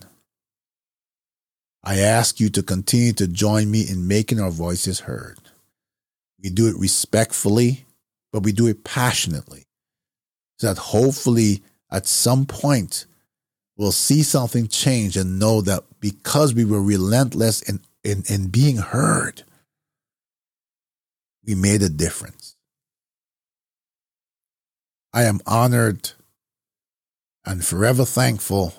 I 1.84 2.00
ask 2.00 2.40
you 2.40 2.50
to 2.50 2.64
continue 2.64 3.14
to 3.14 3.28
join 3.28 3.72
me 3.72 3.82
in 3.88 4.08
making 4.08 4.40
our 4.40 4.52
voices 4.52 5.02
heard. 5.02 5.38
We 6.42 6.50
do 6.50 6.68
it 6.68 6.78
respectfully, 6.78 7.86
but 8.32 8.44
we 8.44 8.52
do 8.52 8.68
it 8.68 8.84
passionately. 8.84 9.64
So 10.60 10.68
that 10.68 10.78
hopefully 10.78 11.64
at 11.92 12.06
some 12.06 12.46
point 12.46 13.06
we'll 13.78 13.92
see 13.92 14.22
something 14.22 14.68
change 14.68 15.18
and 15.18 15.40
know 15.40 15.62
that 15.62 15.84
because 16.00 16.54
we 16.54 16.66
were 16.66 16.82
relentless 16.82 17.64
in, 17.64 17.80
in, 18.04 18.24
in 18.30 18.50
being 18.50 18.78
heard, 18.78 19.42
we 21.44 21.56
made 21.56 21.82
a 21.82 21.90
difference. 21.90 22.45
I 25.16 25.24
am 25.24 25.40
honored 25.48 26.12
and 27.46 27.66
forever 27.66 28.04
thankful 28.04 28.74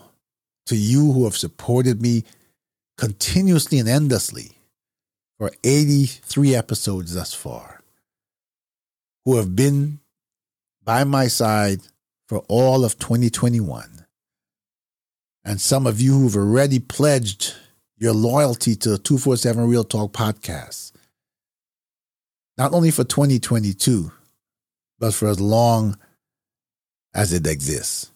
to 0.66 0.76
you 0.76 1.12
who 1.12 1.24
have 1.24 1.36
supported 1.36 2.02
me 2.02 2.24
continuously 2.98 3.78
and 3.78 3.88
endlessly 3.88 4.58
for 5.38 5.50
83 5.64 6.54
episodes 6.54 7.14
thus 7.14 7.32
far, 7.32 7.80
who 9.24 9.36
have 9.36 9.56
been 9.56 10.00
by 10.84 11.04
my 11.04 11.26
side 11.26 11.80
for 12.28 12.40
all 12.48 12.84
of 12.84 12.98
2021. 12.98 14.04
And 15.42 15.58
some 15.58 15.86
of 15.86 16.02
you 16.02 16.18
who've 16.18 16.36
already 16.36 16.80
pledged 16.80 17.54
your 17.96 18.12
loyalty 18.12 18.76
to 18.76 18.90
the 18.90 18.98
247 18.98 19.66
Real 19.66 19.84
Talk 19.84 20.12
podcast, 20.12 20.92
not 22.58 22.74
only 22.74 22.90
for 22.90 23.04
2022, 23.04 24.12
but 24.98 25.14
for 25.14 25.28
as 25.28 25.40
long 25.40 25.96
as 27.16 27.32
it 27.32 27.46
exists. 27.46 28.12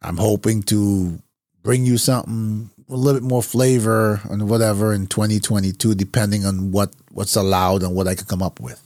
I'm 0.00 0.16
hoping 0.16 0.62
to 0.64 1.20
bring 1.62 1.84
you 1.84 1.98
something 1.98 2.70
a 2.88 2.96
little 2.96 3.20
bit 3.20 3.28
more 3.28 3.42
flavor 3.42 4.20
and 4.30 4.48
whatever 4.48 4.92
in 4.92 5.06
2022, 5.06 5.94
depending 5.94 6.46
on 6.46 6.72
what, 6.72 6.94
what's 7.12 7.36
allowed 7.36 7.82
and 7.82 7.94
what 7.94 8.08
I 8.08 8.14
can 8.14 8.26
come 8.26 8.42
up 8.42 8.60
with. 8.60 8.82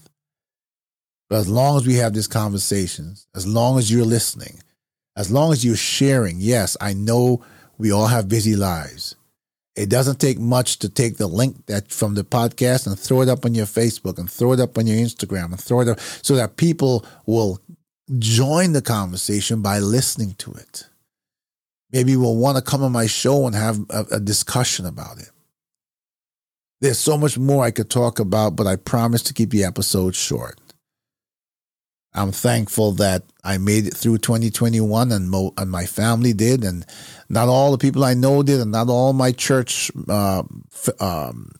But 1.29 1.37
as 1.37 1.49
long 1.49 1.77
as 1.77 1.87
we 1.87 1.95
have 1.95 2.13
these 2.13 2.27
conversations, 2.27 3.29
as 3.37 3.47
long 3.47 3.79
as 3.79 3.93
you're 3.93 4.05
listening, 4.05 4.61
as 5.17 5.31
long 5.31 5.53
as 5.53 5.65
you're 5.65 5.77
sharing, 5.77 6.41
yes, 6.41 6.77
I 6.81 6.95
know 6.95 7.45
we 7.79 7.93
all 7.93 8.09
have 8.09 8.29
busy 8.29 8.57
lives. 8.57 9.15
It 9.77 9.89
doesn't 9.89 10.19
take 10.19 10.41
much 10.41 10.81
to 10.81 10.89
take 10.89 11.17
the 11.17 11.29
link 11.29 11.67
that 11.67 11.93
from 11.93 12.15
the 12.15 12.25
podcast 12.25 12.89
and 12.89 12.99
throw 12.99 13.21
it 13.23 13.29
up 13.29 13.45
on 13.45 13.55
your 13.55 13.67
Facebook 13.67 14.19
and 14.19 14.29
throw 14.29 14.53
it 14.53 14.61
up 14.61 14.77
on 14.77 14.89
your 14.89 14.97
Instagram 14.97 15.53
and 15.53 15.61
throw 15.61 15.81
it 15.81 15.89
up 15.89 16.01
so 16.01 16.35
that 16.35 16.57
people 16.57 17.05
will 17.27 17.61
join 18.19 18.73
the 18.73 18.83
conversation 18.83 19.63
by 19.63 19.79
listening 19.79 20.35
to 20.35 20.51
it 20.53 20.85
maybe 21.93 22.13
you 22.13 22.21
will 22.21 22.37
want 22.37 22.57
to 22.57 22.63
come 22.63 22.83
on 22.83 22.93
my 22.93 23.07
show 23.07 23.47
and 23.47 23.55
have 23.55 23.79
a, 23.91 24.05
a 24.13 24.21
discussion 24.21 24.87
about 24.87 25.19
it. 25.19 25.31
There's 26.81 26.99
so 26.99 27.19
much 27.19 27.37
more 27.37 27.65
I 27.65 27.71
could 27.71 27.91
talk 27.91 28.19
about, 28.19 28.57
but 28.57 28.67
I 28.67 28.77
promise 28.77 29.23
to 29.25 29.35
keep 29.35 29.51
the 29.51 29.65
episode 29.65 30.15
short. 30.15 30.59
I'm 32.13 32.33
thankful 32.33 32.93
that 32.93 33.23
I 33.45 33.59
made 33.59 33.87
it 33.87 33.95
through 33.95 34.19
2021 34.19 35.13
and, 35.13 35.31
mo- 35.31 35.55
and 35.57 35.71
my 35.71 35.87
family 35.87 36.33
did, 36.33 36.65
and 36.65 36.85
not 37.29 37.49
all 37.49 37.71
the 37.71 37.79
people 37.79 38.05
I 38.05 38.15
know 38.15 38.43
did, 38.43 38.61
and 38.61 38.73
not 38.73 38.89
all 38.89 39.13
my 39.13 39.31
church, 39.31 39.93
uh, 40.09 40.43
f- 40.73 41.01
um, 41.01 41.53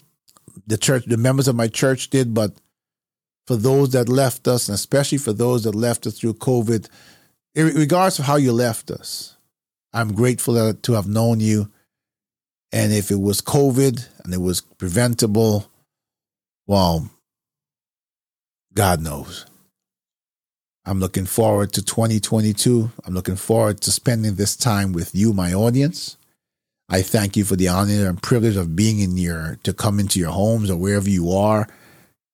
the 0.67 0.77
church, 0.77 1.05
the 1.07 1.17
members 1.17 1.47
of 1.47 1.55
my 1.55 1.69
church 1.69 2.11
did, 2.11 2.35
but 2.35 2.53
for 3.51 3.57
those 3.57 3.91
that 3.91 4.09
left 4.09 4.47
us, 4.47 4.69
and 4.69 4.77
especially 4.77 5.19
for 5.19 5.33
those 5.33 5.65
that 5.65 5.75
left 5.75 6.07
us 6.07 6.17
through 6.17 6.35
COVID, 6.35 6.87
regardless 7.57 8.21
of 8.21 8.27
how 8.27 8.37
you 8.37 8.53
left 8.53 8.93
us, 8.93 9.37
I'm 9.93 10.15
grateful 10.15 10.73
to 10.73 10.93
have 10.93 11.09
known 11.09 11.41
you. 11.41 11.69
And 12.71 12.93
if 12.93 13.11
it 13.11 13.19
was 13.19 13.43
COVID 13.43 14.07
and 14.23 14.33
it 14.33 14.41
was 14.41 14.61
preventable, 14.61 15.69
well, 16.69 17.11
God 18.73 19.01
knows. 19.01 19.47
I'm 20.85 21.01
looking 21.01 21.27
forward 21.27 21.73
to 21.73 21.83
2022. 21.83 22.89
I'm 23.05 23.15
looking 23.15 23.35
forward 23.35 23.81
to 23.81 23.91
spending 23.91 24.37
this 24.37 24.55
time 24.55 24.93
with 24.93 25.13
you, 25.13 25.33
my 25.33 25.53
audience. 25.53 26.17
I 26.89 27.03
thank 27.03 27.37
you 27.37 27.43
for 27.43 27.57
the 27.57 27.67
honor 27.67 28.09
and 28.09 28.23
privilege 28.23 28.55
of 28.55 28.77
being 28.77 29.01
in 29.01 29.17
your, 29.17 29.59
to 29.65 29.73
come 29.73 29.99
into 29.99 30.21
your 30.21 30.31
homes 30.31 30.71
or 30.71 30.77
wherever 30.77 31.11
you 31.11 31.33
are 31.33 31.67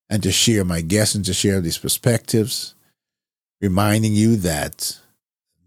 and 0.09 0.22
to 0.22 0.32
share 0.32 0.64
my 0.64 0.80
guests 0.80 1.14
and 1.14 1.24
to 1.24 1.34
share 1.34 1.61
these 1.61 1.78
perspectives. 1.78 2.74
Reminding 3.61 4.14
you 4.14 4.36
that 4.36 4.98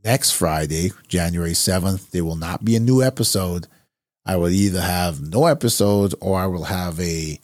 next 0.03 0.31
Friday, 0.31 0.91
January 1.07 1.51
7th, 1.53 2.11
there 2.11 2.23
will 2.23 2.35
not 2.35 2.63
be 2.63 2.75
a 2.75 2.79
new 2.79 3.01
episode. 3.03 3.67
I 4.25 4.35
will 4.35 4.49
either 4.49 4.81
have 4.81 5.21
no 5.21 5.45
episode 5.45 6.13
or 6.21 6.39
I 6.39 6.45
will 6.45 6.65
have 6.65 6.99
a 6.99 7.39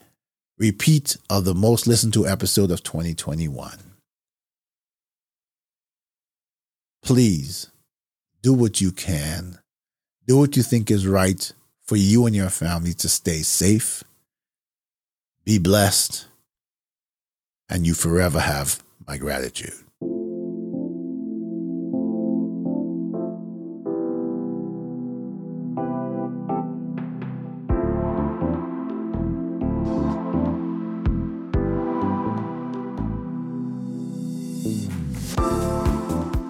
repeat 0.58 1.18
of 1.30 1.46
the 1.46 1.56
most 1.56 1.88
listened 1.88 2.14
to 2.14 2.28
episode 2.28 2.72
of 2.72 2.84
2021. 2.84 3.78
Please 7.04 7.70
do 8.42 8.54
what 8.54 8.82
you 8.82 8.92
can. 8.92 9.60
Do 10.28 10.38
what 10.38 10.56
you 10.56 10.64
think 10.64 10.90
is 10.90 11.06
right 11.06 11.52
for 11.84 11.96
you 11.96 12.26
and 12.26 12.36
your 12.36 12.50
family 12.50 12.94
to 12.96 13.08
stay 13.08 13.42
safe, 13.44 14.04
be 15.44 15.60
blessed, 15.60 16.26
and 17.70 17.86
you 17.86 17.94
forever 17.94 18.40
have 18.40 18.84
my 19.08 19.18
gratitude. 19.18 19.74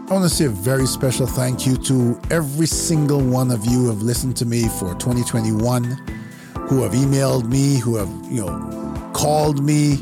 I 0.08 0.18
want 0.18 0.30
to 0.30 0.36
say 0.36 0.46
a 0.46 0.50
very 0.50 0.86
special 0.86 1.28
thank 1.28 1.66
you 1.66 1.76
to 1.78 2.20
every 2.32 2.68
single 2.68 3.20
one 3.20 3.52
of 3.52 3.66
you 3.66 3.80
who 3.80 3.90
have 3.90 4.02
listened 4.02 4.38
to 4.38 4.46
me 4.46 4.68
for 4.80 4.94
2021, 4.96 5.84
who 6.70 6.84
have 6.84 6.94
emailed 6.94 7.50
me, 7.50 7.80
who 7.80 7.98
have, 7.98 8.10
you 8.32 8.46
know, 8.46 9.12
called 9.14 9.62
me, 9.64 9.98